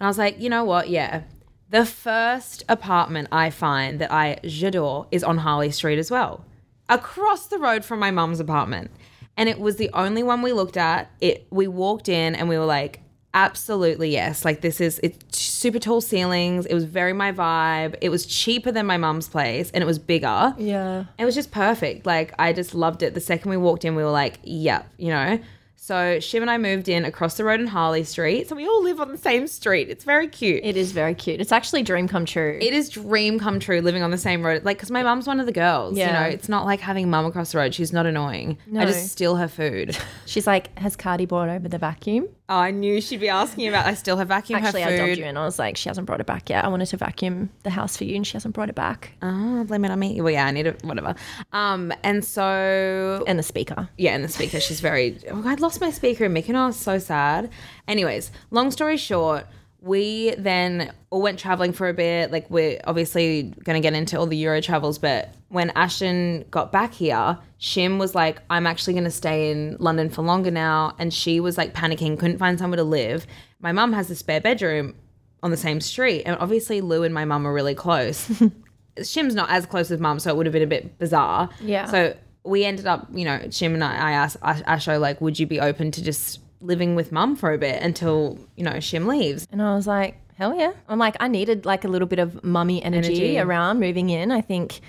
I 0.00 0.06
was 0.06 0.18
like, 0.18 0.40
you 0.40 0.50
know 0.50 0.64
what? 0.64 0.90
Yeah. 0.90 1.22
The 1.70 1.86
first 1.86 2.64
apartment 2.68 3.28
I 3.32 3.50
find 3.50 4.00
that 4.00 4.12
I 4.12 4.38
j'adore 4.44 5.06
is 5.10 5.24
on 5.24 5.38
Harley 5.38 5.70
Street 5.70 5.98
as 5.98 6.10
well, 6.10 6.44
across 6.88 7.46
the 7.46 7.58
road 7.58 7.84
from 7.84 8.00
my 8.00 8.10
mum's 8.10 8.40
apartment. 8.40 8.90
And 9.36 9.48
it 9.48 9.58
was 9.58 9.76
the 9.76 9.90
only 9.92 10.22
one 10.22 10.42
we 10.42 10.52
looked 10.52 10.76
at. 10.76 11.10
It 11.20 11.46
we 11.50 11.66
walked 11.66 12.08
in 12.08 12.34
and 12.34 12.48
we 12.48 12.58
were 12.58 12.64
like, 12.64 13.00
absolutely 13.34 14.10
yes. 14.10 14.44
Like 14.44 14.60
this 14.62 14.80
is 14.80 15.00
it's 15.02 15.38
super 15.38 15.78
tall 15.78 16.00
ceilings. 16.00 16.64
It 16.66 16.74
was 16.74 16.84
very 16.84 17.12
my 17.12 17.32
vibe. 17.32 17.96
It 18.00 18.08
was 18.08 18.24
cheaper 18.24 18.72
than 18.72 18.86
my 18.86 18.96
mum's 18.96 19.28
place 19.28 19.70
and 19.72 19.82
it 19.82 19.86
was 19.86 19.98
bigger. 19.98 20.54
Yeah. 20.56 21.04
It 21.18 21.24
was 21.24 21.34
just 21.34 21.50
perfect. 21.50 22.06
Like 22.06 22.32
I 22.38 22.52
just 22.52 22.74
loved 22.74 23.02
it. 23.02 23.14
The 23.14 23.20
second 23.20 23.50
we 23.50 23.56
walked 23.56 23.84
in, 23.84 23.94
we 23.94 24.02
were 24.02 24.10
like, 24.10 24.38
yep, 24.42 24.88
you 24.96 25.10
know. 25.10 25.38
So 25.84 26.16
Shim 26.16 26.40
and 26.40 26.50
I 26.50 26.56
moved 26.56 26.88
in 26.88 27.04
across 27.04 27.36
the 27.36 27.44
road 27.44 27.60
in 27.60 27.66
Harley 27.66 28.04
Street. 28.04 28.48
So 28.48 28.56
we 28.56 28.66
all 28.66 28.82
live 28.82 29.00
on 29.00 29.12
the 29.12 29.18
same 29.18 29.46
street. 29.46 29.90
It's 29.90 30.02
very 30.02 30.28
cute. 30.28 30.64
It 30.64 30.78
is 30.78 30.92
very 30.92 31.14
cute. 31.14 31.42
It's 31.42 31.52
actually 31.52 31.82
dream 31.82 32.08
come 32.08 32.24
true. 32.24 32.58
It 32.58 32.72
is 32.72 32.88
dream 32.88 33.38
come 33.38 33.60
true 33.60 33.82
living 33.82 34.02
on 34.02 34.10
the 34.10 34.16
same 34.16 34.42
road. 34.42 34.64
Like, 34.64 34.78
because 34.78 34.90
my 34.90 35.02
mum's 35.02 35.26
one 35.26 35.40
of 35.40 35.46
the 35.46 35.52
girls. 35.52 35.98
Yeah. 35.98 36.06
You 36.06 36.12
know, 36.14 36.34
it's 36.34 36.48
not 36.48 36.64
like 36.64 36.80
having 36.80 37.10
mum 37.10 37.26
across 37.26 37.52
the 37.52 37.58
road. 37.58 37.74
She's 37.74 37.92
not 37.92 38.06
annoying. 38.06 38.56
No. 38.66 38.80
I 38.80 38.86
just 38.86 39.10
steal 39.10 39.36
her 39.36 39.46
food. 39.46 39.94
She's 40.24 40.46
like, 40.46 40.74
has 40.78 40.96
Cardi 40.96 41.26
brought 41.26 41.50
over 41.50 41.68
the 41.68 41.76
vacuum? 41.76 42.28
Oh, 42.48 42.56
I 42.56 42.70
knew 42.70 43.00
she'd 43.00 43.20
be 43.20 43.28
asking 43.28 43.68
about. 43.68 43.86
I 43.86 43.94
still 43.94 44.16
have 44.16 44.28
vacuum 44.28 44.62
Actually, 44.62 44.84
I 44.84 44.96
dubbed 44.96 45.08
food. 45.10 45.18
you 45.18 45.24
and 45.24 45.38
I 45.38 45.44
was 45.44 45.58
like, 45.58 45.76
she 45.76 45.88
hasn't 45.88 46.06
brought 46.06 46.20
it 46.20 46.26
back 46.26 46.50
yet. 46.50 46.64
I 46.64 46.68
wanted 46.68 46.86
to 46.86 46.96
vacuum 46.96 47.50
the 47.62 47.70
house 47.70 47.96
for 47.96 48.04
you 48.04 48.16
and 48.16 48.26
she 48.26 48.34
hasn't 48.34 48.54
brought 48.54 48.68
it 48.68 48.74
back. 48.74 49.12
Oh, 49.22 49.64
blame 49.64 49.84
it 49.84 49.90
on 49.90 49.98
me. 49.98 50.20
Well, 50.20 50.32
yeah, 50.32 50.46
I 50.46 50.50
need 50.50 50.66
it. 50.66 50.84
Whatever. 50.84 51.14
Um, 51.52 51.92
and 52.02 52.24
so 52.24 53.24
And 53.26 53.38
the 53.38 53.42
speaker. 53.42 53.88
yeah, 53.96 54.14
and 54.14 54.22
the 54.24 54.28
speaker, 54.28 54.60
she's 54.60 54.80
very. 54.80 55.18
Oh, 55.30 55.42
I'd 55.46 55.60
lost 55.60 55.80
my 55.80 55.90
speaker 55.90 56.24
in 56.24 56.34
Mykonos. 56.34 56.74
So 56.74 56.98
sad. 56.98 57.50
Anyways, 57.88 58.30
long 58.50 58.70
story 58.70 58.96
short, 58.96 59.46
we 59.84 60.34
then 60.38 60.92
all 61.10 61.20
went 61.20 61.38
traveling 61.38 61.72
for 61.72 61.88
a 61.88 61.94
bit. 61.94 62.32
Like 62.32 62.48
we're 62.50 62.80
obviously 62.84 63.54
going 63.64 63.80
to 63.80 63.80
get 63.80 63.94
into 63.94 64.18
all 64.18 64.26
the 64.26 64.36
Euro 64.38 64.62
travels, 64.62 64.98
but 64.98 65.34
when 65.48 65.70
Ashton 65.70 66.46
got 66.50 66.72
back 66.72 66.94
here, 66.94 67.38
Shim 67.60 67.98
was 67.98 68.14
like, 68.14 68.38
"I'm 68.48 68.66
actually 68.66 68.94
going 68.94 69.04
to 69.04 69.10
stay 69.10 69.50
in 69.50 69.76
London 69.78 70.08
for 70.08 70.22
longer 70.22 70.50
now," 70.50 70.94
and 70.98 71.12
she 71.12 71.38
was 71.38 71.58
like 71.58 71.74
panicking, 71.74 72.18
couldn't 72.18 72.38
find 72.38 72.58
somewhere 72.58 72.78
to 72.78 72.84
live. 72.84 73.26
My 73.60 73.72
mum 73.72 73.92
has 73.92 74.10
a 74.10 74.16
spare 74.16 74.40
bedroom 74.40 74.94
on 75.42 75.50
the 75.50 75.56
same 75.56 75.80
street, 75.80 76.22
and 76.24 76.36
obviously 76.40 76.80
Lou 76.80 77.02
and 77.02 77.12
my 77.12 77.26
mum 77.26 77.46
are 77.46 77.52
really 77.52 77.74
close. 77.74 78.28
Shim's 78.98 79.34
not 79.34 79.50
as 79.50 79.66
close 79.66 79.90
as 79.90 80.00
mum, 80.00 80.18
so 80.18 80.30
it 80.30 80.36
would 80.36 80.46
have 80.46 80.52
been 80.52 80.62
a 80.62 80.66
bit 80.66 80.98
bizarre. 80.98 81.50
Yeah. 81.60 81.86
So 81.86 82.16
we 82.44 82.64
ended 82.64 82.86
up, 82.86 83.06
you 83.12 83.24
know, 83.24 83.38
Shim 83.48 83.74
and 83.74 83.84
I, 83.84 83.96
I 83.96 84.12
asked 84.12 84.40
Asho, 84.40 84.98
like, 84.98 85.20
would 85.20 85.38
you 85.38 85.46
be 85.46 85.60
open 85.60 85.90
to 85.90 86.02
just 86.02 86.40
living 86.64 86.94
with 86.94 87.12
mum 87.12 87.36
for 87.36 87.52
a 87.52 87.58
bit 87.58 87.82
until, 87.82 88.38
you 88.56 88.64
know, 88.64 88.72
Shim 88.72 89.06
leaves? 89.06 89.46
And 89.52 89.62
I 89.62 89.74
was 89.74 89.86
like, 89.86 90.16
hell 90.36 90.54
yeah. 90.56 90.72
I'm 90.88 90.98
like, 90.98 91.16
I 91.20 91.28
needed 91.28 91.64
like 91.64 91.84
a 91.84 91.88
little 91.88 92.08
bit 92.08 92.18
of 92.18 92.42
mummy 92.42 92.82
energy, 92.82 93.14
Energy. 93.16 93.38
around 93.38 93.80
moving 93.80 94.10
in. 94.10 94.32
I 94.32 94.40
think 94.40 94.80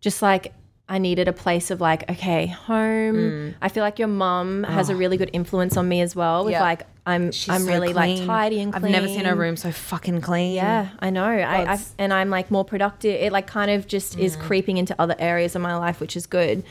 just 0.00 0.20
like 0.22 0.52
I 0.88 0.98
needed 0.98 1.28
a 1.28 1.32
place 1.32 1.70
of 1.70 1.80
like, 1.80 2.10
okay, 2.10 2.46
home. 2.46 3.14
Mm. 3.14 3.54
I 3.62 3.68
feel 3.68 3.82
like 3.82 3.98
your 3.98 4.08
mum 4.08 4.64
has 4.64 4.90
a 4.90 4.96
really 4.96 5.16
good 5.16 5.30
influence 5.32 5.76
on 5.76 5.88
me 5.88 6.00
as 6.02 6.14
well. 6.14 6.44
With 6.44 6.52
Yeah. 6.52 6.62
like, 6.62 6.82
I'm 7.06 7.32
She's 7.32 7.48
I'm 7.48 7.62
so 7.62 7.68
really 7.68 7.92
like 7.92 8.16
clean. 8.16 8.26
tidy 8.26 8.60
and 8.60 8.72
clean. 8.72 8.84
I've 8.84 8.90
never 8.90 9.08
seen 9.08 9.24
her 9.24 9.34
room 9.34 9.56
so 9.56 9.72
fucking 9.72 10.20
clean. 10.20 10.54
Yeah, 10.54 10.90
I 11.00 11.10
know. 11.10 11.24
I, 11.24 11.72
I 11.72 11.78
and 11.98 12.12
I'm 12.12 12.30
like 12.30 12.50
more 12.50 12.64
productive. 12.64 13.14
It 13.14 13.32
like 13.32 13.46
kind 13.46 13.70
of 13.72 13.88
just 13.88 14.18
is 14.18 14.36
mm. 14.36 14.40
creeping 14.42 14.76
into 14.76 14.94
other 15.00 15.16
areas 15.18 15.56
of 15.56 15.62
my 15.62 15.76
life, 15.76 15.98
which 15.98 16.16
is 16.16 16.26
good. 16.26 16.62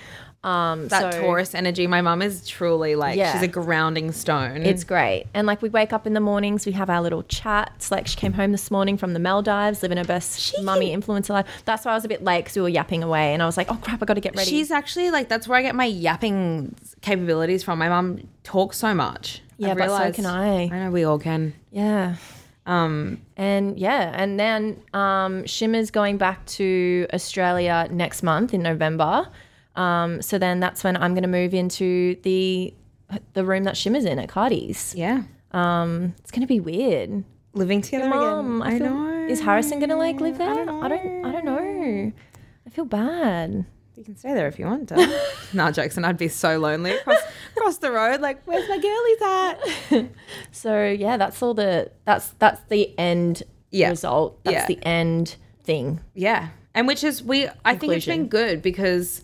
Um, 0.43 0.87
That 0.87 1.13
so 1.13 1.21
Taurus 1.21 1.53
energy. 1.53 1.85
My 1.85 2.01
mum 2.01 2.21
is 2.23 2.47
truly 2.47 2.95
like, 2.95 3.15
Yeah. 3.15 3.31
she's 3.33 3.43
a 3.43 3.47
grounding 3.47 4.11
stone. 4.11 4.63
It's 4.63 4.83
great. 4.83 5.25
And 5.35 5.45
like 5.45 5.61
we 5.61 5.69
wake 5.69 5.93
up 5.93 6.07
in 6.07 6.13
the 6.15 6.19
mornings, 6.19 6.65
we 6.65 6.71
have 6.71 6.89
our 6.89 6.99
little 7.01 7.21
chats. 7.23 7.91
Like 7.91 8.07
she 8.07 8.15
came 8.15 8.33
home 8.33 8.51
this 8.51 8.71
morning 8.71 8.97
from 8.97 9.13
the 9.13 9.19
Maldives, 9.19 9.83
living 9.83 9.99
her 9.99 10.03
best 10.03 10.55
mummy 10.63 10.95
influencer 10.95 11.29
life. 11.29 11.45
That's 11.65 11.85
why 11.85 11.91
I 11.91 11.95
was 11.95 12.05
a 12.05 12.07
bit 12.07 12.23
late 12.23 12.45
because 12.45 12.55
we 12.55 12.63
were 12.63 12.69
yapping 12.69 13.03
away, 13.03 13.33
and 13.33 13.43
I 13.43 13.45
was 13.45 13.55
like, 13.55 13.71
oh 13.71 13.75
crap, 13.81 14.01
I 14.01 14.05
got 14.05 14.15
to 14.15 14.21
get 14.21 14.35
ready. 14.35 14.49
She's 14.49 14.71
actually 14.71 15.11
like, 15.11 15.29
that's 15.29 15.47
where 15.47 15.59
I 15.59 15.61
get 15.61 15.75
my 15.75 15.85
yapping 15.85 16.73
capabilities 17.01 17.63
from. 17.63 17.77
My 17.77 17.89
mum 17.89 18.27
talks 18.43 18.77
so 18.77 18.95
much. 18.95 19.41
Yeah, 19.57 19.71
I've 19.71 19.77
but 19.77 19.89
so 19.95 20.11
can 20.11 20.25
I. 20.25 20.63
I 20.63 20.67
know 20.85 20.91
we 20.91 21.03
all 21.03 21.19
can. 21.19 21.53
yeah. 21.71 22.15
Um, 22.65 23.21
And 23.37 23.77
yeah, 23.79 24.11
and 24.15 24.39
then 24.39 24.81
um, 24.93 25.45
Shimmer's 25.45 25.91
going 25.91 26.17
back 26.17 26.45
to 26.47 27.07
Australia 27.13 27.87
next 27.91 28.23
month 28.23 28.53
in 28.53 28.61
November. 28.63 29.27
Um, 29.75 30.21
so 30.21 30.37
then 30.37 30.59
that's 30.59 30.83
when 30.83 30.97
I'm 30.97 31.13
going 31.13 31.23
to 31.23 31.29
move 31.29 31.53
into 31.53 32.15
the 32.23 32.73
the 33.33 33.43
room 33.43 33.65
that 33.65 33.75
Shimmer's 33.75 34.05
in 34.05 34.19
at 34.19 34.29
Cardi's. 34.29 34.93
yeah. 34.95 35.23
Um, 35.51 36.15
it's 36.19 36.31
going 36.31 36.41
to 36.41 36.47
be 36.47 36.61
weird. 36.61 37.25
Living 37.53 37.81
together 37.81 38.07
Mom, 38.07 38.61
again. 38.61 38.73
I, 38.75 38.79
feel, 38.79 38.95
know. 38.95 39.27
is 39.27 39.41
Harrison 39.41 39.79
going 39.79 39.89
to 39.89 39.97
like 39.97 40.21
live 40.21 40.37
there? 40.37 40.49
I 40.49 40.53
don't 40.55 40.69
I 40.83 40.87
don't. 40.87 41.25
I 41.25 41.31
don't 41.33 41.43
know. 41.45 42.11
I 42.65 42.69
feel 42.69 42.85
bad. 42.85 43.65
You 43.97 44.05
can 44.05 44.15
stay 44.15 44.33
there 44.33 44.47
if 44.47 44.57
you 44.57 44.65
want 44.65 44.87
to. 44.89 44.95
nah, 45.53 45.71
and 45.75 46.05
I'd 46.05 46.17
be 46.17 46.29
so 46.29 46.57
lonely 46.57 46.91
across 46.91 47.19
across 47.55 47.77
the 47.79 47.91
road. 47.91 48.21
Like, 48.21 48.41
where's 48.45 48.67
my 48.69 48.77
girlies 48.79 50.01
at? 50.01 50.09
So 50.51 50.85
yeah, 50.87 51.17
that's 51.17 51.41
all 51.43 51.53
the 51.53 51.91
that's 52.05 52.29
that's 52.39 52.61
the 52.69 52.97
end 52.97 53.43
Yeah. 53.71 53.89
result. 53.89 54.41
That's 54.45 54.53
Yeah. 54.55 54.65
the 54.67 54.79
end 54.85 55.35
thing. 55.63 55.99
Yeah, 56.13 56.47
and 56.73 56.87
which 56.87 57.03
is 57.03 57.21
we. 57.21 57.47
I 57.65 57.75
think 57.75 57.91
it's 57.93 58.05
been 58.05 58.27
good 58.27 58.61
because 58.61 59.21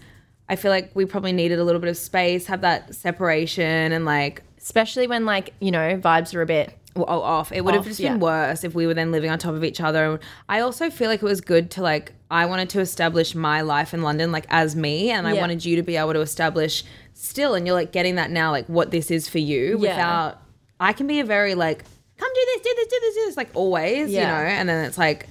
I 0.50 0.56
feel 0.56 0.72
like 0.72 0.92
we 0.96 1.06
probably 1.06 1.34
needed 1.34 1.60
a 1.60 1.64
little 1.64 1.82
bit 1.82 1.90
of 1.90 1.98
space, 1.98 2.46
have 2.48 2.62
that 2.62 2.96
separation, 2.96 3.92
and 3.92 4.06
like 4.06 4.44
Especially 4.58 5.08
when 5.08 5.26
like 5.26 5.54
you 5.60 5.72
know 5.72 5.98
vibes 5.98 6.34
are 6.36 6.42
a 6.42 6.46
bit 6.46 6.74
well, 6.96 7.22
off. 7.22 7.52
It 7.52 7.62
would 7.64 7.74
have 7.74 7.82
Off, 7.82 7.88
just 7.88 8.00
yeah. 8.00 8.14
been 8.14 8.20
worse 8.20 8.64
if 8.64 8.74
we 8.74 8.88
were 8.88 8.94
then 8.94 9.12
living 9.12 9.30
on 9.30 9.38
top 9.40 9.54
of 9.54 9.64
each 9.64 9.80
other. 9.80 10.20
I 10.50 10.60
also 10.62 10.90
feel 10.90 11.10
like 11.10 11.22
it 11.22 11.26
was 11.26 11.42
good 11.42 11.70
to 11.72 11.82
like 11.82 12.12
I 12.30 12.46
wanted 12.48 12.70
to 12.72 12.80
establish 12.82 13.34
my 13.36 13.62
life 13.62 13.94
in 13.94 14.02
London 14.02 14.32
like 14.32 14.46
as 14.50 14.76
me, 14.76 15.12
and 15.12 15.28
I 15.28 15.34
Yeah. 15.34 15.42
wanted 15.42 15.64
you 15.64 15.76
to 15.78 15.84
be 15.84 15.96
able 15.96 16.14
to 16.14 16.22
establish 16.22 16.84
still, 17.14 17.54
and 17.54 17.66
you're 17.66 17.76
like 17.76 17.92
getting 17.92 18.16
that 18.16 18.30
now, 18.32 18.52
like 18.52 18.66
what 18.68 18.92
this 18.92 19.10
is 19.12 19.30
for 19.30 19.40
you 19.40 19.78
Yeah. 19.80 19.92
without. 19.96 20.42
I 20.80 20.92
can 20.94 21.08
be 21.08 21.20
a 21.20 21.26
very 21.26 21.56
like 21.56 21.84
come 22.18 22.30
do 22.34 22.42
this, 22.54 22.62
do 22.62 22.74
this, 22.76 22.88
do 22.88 23.00
this, 23.02 23.16
do 23.16 23.26
this, 23.28 23.38
like 23.38 23.50
always, 23.54 24.12
you 24.12 24.22
know, 24.22 24.26
and 24.28 24.68
then 24.68 24.84
it's 24.86 24.98
like 24.98 25.28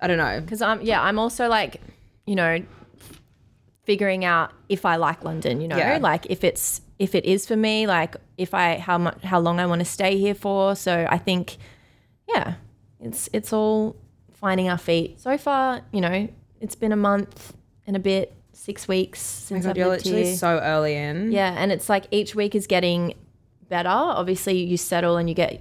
I 0.00 0.06
don't 0.06 0.18
know. 0.18 0.40
because 0.40 0.62
I'm 0.62 0.80
yeah 0.82 1.02
I'm 1.02 1.18
also 1.18 1.48
like 1.48 1.80
you 2.26 2.34
know 2.36 2.62
figuring 3.90 4.24
out 4.24 4.48
if 4.68 4.82
I 4.92 4.94
like 4.96 5.24
London. 5.24 5.60
You 5.62 5.68
know, 5.68 5.76
Yeah. 5.76 5.98
like 6.00 6.24
if 6.34 6.44
it's 6.44 6.80
if 6.98 7.14
it 7.14 7.24
is 7.24 7.40
for 7.46 7.56
me, 7.56 7.86
like 7.86 8.12
if 8.36 8.54
I 8.54 8.78
how 8.78 8.98
much 8.98 9.18
how 9.32 9.40
long 9.46 9.58
I 9.58 9.66
want 9.66 9.80
to 9.80 9.90
stay 9.98 10.12
here 10.24 10.34
for. 10.34 10.76
So 10.76 10.92
I 11.16 11.18
think 11.18 11.56
yeah, 12.32 12.54
it's 13.00 13.28
it's 13.32 13.52
all 13.52 13.96
finding 14.42 14.68
our 14.72 14.78
feet. 14.78 15.20
So 15.20 15.36
far, 15.38 15.80
you 15.92 16.00
know, 16.00 16.28
it's 16.60 16.76
been 16.76 16.92
a 16.92 17.02
month 17.10 17.52
and 17.86 17.96
a 17.96 17.98
bit, 18.12 18.26
six 18.52 18.86
weeks 18.86 19.20
oh 19.20 19.46
since 19.48 19.64
God, 19.64 19.70
I've 19.70 19.76
you're 19.78 19.88
literally 19.88 20.24
here. 20.24 20.36
so 20.36 20.50
early 20.74 20.94
in. 20.94 21.32
Yeah, 21.32 21.52
and 21.58 21.72
it's 21.72 21.88
like 21.88 22.04
each 22.12 22.34
week 22.34 22.54
is 22.54 22.66
getting 22.66 23.14
better. 23.68 23.88
Obviously, 24.20 24.56
you 24.70 24.76
settle 24.76 25.16
and 25.16 25.28
you 25.28 25.34
get 25.34 25.52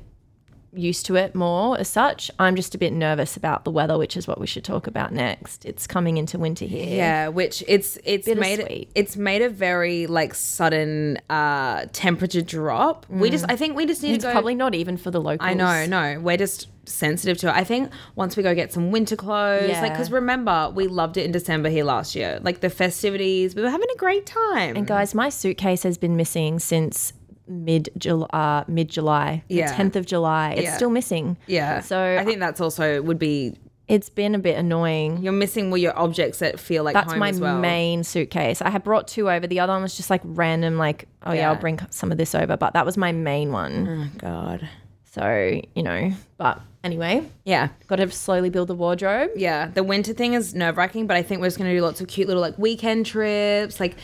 used 0.73 1.05
to 1.07 1.15
it 1.15 1.35
more 1.35 1.79
as 1.79 1.87
such. 1.87 2.29
I'm 2.39 2.55
just 2.55 2.75
a 2.75 2.77
bit 2.77 2.93
nervous 2.93 3.35
about 3.35 3.63
the 3.63 3.71
weather, 3.71 3.97
which 3.97 4.15
is 4.15 4.27
what 4.27 4.39
we 4.39 4.47
should 4.47 4.63
talk 4.63 4.87
about 4.87 5.11
next. 5.11 5.65
It's 5.65 5.87
coming 5.87 6.17
into 6.17 6.37
winter 6.37 6.65
here. 6.65 6.95
Yeah, 6.95 7.27
which 7.29 7.63
it's 7.67 7.97
it's 8.03 8.27
made 8.27 8.59
Bittersweet. 8.59 8.89
it's 8.95 9.17
made 9.17 9.41
a 9.41 9.49
very 9.49 10.07
like 10.07 10.33
sudden 10.33 11.17
uh 11.29 11.85
temperature 11.91 12.41
drop. 12.41 13.05
We 13.09 13.29
just 13.29 13.45
I 13.49 13.55
think 13.55 13.75
we 13.75 13.85
just 13.85 14.03
need 14.03 14.15
It's 14.15 14.23
to 14.23 14.29
go 14.29 14.33
probably 14.33 14.55
not 14.55 14.75
even 14.75 14.97
for 14.97 15.11
the 15.11 15.21
locals. 15.21 15.49
I 15.49 15.53
know, 15.53 15.85
no. 15.85 16.19
We're 16.19 16.37
just 16.37 16.67
sensitive 16.85 17.37
to 17.37 17.47
it. 17.49 17.55
I 17.55 17.63
think 17.63 17.91
once 18.15 18.35
we 18.35 18.43
go 18.43 18.55
get 18.55 18.73
some 18.73 18.91
winter 18.91 19.15
clothes, 19.15 19.69
like 19.69 19.95
cuz 19.95 20.11
remember, 20.11 20.71
we 20.73 20.87
loved 20.87 21.17
it 21.17 21.25
in 21.25 21.31
December 21.31 21.69
here 21.69 21.83
last 21.83 22.15
year. 22.15 22.39
Like 22.41 22.61
the 22.61 22.69
festivities, 22.69 23.55
we 23.55 23.61
were 23.61 23.69
having 23.69 23.87
a 23.93 23.97
great 23.97 24.25
time. 24.25 24.75
And 24.75 24.87
guys, 24.87 25.13
my 25.13 25.29
suitcase 25.29 25.83
has 25.83 25.97
been 25.97 26.15
missing 26.15 26.59
since 26.59 27.13
mid 27.49 27.89
uh, 28.31 28.63
mid 28.67 28.89
July. 28.89 29.43
Yeah. 29.49 29.71
The 29.75 29.83
10th 29.83 29.95
of 29.95 30.05
July. 30.05 30.51
It's 30.51 30.63
Yeah. 30.63 30.75
still 30.75 30.89
missing. 30.89 31.37
yeah. 31.47 31.79
So 31.81 32.17
I 32.19 32.23
think 32.23 32.39
that's 32.39 32.61
also 32.61 33.01
would 33.01 33.19
be 33.19 33.55
It's 33.87 34.09
been 34.09 34.35
a 34.35 34.39
bit 34.39 34.55
annoying. 34.57 35.23
You're 35.23 35.33
missing 35.33 35.71
all 35.71 35.77
your 35.77 35.97
objects 35.97 36.39
that 36.39 36.59
feel 36.59 36.83
like 36.83 36.93
That's 36.93 37.11
home 37.11 37.19
my 37.19 37.29
as 37.29 37.39
well. 37.39 37.57
main 37.59 38.03
suitcase. 38.03 38.61
I 38.61 38.69
had 38.69 38.83
brought 38.83 39.07
two 39.07 39.29
over. 39.31 39.47
The 39.47 39.59
other 39.59 39.73
one 39.73 39.81
was 39.81 39.97
just 39.97 40.11
like 40.11 40.21
random, 40.23 40.77
like, 40.77 41.07
oh 41.25 41.31
yeah, 41.33 41.39
Yeah. 41.41 41.49
I'll 41.49 41.55
bring 41.59 41.79
some 41.89 42.11
of 42.11 42.17
this 42.19 42.35
over. 42.35 42.55
But 42.55 42.73
that 42.73 42.85
was 42.85 42.97
my 42.97 43.11
main 43.11 43.51
one. 43.51 44.11
Oh 44.13 44.17
God. 44.19 44.69
So, 45.11 45.59
you 45.75 45.81
know, 45.81 46.11
but 46.37 46.61
anyway, 46.83 47.23
Yeah. 47.49 47.69
got 47.87 47.95
to 47.97 48.09
slowly 48.11 48.49
build 48.49 48.67
the 48.69 48.75
wardrobe. 48.75 49.31
Yeah, 49.35 49.67
the 49.73 49.83
winter 49.83 50.13
thing 50.13 50.33
is 50.33 50.53
nerve 50.53 50.77
wracking, 50.77 51.07
but 51.07 51.17
I 51.17 51.23
think 51.23 51.41
we're 51.41 51.47
just 51.47 51.57
gonna 51.57 51.73
do 51.73 51.81
lots 51.81 51.99
of 52.01 52.07
cute 52.07 52.27
little 52.27 52.41
like 52.41 52.57
weekend 52.59 53.05
trips, 53.05 53.79
like 53.79 53.95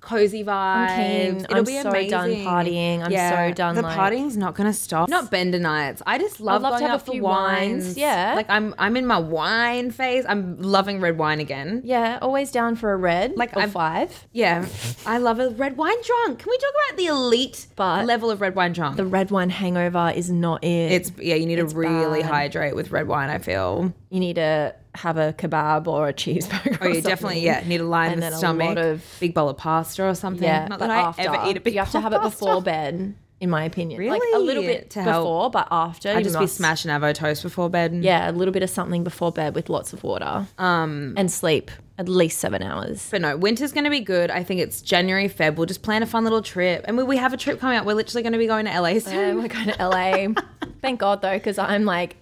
cozy 0.00 0.42
vibes. 0.44 1.44
It'll 1.44 1.56
I'm 1.58 1.64
be 1.64 1.80
so 1.80 1.88
amazing. 1.90 2.10
done 2.10 2.30
partying. 2.44 3.02
I'm 3.04 3.10
yeah, 3.12 3.48
so 3.48 3.54
done, 3.54 3.74
The 3.74 3.82
like- 3.82 3.96
partying's 3.96 4.36
not 4.36 4.54
gonna 4.54 4.72
stop. 4.72 5.08
Not 5.08 5.30
bender 5.30 5.58
nights. 5.58 6.02
I 6.06 6.18
just 6.18 6.40
love, 6.40 6.62
love 6.62 6.74
to 6.74 6.78
going 6.80 6.90
have 6.90 7.00
out 7.02 7.08
a 7.08 7.10
few 7.12 7.22
wines. 7.22 7.84
wines, 7.84 7.96
yeah. 7.98 8.32
like 8.34 8.48
I'm 8.50 8.74
I'm 8.78 8.96
in 8.96 9.06
my 9.06 9.18
wine 9.18 9.90
phase. 9.90 10.24
I'm 10.28 10.60
loving 10.60 11.00
red 11.00 11.18
wine 11.18 11.40
again. 11.40 11.82
Yeah, 11.84 12.18
always 12.22 12.50
down 12.50 12.76
for 12.76 12.92
a 12.92 12.96
red, 12.96 13.36
Like, 13.36 13.56
I'm- 13.56 13.70
five. 13.70 14.26
Yeah, 14.32 14.66
I 15.06 15.18
love 15.18 15.38
a 15.40 15.50
red 15.50 15.76
wine 15.76 16.00
drunk. 16.02 16.38
Can 16.40 16.48
we 16.50 16.58
talk 16.58 16.72
about 16.88 16.96
the 16.98 17.06
elite 17.06 17.66
But 17.76 18.06
level 18.06 18.30
of 18.30 18.40
red 18.40 18.54
wine 18.54 18.72
drunk? 18.72 18.96
The 18.96 19.04
red 19.06 19.30
wine 19.30 19.50
hangover 19.50 20.12
is 20.14 20.30
not 20.30 20.62
it. 20.64 20.92
it's 20.92 21.12
yeah, 21.18 21.34
you 21.34 21.46
need 21.46 21.56
to 21.56 21.66
really 21.66 22.20
bad. 22.22 22.30
hydrate 22.30 22.74
with 22.76 22.90
red 22.94 23.06
wine. 23.08 23.28
I 23.30 23.38
feel. 23.38 23.92
you 24.10 24.20
need 24.20 24.36
to 24.36 24.74
have 24.94 25.16
a 25.16 25.32
kebab 25.34 25.86
or 25.88 26.08
a 26.08 26.12
cheeseburger. 26.14 26.78
Oh, 26.80 26.86
you 26.88 27.00
definitely 27.02 27.40
yeah 27.40 27.62
need 27.66 27.80
a 27.80 27.84
line 27.84 28.06
And 28.12 28.14
in 28.14 28.20
then 28.20 28.30
the 28.30 28.36
a 28.36 28.38
stomach, 28.38 28.68
lot 28.68 28.78
of- 28.78 29.16
big 29.20 29.34
bowl 29.34 29.48
of 29.48 29.56
pasta 29.58 30.04
or 30.08 30.14
something. 30.14 30.44
Yeah, 30.44 30.68
not 30.68 30.78
that 30.78 30.90
after, 30.90 31.22
I 31.22 31.24
ever 31.36 31.50
eat 31.50 31.56
a 31.56 31.60
big. 31.60 31.74
you 31.74 31.80
have 31.80 31.92
to 31.92 32.00
have 32.00 32.12
it 32.12 32.22
before 32.22 32.62
bed, 32.62 33.14
in 33.40 33.50
my 33.50 33.64
opinion. 33.64 34.06
Like 34.06 34.22
a 34.34 34.38
little 34.38 34.62
bit 34.62 34.90
To 34.90 35.02
help. 35.02 35.24
before, 35.24 35.50
but 35.50 35.68
after. 35.70 36.10
I 36.10 36.22
just 36.22 36.38
be 36.38 36.46
smashing 36.46 36.90
avo 36.92 37.12
toast 37.12 37.42
before 37.42 37.68
bed. 37.68 37.92
Yeah, 38.02 38.30
a 38.30 38.32
little 38.32 38.52
bit 38.52 38.62
of 38.62 38.70
something 38.70 39.02
before 39.04 39.32
bed 39.32 39.54
with 39.56 39.68
lots 39.68 39.92
of 39.92 40.04
water. 40.04 40.46
Um, 40.58 41.14
and 41.16 41.30
sleep 41.30 41.70
at 41.98 42.08
least 42.08 42.38
seven 42.40 42.60
hours. 42.62 43.06
But 43.10 43.20
no, 43.20 43.36
winter's 43.36 43.70
going 43.72 43.84
to 43.84 43.90
be 43.90 44.00
good. 44.00 44.28
I 44.30 44.42
think 44.42 44.60
it's 44.60 44.80
January, 44.80 45.28
Feb. 45.28 45.54
We'll 45.56 45.66
just 45.66 45.82
plan 45.82 46.02
a 46.02 46.06
fun 46.06 46.24
little 46.24 46.42
trip. 46.42 46.84
And 46.88 46.96
we, 46.96 47.04
we 47.04 47.16
have 47.18 47.32
a 47.32 47.36
trip 47.36 47.60
coming 47.60 47.76
up. 47.78 47.84
We're 47.86 47.94
literally 47.94 48.22
going 48.24 48.32
to 48.32 48.38
be 48.38 48.48
going 48.48 48.64
to 48.66 48.80
LA 48.80 48.98
soon. 48.98 49.14
And 49.16 49.38
we're 49.38 49.46
going 49.48 49.66
to 49.66 49.88
LA. 49.88 50.26
Thank 50.82 50.98
God 51.00 51.22
though, 51.22 51.34
because 51.34 51.56
I'm 51.56 51.84
like, 51.84 52.16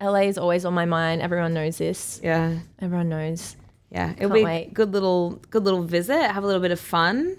LA 0.00 0.22
is 0.28 0.38
always 0.38 0.64
on 0.64 0.74
my 0.74 0.84
mind. 0.84 1.22
Everyone 1.22 1.54
knows 1.54 1.78
this. 1.78 2.20
yeah. 2.22 2.58
Everyone 2.80 3.08
knows. 3.08 3.56
Yeah. 3.90 4.10
It'll 4.12 4.28
Can't 4.28 4.34
be 4.34 4.40
a 4.40 4.44
wait. 4.44 4.74
good 4.74 4.92
little 4.92 5.40
good 5.50 5.64
little 5.64 5.82
visit. 5.82 6.30
Have 6.30 6.44
a 6.44 6.46
little 6.46 6.62
bit 6.62 6.70
of 6.72 6.80
fun. 6.80 7.36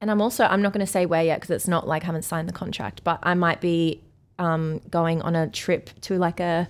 And 0.00 0.10
I'm 0.10 0.20
also 0.20 0.44
I'm 0.44 0.60
not 0.60 0.72
going 0.72 0.84
to 0.84 0.90
say 0.90 1.06
where 1.06 1.22
yet 1.22 1.40
because 1.40 1.50
it's 1.54 1.68
not 1.68 1.86
like 1.88 2.02
I 2.02 2.06
haven't 2.06 2.22
signed 2.24 2.48
the 2.48 2.52
contract, 2.52 3.02
but 3.04 3.20
I 3.22 3.34
might 3.34 3.60
be 3.60 4.02
um, 4.38 4.80
going 4.90 5.22
on 5.22 5.34
a 5.36 5.48
trip 5.48 5.88
to 6.02 6.18
like 6.18 6.40
a 6.40 6.68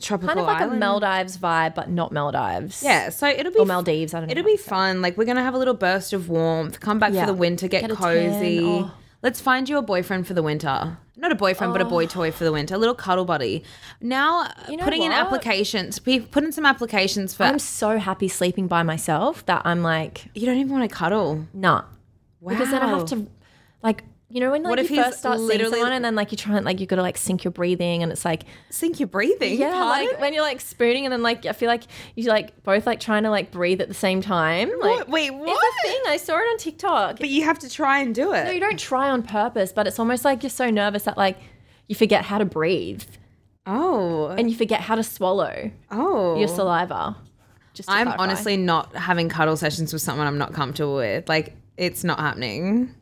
Tropical 0.00 0.26
kind 0.34 0.40
of 0.40 0.46
like 0.46 0.56
island. 0.60 0.82
a 0.82 0.86
Maldives 0.86 1.38
vibe, 1.38 1.76
but 1.76 1.88
not 1.88 2.10
Maldives. 2.10 2.82
Yeah, 2.82 3.10
so 3.10 3.28
it'll 3.28 3.52
be 3.52 3.60
Or 3.60 3.64
Maldives. 3.64 4.12
I 4.12 4.18
don't 4.18 4.26
know. 4.28 4.32
It'll 4.32 4.44
be 4.44 4.56
fun. 4.56 5.00
Like 5.00 5.16
we're 5.16 5.24
gonna 5.24 5.44
have 5.44 5.54
a 5.54 5.58
little 5.58 5.72
burst 5.74 6.12
of 6.12 6.28
warmth. 6.28 6.80
Come 6.80 6.98
back 6.98 7.12
Yeah. 7.12 7.20
for 7.24 7.26
the 7.32 7.38
winter. 7.38 7.68
Get, 7.68 7.82
Get 7.86 7.96
cozy. 7.96 8.60
Oh. 8.62 8.90
Let's 9.22 9.40
find 9.40 9.68
you 9.68 9.78
a 9.78 9.82
boyfriend 9.82 10.26
for 10.26 10.34
the 10.34 10.42
winter. 10.42 10.98
Not 11.16 11.30
a 11.30 11.36
boyfriend, 11.36 11.72
but 11.72 11.80
a 11.80 11.84
boy 11.84 12.04
oh. 12.04 12.08
toy 12.08 12.32
for 12.32 12.44
the 12.44 12.50
winter. 12.52 12.74
A 12.74 12.78
little 12.78 12.94
cuddle 12.94 13.24
buddy. 13.24 13.62
Now 14.00 14.42
uh, 14.42 14.48
You 14.68 14.76
know 14.76 14.84
putting 14.84 15.02
in 15.02 15.12
what? 15.12 15.20
applications. 15.20 15.98
Pe- 16.00 16.20
Put 16.20 16.42
in 16.44 16.50
some 16.52 16.66
applications 16.66 17.34
for. 17.34 17.44
I'm 17.44 17.58
so 17.60 17.98
happy 17.98 18.26
sleeping 18.28 18.66
by 18.66 18.82
myself 18.82 19.46
that 19.46 19.62
I'm 19.64 19.82
like, 19.82 20.26
you 20.34 20.44
don't 20.46 20.56
even 20.56 20.72
want 20.72 20.88
to 20.88 20.94
cuddle. 20.94 21.46
nah. 21.52 21.84
Wow. 22.40 22.50
Because 22.50 22.70
then 22.70 22.82
I 22.82 22.88
have 22.88 23.06
to, 23.06 23.26
like, 23.82 24.04
you 24.34 24.40
know, 24.40 24.50
when 24.50 24.64
like 24.64 24.70
What 24.70 24.90
you 24.90 24.96
first 24.96 25.20
start 25.20 25.38
seeing 25.38 25.70
someone 25.70 25.92
and 25.92 26.04
then 26.04 26.16
like 26.16 26.32
you 26.32 26.36
try 26.36 26.56
and 26.56 26.66
like 26.66 26.80
you 26.80 26.86
gotta 26.86 27.02
like 27.02 27.16
sync 27.16 27.44
your 27.44 27.52
breathing 27.52 28.02
and 28.02 28.10
it's 28.10 28.24
like 28.24 28.42
Sink 28.68 28.98
your 28.98 29.06
breathing. 29.06 29.56
yeah, 29.56 29.70
Pardon? 29.70 30.08
like 30.08 30.20
when 30.20 30.34
you're 30.34 30.42
like 30.42 30.60
spooning 30.60 31.06
and 31.06 31.12
then 31.12 31.22
like 31.22 31.46
I 31.46 31.52
feel 31.52 31.68
like 31.68 31.84
you 32.16 32.24
like 32.24 32.64
both 32.64 32.84
like 32.84 32.98
trying 32.98 33.22
to 33.22 33.30
like 33.30 33.52
breathe 33.52 33.80
at 33.80 33.86
the 33.86 33.94
same 33.94 34.20
time. 34.20 34.70
Like 34.80 34.80
What? 34.80 35.08
Wait, 35.08 35.30
It's 35.30 35.36
what? 35.36 35.74
a 35.74 35.88
thing. 35.88 36.00
I 36.08 36.16
saw 36.16 36.36
it 36.36 36.42
on 36.42 36.58
TikTok. 36.58 37.20
But 37.20 37.28
you 37.28 37.44
have 37.44 37.60
to 37.60 37.70
try 37.70 38.00
and 38.00 38.12
do 38.12 38.32
it. 38.32 38.44
No, 38.46 38.50
you 38.50 38.58
don't 38.58 38.78
try 38.78 39.08
on 39.08 39.22
purpose, 39.22 39.72
but 39.72 39.86
it's 39.86 40.00
almost 40.00 40.24
like 40.24 40.42
you're 40.42 40.50
so 40.50 40.68
nervous 40.68 41.04
that 41.04 41.16
like 41.16 41.38
you 41.86 41.94
forget 41.94 42.24
how 42.24 42.38
to 42.38 42.44
breathe 42.44 43.04
oh, 43.66 44.34
and 44.36 44.50
you 44.50 44.56
forget 44.56 44.80
how 44.80 44.96
to 44.96 45.04
swallow 45.04 45.70
oh. 45.92 46.36
your 46.40 46.48
saliva. 46.48 47.16
Just 47.72 47.88
I'm 47.88 48.06
clarify. 48.06 48.22
honestly 48.24 48.56
not 48.56 48.96
having 48.96 49.28
cuddle 49.28 49.56
sessions 49.56 49.92
with 49.92 50.02
someone 50.02 50.26
I'm 50.26 50.38
not 50.38 50.54
comfortable 50.54 50.96
with. 50.96 51.28
Like 51.28 51.54
it's 51.76 52.02
not 52.02 52.18
happening. 52.18 52.92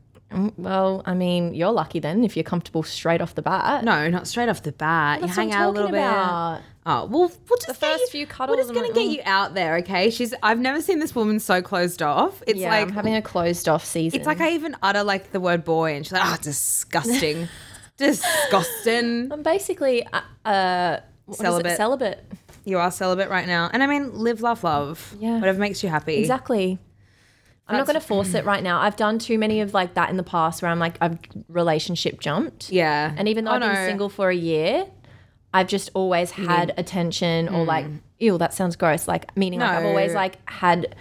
Well. 0.57 1.03
I 1.07 1.15
mean, 1.15 1.55
you're 1.55 1.73
lucky 1.73 1.99
then 2.01 2.25
if 2.25 2.37
you're 2.37 2.45
comfortable 2.45 2.83
straight 2.83 3.21
off 3.21 3.35
the 3.35 3.43
bat. 3.43 3.85
No, 3.85 4.09
not 4.09 4.27
straight 4.27 4.49
off 4.49 4.63
the 4.63 4.73
bat. 4.73 5.21
you 5.21 5.29
hang 5.29 5.53
out 5.53 5.69
a 5.69 5.71
little 5.71 5.89
about. 5.89 6.57
bit. 6.59 6.65
Oh, 6.85 7.05
well, 7.05 7.31
we'll 7.49 7.59
just 7.59 7.69
The 7.69 7.75
first 7.75 8.01
you, 8.13 8.27
few 8.27 8.27
We're 8.27 8.57
just 8.57 8.75
gonna 8.75 8.87
like, 8.89 8.95
get 8.95 9.07
"Mm." 9.07 9.13
you 9.15 9.21
out 9.25 9.55
there, 9.55 9.77
okay? 9.79 10.11
She's. 10.11 10.35
I've 10.43 10.59
never 10.59 10.81
seen 10.81 10.99
this 10.99 11.15
woman 11.15 11.39
so 11.39 11.63
closed 11.63 12.03
off. 12.03 12.43
It's 12.47 12.59
Yeah, 12.59 12.71
like 12.71 12.89
I'm 12.89 12.93
having 12.93 13.15
a 13.15 13.23
closed 13.23 13.69
off 13.69 13.85
season. 13.85 14.19
It's 14.19 14.27
like 14.27 14.41
I 14.41 14.51
even 14.55 14.75
utter 14.83 15.05
like 15.05 15.31
the 15.31 15.39
word 15.39 15.63
boy, 15.65 15.95
and 15.95 16.05
she's 16.05 16.13
like, 16.13 16.25
"Ah, 16.25 16.39
disgusting, 16.43 17.47
disgusting." 17.99 19.31
I'm 19.33 19.43
basically 19.43 20.05
uh, 20.07 20.21
uh 20.45 21.01
what 21.27 21.35
is 21.35 21.41
it? 21.41 21.43
Celibate. 21.45 21.77
Celibate. 21.77 22.25
You 22.65 22.79
are 22.79 22.91
celibate 22.91 23.29
right 23.29 23.47
now, 23.47 23.71
and 23.73 23.83
I 23.83 23.87
mean, 23.87 24.13
live, 24.19 24.41
love, 24.41 24.63
love. 24.65 25.15
Yeah. 25.19 25.39
whatever 25.39 25.59
makes 25.59 25.83
you 25.83 25.89
happy. 25.89 26.17
Exactly. 26.17 26.79
I'm 27.73 27.79
not 27.79 27.87
going 27.87 28.01
to 28.01 28.07
force 28.07 28.35
it 28.35 28.45
right 28.53 28.63
now. 28.63 28.81
I've 28.81 28.97
done 28.97 29.19
too 29.19 29.39
many 29.39 29.61
of 29.61 29.75
like 29.75 29.95
that 29.95 30.11
in 30.11 30.17
the 30.17 30.23
past 30.23 30.63
where 30.63 30.71
I'm 30.71 30.79
like 30.79 30.97
I've 31.01 31.19
relationship 31.49 32.21
jumped. 32.21 32.71
Yeah, 32.71 33.13
And 33.17 33.29
even 33.29 33.45
though 33.45 33.53
Oh, 33.53 33.55
I've 33.55 33.61
been 33.61 33.73
no. 33.75 33.87
single 33.87 34.09
for 34.09 34.31
a 34.31 34.35
year, 34.37 34.87
I've 35.55 35.67
just 35.69 35.91
always 35.95 36.31
had 36.31 36.73
attention 36.79 37.49
or 37.49 37.65
like, 37.65 37.87
ew, 38.19 38.39
that 38.39 38.55
sounds 38.55 38.77
gross. 38.77 39.07
Like 39.09 39.37
meaning 39.37 39.61
like 39.61 39.71
I've 39.71 39.85
always 39.85 40.13
Mm. 40.13 40.17
Like 40.17 40.39
had 40.49 40.95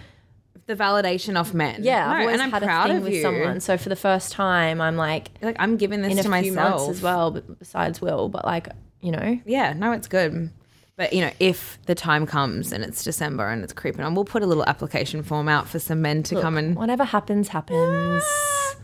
the 0.68 0.76
validation 0.76 1.36
of 1.40 1.54
men. 1.54 1.84
yeah, 1.84 2.06
No, 2.06 2.12
I've 2.14 2.20
always 2.22 2.34
and 2.34 2.42
I'm 2.44 2.52
had 2.52 2.64
proud 2.64 2.90
a 2.90 2.94
thing 2.94 3.04
with 3.04 3.14
you. 3.14 3.22
someone. 3.22 3.60
So 3.62 3.78
for 3.78 3.90
the 3.90 3.96
first 3.96 4.32
time, 4.32 4.80
I'm 4.82 4.96
like 4.96 5.30
Like 5.42 5.56
I'm 5.60 5.78
giving 5.78 6.02
this 6.02 6.12
in 6.14 6.20
a 6.20 6.24
to 6.24 6.42
few 6.42 6.52
myself 6.54 6.82
months 6.88 6.98
as 6.98 7.02
well, 7.02 7.32
besides 7.32 8.02
Will, 8.02 8.30
but 8.30 8.46
like 8.46 8.68
you 9.02 9.12
know, 9.12 9.40
Yeah, 9.46 9.74
no, 9.74 9.92
it's 9.94 10.08
good. 10.08 10.52
But 10.98 11.14
you 11.14 11.22
know, 11.22 11.32
if 11.40 11.80
the 11.86 11.96
time 11.96 12.26
comes 12.26 12.72
and 12.72 12.84
it's 12.84 13.04
December 13.04 13.48
and 13.48 13.64
it's 13.64 13.74
creeping 13.74 14.04
on, 14.04 14.14
we'll 14.14 14.26
put 14.26 14.44
a 14.44 14.46
little 14.46 14.66
application 14.66 15.24
form 15.24 15.48
out 15.50 15.68
for 15.68 15.80
some 15.80 16.02
men 16.02 16.22
to 16.24 16.40
come 16.42 16.58
and. 16.58 16.76
whatever 16.76 17.04
happens, 17.04 17.48
happens. 17.48 18.24
Ah! 18.26 18.76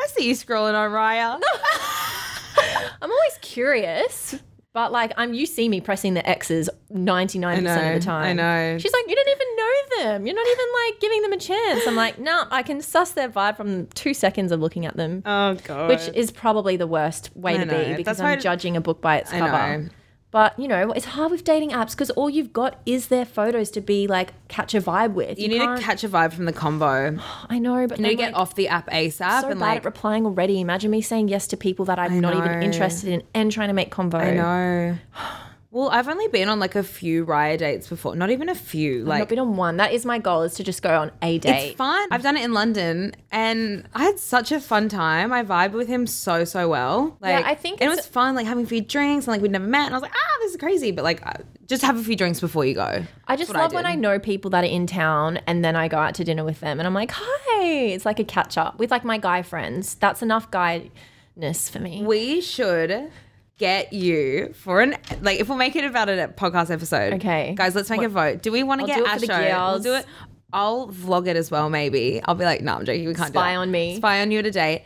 I 0.00 0.06
see 0.08 0.28
you 0.28 0.34
scrolling 0.34 0.74
on 0.74 0.90
Raya. 0.90 1.40
I'm 3.02 3.10
always 3.10 3.38
curious. 3.40 4.34
But 4.74 4.92
like 4.92 5.12
I'm 5.16 5.34
you 5.34 5.46
see 5.46 5.68
me 5.68 5.80
pressing 5.80 6.14
the 6.14 6.28
X's 6.28 6.68
99% 6.92 7.44
I 7.44 7.52
of 7.54 8.00
the 8.00 8.04
time. 8.04 8.24
I 8.26 8.32
know. 8.32 8.78
She's 8.78 8.92
like, 8.92 9.04
you 9.08 9.14
don't 9.16 9.28
even 9.28 9.56
know 9.56 10.12
them. 10.12 10.26
You're 10.26 10.36
not 10.36 10.46
even 10.46 10.66
like 10.86 11.00
giving 11.00 11.22
them 11.22 11.32
a 11.32 11.38
chance. 11.38 11.86
I'm 11.86 11.96
like, 11.96 12.18
no, 12.18 12.44
I 12.50 12.62
can 12.62 12.80
suss 12.80 13.12
their 13.12 13.28
vibe 13.28 13.56
from 13.56 13.86
two 13.88 14.14
seconds 14.14 14.52
of 14.52 14.60
looking 14.60 14.86
at 14.86 14.96
them. 14.96 15.22
Oh 15.26 15.54
god. 15.64 15.88
which 15.88 16.08
is 16.14 16.30
probably 16.30 16.76
the 16.76 16.86
worst 16.86 17.34
way 17.36 17.54
I 17.54 17.58
to 17.58 17.64
know. 17.64 17.84
be 17.84 17.94
because 17.96 18.18
That's 18.18 18.20
I'm 18.20 18.40
judging 18.40 18.76
a 18.76 18.80
book 18.80 19.00
by 19.00 19.16
its 19.16 19.32
I 19.32 19.38
cover. 19.38 19.90
But 20.30 20.58
you 20.58 20.68
know, 20.68 20.92
it's 20.92 21.06
hard 21.06 21.30
with 21.30 21.42
dating 21.42 21.70
apps 21.70 21.92
because 21.92 22.10
all 22.10 22.28
you've 22.28 22.52
got 22.52 22.80
is 22.84 23.08
their 23.08 23.24
photos 23.24 23.70
to 23.72 23.80
be 23.80 24.06
like 24.06 24.32
catch 24.48 24.74
a 24.74 24.80
vibe 24.80 25.14
with. 25.14 25.38
you 25.38 25.48
need 25.48 25.58
can't- 25.58 25.78
to 25.78 25.84
catch 25.84 26.04
a 26.04 26.08
vibe 26.08 26.32
from 26.34 26.44
the 26.44 26.52
combo. 26.52 27.18
I 27.48 27.58
know, 27.58 27.86
but 27.86 27.98
You 27.98 28.04
need 28.04 28.10
to 28.10 28.16
get 28.16 28.32
like, 28.32 28.40
off 28.40 28.54
the 28.54 28.68
app 28.68 28.90
ASAP 28.90 29.40
so 29.40 29.48
and 29.50 29.58
bad 29.60 29.66
like 29.66 29.76
at 29.78 29.84
replying 29.86 30.26
already. 30.26 30.60
Imagine 30.60 30.90
me 30.90 31.00
saying 31.00 31.28
yes 31.28 31.46
to 31.48 31.56
people 31.56 31.86
that 31.86 31.98
I'm 31.98 32.20
not 32.20 32.36
even 32.36 32.62
interested 32.62 33.10
in 33.10 33.22
and 33.34 33.50
trying 33.50 33.68
to 33.68 33.74
make 33.74 33.90
convo. 33.90 34.14
I 34.16 34.34
know. 34.34 34.98
Well, 35.70 35.90
I've 35.90 36.08
only 36.08 36.28
been 36.28 36.48
on 36.48 36.58
like 36.58 36.76
a 36.76 36.82
few 36.82 37.26
Raya 37.26 37.58
dates 37.58 37.88
before. 37.88 38.16
Not 38.16 38.30
even 38.30 38.48
a 38.48 38.54
few. 38.54 39.04
Like 39.04 39.16
I've 39.16 39.18
not 39.20 39.28
been 39.28 39.38
on 39.38 39.56
one. 39.56 39.76
That 39.76 39.92
is 39.92 40.06
my 40.06 40.18
goal: 40.18 40.42
is 40.42 40.54
to 40.54 40.64
just 40.64 40.80
go 40.80 40.98
on 40.98 41.12
a 41.20 41.38
date. 41.38 41.70
It's 41.70 41.76
fun. 41.76 42.08
I've 42.10 42.22
done 42.22 42.38
it 42.38 42.44
in 42.44 42.54
London 42.54 43.14
and 43.30 43.86
I 43.94 44.04
had 44.04 44.18
such 44.18 44.50
a 44.50 44.60
fun 44.60 44.88
time. 44.88 45.30
I 45.30 45.44
vibed 45.44 45.72
with 45.72 45.86
him 45.86 46.06
so, 46.06 46.44
so 46.44 46.68
well. 46.70 47.18
Like, 47.20 47.44
I 47.44 47.54
think 47.54 47.82
and 47.82 47.92
it 47.92 47.94
was 47.94 48.06
fun, 48.06 48.34
like 48.34 48.46
having 48.46 48.64
a 48.64 48.66
few 48.66 48.80
drinks 48.80 49.26
and 49.26 49.32
like 49.32 49.42
we'd 49.42 49.50
never 49.50 49.66
met. 49.66 49.86
And 49.86 49.94
I 49.94 49.98
was 49.98 50.02
like, 50.02 50.14
ah, 50.14 50.38
this 50.40 50.52
is 50.52 50.56
crazy. 50.56 50.90
But 50.90 51.04
like, 51.04 51.22
just 51.66 51.82
have 51.82 51.98
a 51.98 52.02
few 52.02 52.16
drinks 52.16 52.40
before 52.40 52.64
you 52.64 52.74
go. 52.74 53.04
I 53.26 53.36
just 53.36 53.50
what 53.50 53.58
I 53.58 53.62
love 53.62 53.74
when. 53.74 53.84
I 53.84 53.94
know 53.94 54.18
people 54.18 54.50
that 54.52 54.64
are 54.64 54.68
in 54.68 54.86
town 54.86 55.38
and 55.46 55.62
then 55.62 55.76
I 55.76 55.88
go 55.88 55.98
out 55.98 56.14
to 56.14 56.24
dinner 56.24 56.44
with 56.44 56.60
them 56.60 56.80
and 56.80 56.86
I'm 56.86 56.94
like, 56.94 57.10
hi. 57.14 57.64
It's 57.64 58.06
like 58.06 58.18
a 58.18 58.24
catch 58.24 58.56
up 58.56 58.78
with 58.78 58.90
like 58.90 59.04
my 59.04 59.18
guy 59.18 59.42
friends. 59.42 59.96
That's 59.96 60.22
enough 60.22 60.50
guyness 60.50 61.68
for 61.68 61.78
me. 61.78 62.04
We 62.04 62.40
should 62.40 63.10
get 63.58 63.92
you 63.92 64.52
for 64.54 64.80
an 64.80 64.96
like 65.20 65.40
if 65.40 65.48
we'll 65.48 65.58
make 65.58 65.76
it 65.76 65.84
about 65.84 66.08
a 66.08 66.32
podcast 66.36 66.70
episode. 66.70 67.14
Okay. 67.14 67.54
guys, 67.56 67.74
let's 67.74 67.90
make 67.90 68.02
a 68.02 68.08
vote. 68.08 68.42
Do 68.42 68.52
we 68.52 68.62
want 68.62 68.80
to 68.80 68.86
get 68.86 68.96
do 68.96 69.04
it 69.04 69.08
our 69.08 69.14
for 69.14 69.20
the 69.20 69.26
show? 69.26 69.70
We'll 69.72 69.80
do 69.80 69.94
it. 69.94 70.06
I'll 70.52 70.88
vlog 70.88 71.26
it 71.26 71.36
as 71.36 71.50
well. 71.50 71.68
Maybe 71.68 72.22
I'll 72.24 72.34
be 72.34 72.44
like, 72.44 72.62
no, 72.62 72.76
I'm 72.76 72.84
joking. 72.86 73.06
We 73.06 73.14
can't 73.14 73.32
do 73.32 73.38
Spy 73.38 73.56
on 73.56 73.70
me. 73.70 73.96
Spy 73.96 74.22
on 74.22 74.30
you 74.30 74.38
at 74.38 74.46
a 74.46 74.50
date. 74.50 74.84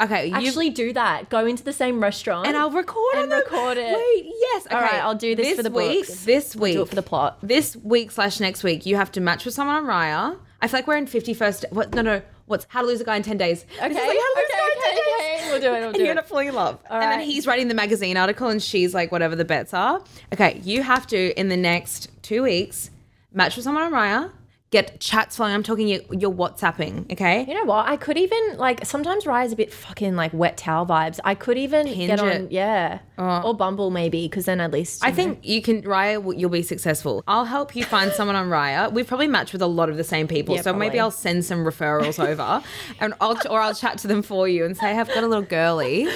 Okay, 0.00 0.28
you 0.28 0.34
Actually, 0.34 0.70
do 0.70 0.92
that. 0.92 1.28
Go 1.28 1.44
into 1.44 1.64
the 1.64 1.72
same 1.72 2.00
restaurant 2.00 2.46
and 2.46 2.56
I'll 2.56 2.70
record 2.70 3.16
and 3.16 3.32
them. 3.32 3.40
record 3.40 3.78
it. 3.78 3.96
Wait, 3.96 4.32
yes. 4.38 4.66
Okay. 4.66 4.74
All 4.76 4.80
right, 4.80 5.02
I'll 5.02 5.16
do 5.16 5.34
this 5.34 5.56
for 5.56 5.62
the 5.64 5.72
week. 5.72 6.06
books. 6.06 6.24
This 6.24 6.54
week, 6.54 6.74
do 6.74 6.82
it 6.82 6.88
for 6.88 6.94
the 6.94 7.02
plot. 7.02 7.38
This 7.42 7.74
week 7.74 8.12
slash 8.12 8.38
next 8.38 8.62
week, 8.62 8.86
you 8.86 8.94
have 8.94 9.10
to 9.12 9.20
match 9.20 9.44
with 9.44 9.54
someone 9.54 9.74
on 9.74 9.84
Raya. 9.86 10.38
I 10.62 10.68
feel 10.68 10.78
like 10.78 10.86
we're 10.86 10.98
in 10.98 11.08
fifty 11.08 11.34
first. 11.34 11.64
What? 11.70 11.94
No, 11.94 12.02
no. 12.02 12.22
What's 12.48 12.66
How 12.68 12.80
to 12.80 12.86
Lose 12.86 13.00
a 13.00 13.04
Guy 13.04 13.16
in 13.16 13.22
Ten 13.22 13.36
Days? 13.36 13.64
Okay, 13.76 13.82
like 13.82 13.94
How 13.94 14.02
to 14.02 14.08
Lose 14.08 14.48
a 14.48 14.56
Guy 14.56 14.68
in 14.68 14.82
10 14.82 14.92
okay, 14.92 14.94
Days. 14.94 14.98
okay, 14.98 15.36
okay. 15.38 15.50
We'll 15.50 15.60
do 15.60 15.74
it. 15.74 15.80
We'll 15.80 15.92
do 15.92 15.98
You're 16.00 16.12
it. 16.12 16.14
gonna 16.16 16.26
fall 16.26 16.38
in 16.38 16.54
love. 16.54 16.78
All 16.90 17.00
and 17.00 17.12
then 17.12 17.20
he's 17.20 17.46
writing 17.46 17.68
the 17.68 17.74
magazine 17.74 18.16
article, 18.16 18.48
and 18.48 18.62
she's 18.62 18.94
like, 18.94 19.12
whatever 19.12 19.36
the 19.36 19.44
bets 19.44 19.72
are. 19.74 20.02
Okay, 20.32 20.60
you 20.64 20.82
have 20.82 21.06
to 21.08 21.38
in 21.38 21.48
the 21.48 21.56
next 21.56 22.08
two 22.22 22.42
weeks 22.42 22.90
match 23.32 23.56
with 23.56 23.64
someone 23.64 23.84
on 23.84 23.92
Raya, 23.92 24.30
get 24.70 25.00
chats 25.00 25.36
flowing. 25.36 25.54
I'm 25.54 25.62
talking 25.62 25.88
you, 25.88 26.02
you're 26.10 26.30
WhatsApping. 26.30 27.10
Okay, 27.12 27.44
You 27.48 27.54
know 27.54 27.64
what? 27.64 27.86
I 27.88 27.96
could 27.96 28.18
even 28.18 28.58
like 28.58 28.84
sometimes 28.84 29.24
Raya's 29.24 29.52
a 29.52 29.56
bit 29.56 29.72
fucking 29.72 30.14
like 30.14 30.32
wet 30.34 30.56
towel 30.58 30.84
vibes. 30.84 31.18
I 31.24 31.34
could 31.34 31.56
even 31.56 31.86
get 31.86 32.20
on, 32.20 32.28
it. 32.28 32.42
Oh. 32.42 32.46
yeah, 32.50 32.98
or 33.44 33.54
Bumble 33.54 33.90
maybe, 33.90 34.28
because 34.28 34.44
then 34.44 34.60
at 34.60 34.70
least 34.70 35.02
I 35.04 35.08
know. 35.10 35.16
think 35.16 35.38
you 35.42 35.62
can 35.62 35.82
Raya. 35.82 36.38
You'll 36.38 36.50
be 36.50 36.62
successful. 36.62 37.22
I'll 37.26 37.46
help 37.46 37.74
you 37.74 37.84
find 37.84 38.12
someone 38.12 38.36
on 38.36 38.48
Raya. 38.48 38.88
Uh, 38.88 38.90
We've 38.90 39.06
probably 39.06 39.28
matched 39.28 39.52
with 39.52 39.62
a 39.62 39.66
lot 39.66 39.88
of 39.88 39.96
the 39.96 40.04
same 40.04 40.28
people, 40.28 40.56
Yeah, 40.56 40.62
so 40.62 40.72
maybe. 40.74 41.00
I'll 41.00 41.10
send 41.10 41.44
some 41.44 41.64
referrals 41.64 42.22
over, 42.22 42.62
and 43.00 43.14
I'll 43.20 43.38
or 43.48 43.60
I'll 43.60 43.74
chat 43.74 43.98
to 43.98 44.06
them 44.08 44.22
for 44.22 44.46
you 44.48 44.64
and 44.66 44.76
say, 44.76 44.98
"I've 44.98 45.08
got 45.08 45.24
a 45.24 45.26
little 45.28 45.42
girly." 45.42 46.08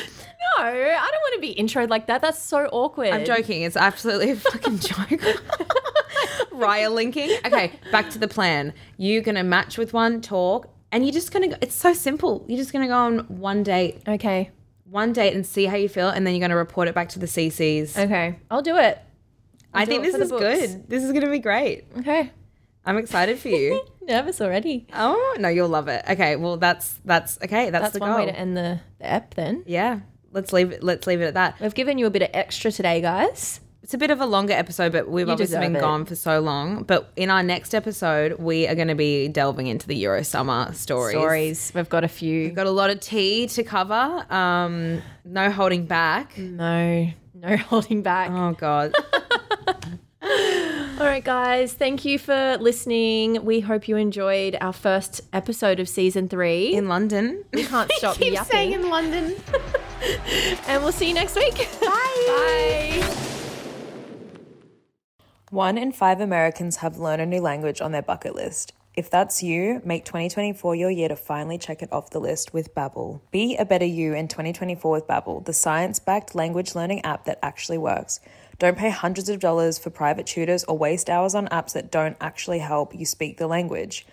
No, 0.58 0.64
I 0.64 0.72
don't 0.72 1.22
want 1.22 1.34
to 1.34 1.40
be 1.40 1.54
introed 1.54 1.88
like 1.90 2.06
that. 2.06 2.20
That's 2.22 2.40
so 2.42 2.66
awkward. 2.72 3.08
I'm 3.08 3.24
joking. 3.24 3.62
It's 3.62 3.76
absolutely 3.76 4.30
a 4.30 4.36
fucking 4.36 4.78
joke. 4.90 5.20
Raya 6.52 6.92
linking. 6.92 7.30
Okay, 7.44 7.72
back 7.90 8.10
to 8.10 8.18
the 8.18 8.28
plan. 8.28 8.72
You're 8.96 9.22
gonna 9.22 9.44
match 9.44 9.78
with 9.78 9.92
one, 9.92 10.20
talk, 10.20 10.68
and 10.90 11.04
you're 11.04 11.12
just 11.12 11.32
gonna. 11.32 11.48
go 11.48 11.56
It's 11.60 11.74
so 11.74 11.92
simple. 11.92 12.44
You're 12.48 12.58
just 12.58 12.72
gonna 12.72 12.88
go 12.88 12.96
on 12.96 13.18
one 13.28 13.62
date, 13.62 14.02
Okay, 14.06 14.50
one 14.84 15.12
date, 15.12 15.34
and 15.34 15.46
see 15.46 15.64
how 15.66 15.76
you 15.76 15.88
feel, 15.88 16.08
and 16.08 16.26
then 16.26 16.34
you're 16.34 16.40
gonna 16.40 16.56
report 16.56 16.88
it 16.88 16.94
back 16.94 17.08
to 17.10 17.18
the 17.18 17.26
CCs. 17.26 17.98
okay, 17.98 18.36
I'll 18.50 18.62
do 18.62 18.76
it. 18.76 18.98
I 19.74 19.84
do 19.84 19.92
think 19.92 20.04
it 20.04 20.12
this 20.12 20.20
is 20.20 20.30
books. 20.30 20.42
good. 20.42 20.88
This 20.88 21.02
is 21.02 21.12
gonna 21.12 21.30
be 21.30 21.38
great. 21.38 21.84
Okay, 21.98 22.30
I'm 22.84 22.98
excited 22.98 23.38
for 23.38 23.48
you. 23.48 23.82
nervous 24.02 24.40
already. 24.40 24.86
oh 24.92 25.36
no, 25.38 25.48
you'll 25.48 25.68
love 25.68 25.88
it. 25.88 26.04
Okay, 26.10 26.36
well 26.36 26.56
that's 26.58 27.00
that's 27.04 27.38
okay. 27.42 27.70
That's, 27.70 27.84
That's 27.84 27.94
the 27.94 28.00
one 28.00 28.10
goal. 28.10 28.18
way 28.20 28.26
to 28.26 28.38
end 28.38 28.56
the, 28.56 28.80
the 28.98 29.06
ep. 29.10 29.34
Then 29.34 29.64
yeah, 29.66 30.00
let's 30.32 30.52
leave 30.52 30.72
it. 30.72 30.82
Let's 30.82 31.06
leave 31.06 31.20
it 31.20 31.26
at 31.26 31.34
that. 31.34 31.60
we've 31.60 31.74
given 31.74 31.98
you 31.98 32.06
a 32.06 32.10
bit 32.10 32.22
of 32.22 32.30
extra 32.34 32.72
today, 32.72 33.00
guys. 33.00 33.60
It's 33.82 33.94
a 33.94 33.98
bit 33.98 34.12
of 34.12 34.20
a 34.20 34.26
longer 34.26 34.52
episode, 34.52 34.92
but 34.92 35.08
we've 35.08 35.26
You 35.26 35.32
obviously 35.32 35.56
deserve 35.56 35.72
been 35.72 35.76
it. 35.76 35.80
gone 35.80 36.04
for 36.04 36.14
so 36.14 36.38
long. 36.38 36.84
But 36.84 37.10
in 37.16 37.30
our 37.30 37.42
next 37.42 37.74
episode, 37.74 38.38
we 38.38 38.68
are 38.68 38.76
going 38.76 38.86
to 38.86 38.94
be 38.94 39.26
delving 39.26 39.66
into 39.66 39.88
the 39.88 39.96
Euro 39.96 40.22
summer 40.22 40.72
stories. 40.72 41.16
Stories. 41.16 41.72
We've 41.74 41.88
got 41.88 42.04
a 42.04 42.08
few. 42.08 42.44
We've 42.44 42.54
Got 42.54 42.68
a 42.68 42.70
lot 42.70 42.90
of 42.90 43.00
tea 43.00 43.48
to 43.48 43.64
cover. 43.64 44.24
Um, 44.32 45.02
no 45.24 45.50
holding 45.50 45.86
back. 45.86 46.38
No, 46.38 47.08
no 47.34 47.56
holding 47.68 48.02
back. 48.02 48.30
Oh 48.30 48.52
God. 48.52 48.94
All 50.22 51.08
right, 51.08 51.24
guys. 51.24 51.72
Thank 51.72 52.04
you 52.04 52.16
for 52.20 52.56
listening. 52.60 53.44
We 53.44 53.58
hope 53.58 53.88
you 53.88 53.96
enjoyed 53.96 54.56
our 54.60 54.72
first 54.72 55.22
episode 55.32 55.80
of 55.80 55.88
season 55.88 56.28
three. 56.28 56.72
in 56.72 56.86
London. 56.88 57.44
we 57.52 57.64
can't 57.64 57.90
stop 57.96 58.16
Keep 58.16 58.34
yapping. 58.34 58.50
saying 58.52 58.72
in 58.74 58.88
London. 58.88 59.34
and 60.66 60.82
we'll 60.82 60.92
see 60.92 61.08
you 61.08 61.14
next 61.14 61.36
week. 61.36 61.56
Bye. 61.80 62.24
Bye. 62.26 63.16
One 65.50 65.76
in 65.76 65.92
five 65.92 66.20
Americans 66.20 66.76
have 66.76 66.98
learned 66.98 67.20
a 67.20 67.26
new 67.26 67.40
language 67.40 67.80
on 67.80 67.92
their 67.92 68.02
bucket 68.02 68.34
list. 68.34 68.72
If 68.94 69.08
that's 69.08 69.42
you, 69.42 69.80
make 69.84 70.04
2024 70.04 70.74
your 70.74 70.90
year 70.90 71.08
to 71.08 71.16
finally 71.16 71.56
check 71.56 71.82
it 71.82 71.90
off 71.92 72.10
the 72.10 72.20
list 72.20 72.52
with 72.52 72.74
Babbel. 72.74 73.20
Be 73.30 73.56
a 73.56 73.64
better 73.64 73.86
you 73.86 74.14
in 74.14 74.28
2024 74.28 74.92
with 74.92 75.06
Babbel, 75.06 75.44
the 75.44 75.54
science-backed 75.54 76.34
language 76.34 76.74
learning 76.74 77.02
app 77.02 77.24
that 77.24 77.38
actually 77.42 77.78
works. 77.78 78.20
Don't 78.58 78.76
pay 78.76 78.90
hundreds 78.90 79.30
of 79.30 79.40
dollars 79.40 79.78
for 79.78 79.88
private 79.88 80.26
tutors 80.26 80.62
or 80.64 80.76
waste 80.76 81.08
hours 81.08 81.34
on 81.34 81.48
apps 81.48 81.72
that 81.72 81.90
don't 81.90 82.18
actually 82.20 82.58
help 82.58 82.94
you 82.94 83.06
speak 83.06 83.38
the 83.38 83.46
language. 83.46 84.06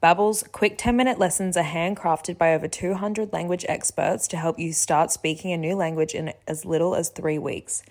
Babbel's 0.00 0.44
quick 0.52 0.78
10-minute 0.78 1.18
lessons 1.18 1.56
are 1.56 1.64
handcrafted 1.64 2.38
by 2.38 2.54
over 2.54 2.68
200 2.68 3.32
language 3.32 3.66
experts 3.68 4.28
to 4.28 4.36
help 4.36 4.56
you 4.56 4.72
start 4.72 5.10
speaking 5.10 5.50
a 5.52 5.56
new 5.56 5.74
language 5.74 6.14
in 6.14 6.34
as 6.46 6.64
little 6.64 6.94
as 6.94 7.08
3 7.08 7.36
weeks. 7.38 7.82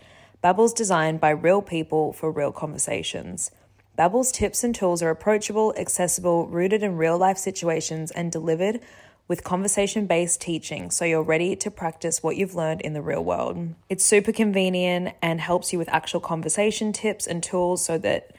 Babbel's 0.42 0.72
designed 0.72 1.20
by 1.20 1.32
real 1.32 1.62
people 1.62 2.14
for 2.14 2.32
real 2.32 2.54
conversations. 2.54 3.52
Babbel's 3.98 4.32
tips 4.32 4.64
and 4.64 4.74
tools 4.74 5.04
are 5.04 5.10
approachable, 5.10 5.74
accessible, 5.78 6.48
rooted 6.48 6.82
in 6.82 6.96
real-life 6.96 7.38
situations 7.38 8.12
and 8.12 8.32
delivered 8.32 8.80
with 9.28 9.44
conversation-based 9.44 10.40
teaching 10.40 10.90
so 10.90 11.04
you're 11.04 11.22
ready 11.22 11.58
to 11.58 11.70
practice 11.70 12.24
what 12.24 12.38
you've 12.38 12.56
learned 12.56 12.80
in 12.80 12.94
the 12.94 13.02
real 13.02 13.26
world. 13.26 13.74
It's 13.90 14.06
super 14.06 14.32
convenient 14.32 15.14
and 15.22 15.42
helps 15.42 15.74
you 15.74 15.80
with 15.80 15.90
actual 15.90 16.22
conversation 16.22 16.94
tips 16.94 17.28
and 17.28 17.44
tools 17.44 17.84
so 17.84 17.98
that 17.98 18.32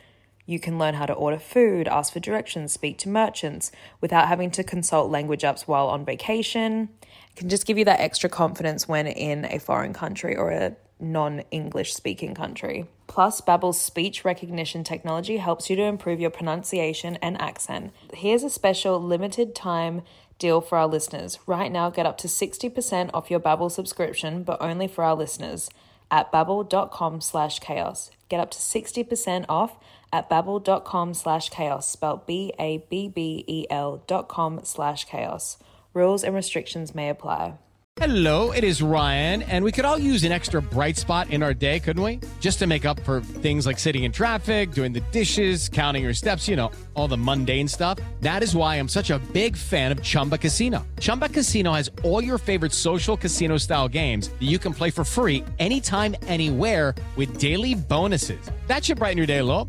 you 0.49 0.59
can 0.59 0.79
learn 0.79 0.95
how 0.95 1.05
to 1.05 1.13
order 1.13 1.39
food, 1.39 1.87
ask 1.89 2.11
for 2.11 2.21
directions, 2.21 2.73
speak 2.73 2.97
to 2.97 3.09
merchants 3.11 3.71
without 4.01 4.29
having 4.29 4.51
to 4.53 4.65
consult 4.65 5.11
language 5.11 5.43
apps 5.43 5.69
while 5.69 5.89
on 5.89 6.07
vacation. 6.07 6.89
It 7.03 7.37
can 7.37 7.51
just 7.51 7.67
give 7.67 7.77
you 7.77 7.85
that 7.85 8.01
extra 8.01 8.31
confidence 8.31 8.89
when 8.89 9.07
in 9.07 9.45
a 9.45 9.59
foreign 9.59 9.93
country 9.93 10.35
or 10.35 10.51
a 10.51 10.75
non-English 10.99 11.93
speaking 11.93 12.35
country. 12.35 12.87
Plus, 13.07 13.43
Babbel's 13.43 13.79
speech 13.79 14.25
recognition 14.25 14.85
technology 14.85 15.37
helps 15.37 15.69
you 15.69 15.77
to 15.77 15.83
improve 15.83 16.19
your 16.19 16.31
pronunciation 16.31 17.17
and 17.17 17.39
accent. 17.43 17.93
Here's 18.15 18.43
a 18.43 18.49
special 18.49 18.99
limited 18.99 19.55
time 19.55 20.01
deal 20.39 20.63
for 20.63 20.79
our 20.79 20.87
listeners. 20.87 21.39
Right 21.47 21.71
now, 21.71 21.91
get 21.91 22.07
up 22.07 22.17
to 22.19 22.27
60% 22.27 23.11
off 23.13 23.31
your 23.31 23.41
Babbel 23.41 23.71
subscription, 23.71 24.45
but 24.45 24.63
only 24.63 24.89
for 24.89 25.05
our 25.05 25.15
listeners 25.15 25.69
at 26.11 26.33
babbel.com 26.33 27.21
slash 27.21 27.59
chaos. 27.59 28.11
Get 28.31 28.41
up 28.41 28.51
to 28.53 28.59
60% 28.59 29.45
off 29.47 29.77
at 30.13 30.29
babbel.com 30.29 31.15
slash 31.15 31.49
chaos, 31.49 31.89
spelled 31.89 32.27
B-A-B-B-E-L 32.27 34.05
dot 34.07 34.29
com 34.29 34.61
slash 34.65 35.05
chaos. 35.05 35.59
Rules 35.95 36.23
and 36.23 36.35
restrictions 36.35 36.95
may 36.95 37.09
apply. 37.09 37.55
Hello, 38.01 38.53
it 38.53 38.63
is 38.63 38.81
Ryan, 38.81 39.43
and 39.43 39.65
we 39.65 39.73
could 39.73 39.85
all 39.85 39.99
use 39.99 40.23
an 40.23 40.31
extra 40.31 40.63
bright 40.63 40.97
spot 40.97 41.31
in 41.31 41.43
our 41.43 41.53
day, 41.53 41.81
couldn't 41.81 42.01
we? 42.01 42.21
Just 42.39 42.61
to 42.61 42.69
make 42.69 42.85
up 42.85 43.01
for 43.01 43.21
things 43.21 43.67
like 43.67 43.81
sitting 43.81 44.05
in 44.05 44.13
traffic, 44.13 44.71
doing 44.71 44.93
the 44.93 45.01
dishes, 45.11 45.69
counting 45.69 46.05
your 46.05 46.15
steps, 46.15 46.47
you 46.47 46.55
know, 46.55 46.71
all 46.95 47.09
the 47.09 47.19
mundane 47.19 47.67
stuff. 47.67 47.99
That 48.21 48.45
is 48.45 48.55
why 48.55 48.77
I'm 48.77 48.89
such 48.89 49.11
a 49.11 49.19
big 49.33 49.57
fan 49.57 49.91
of 49.91 50.01
Chumba 50.01 50.39
Casino. 50.39 50.87
Chumba 51.01 51.29
Casino 51.29 51.73
has 51.73 51.91
all 52.05 52.23
your 52.23 52.39
favorite 52.39 52.73
social 52.73 53.17
casino 53.17 53.57
style 53.57 53.89
games 53.89 54.29
that 54.29 54.47
you 54.47 54.61
can 54.61 54.73
play 54.73 54.91
for 54.91 55.03
free 55.03 55.45
anytime, 55.59 56.15
anywhere 56.29 56.95
with 57.17 57.39
daily 57.39 57.75
bonuses. 57.75 58.41
That 58.69 58.85
should 58.85 58.99
brighten 58.99 59.19
your 59.19 59.27
day 59.27 59.39
a 59.39 59.45
little. 59.45 59.69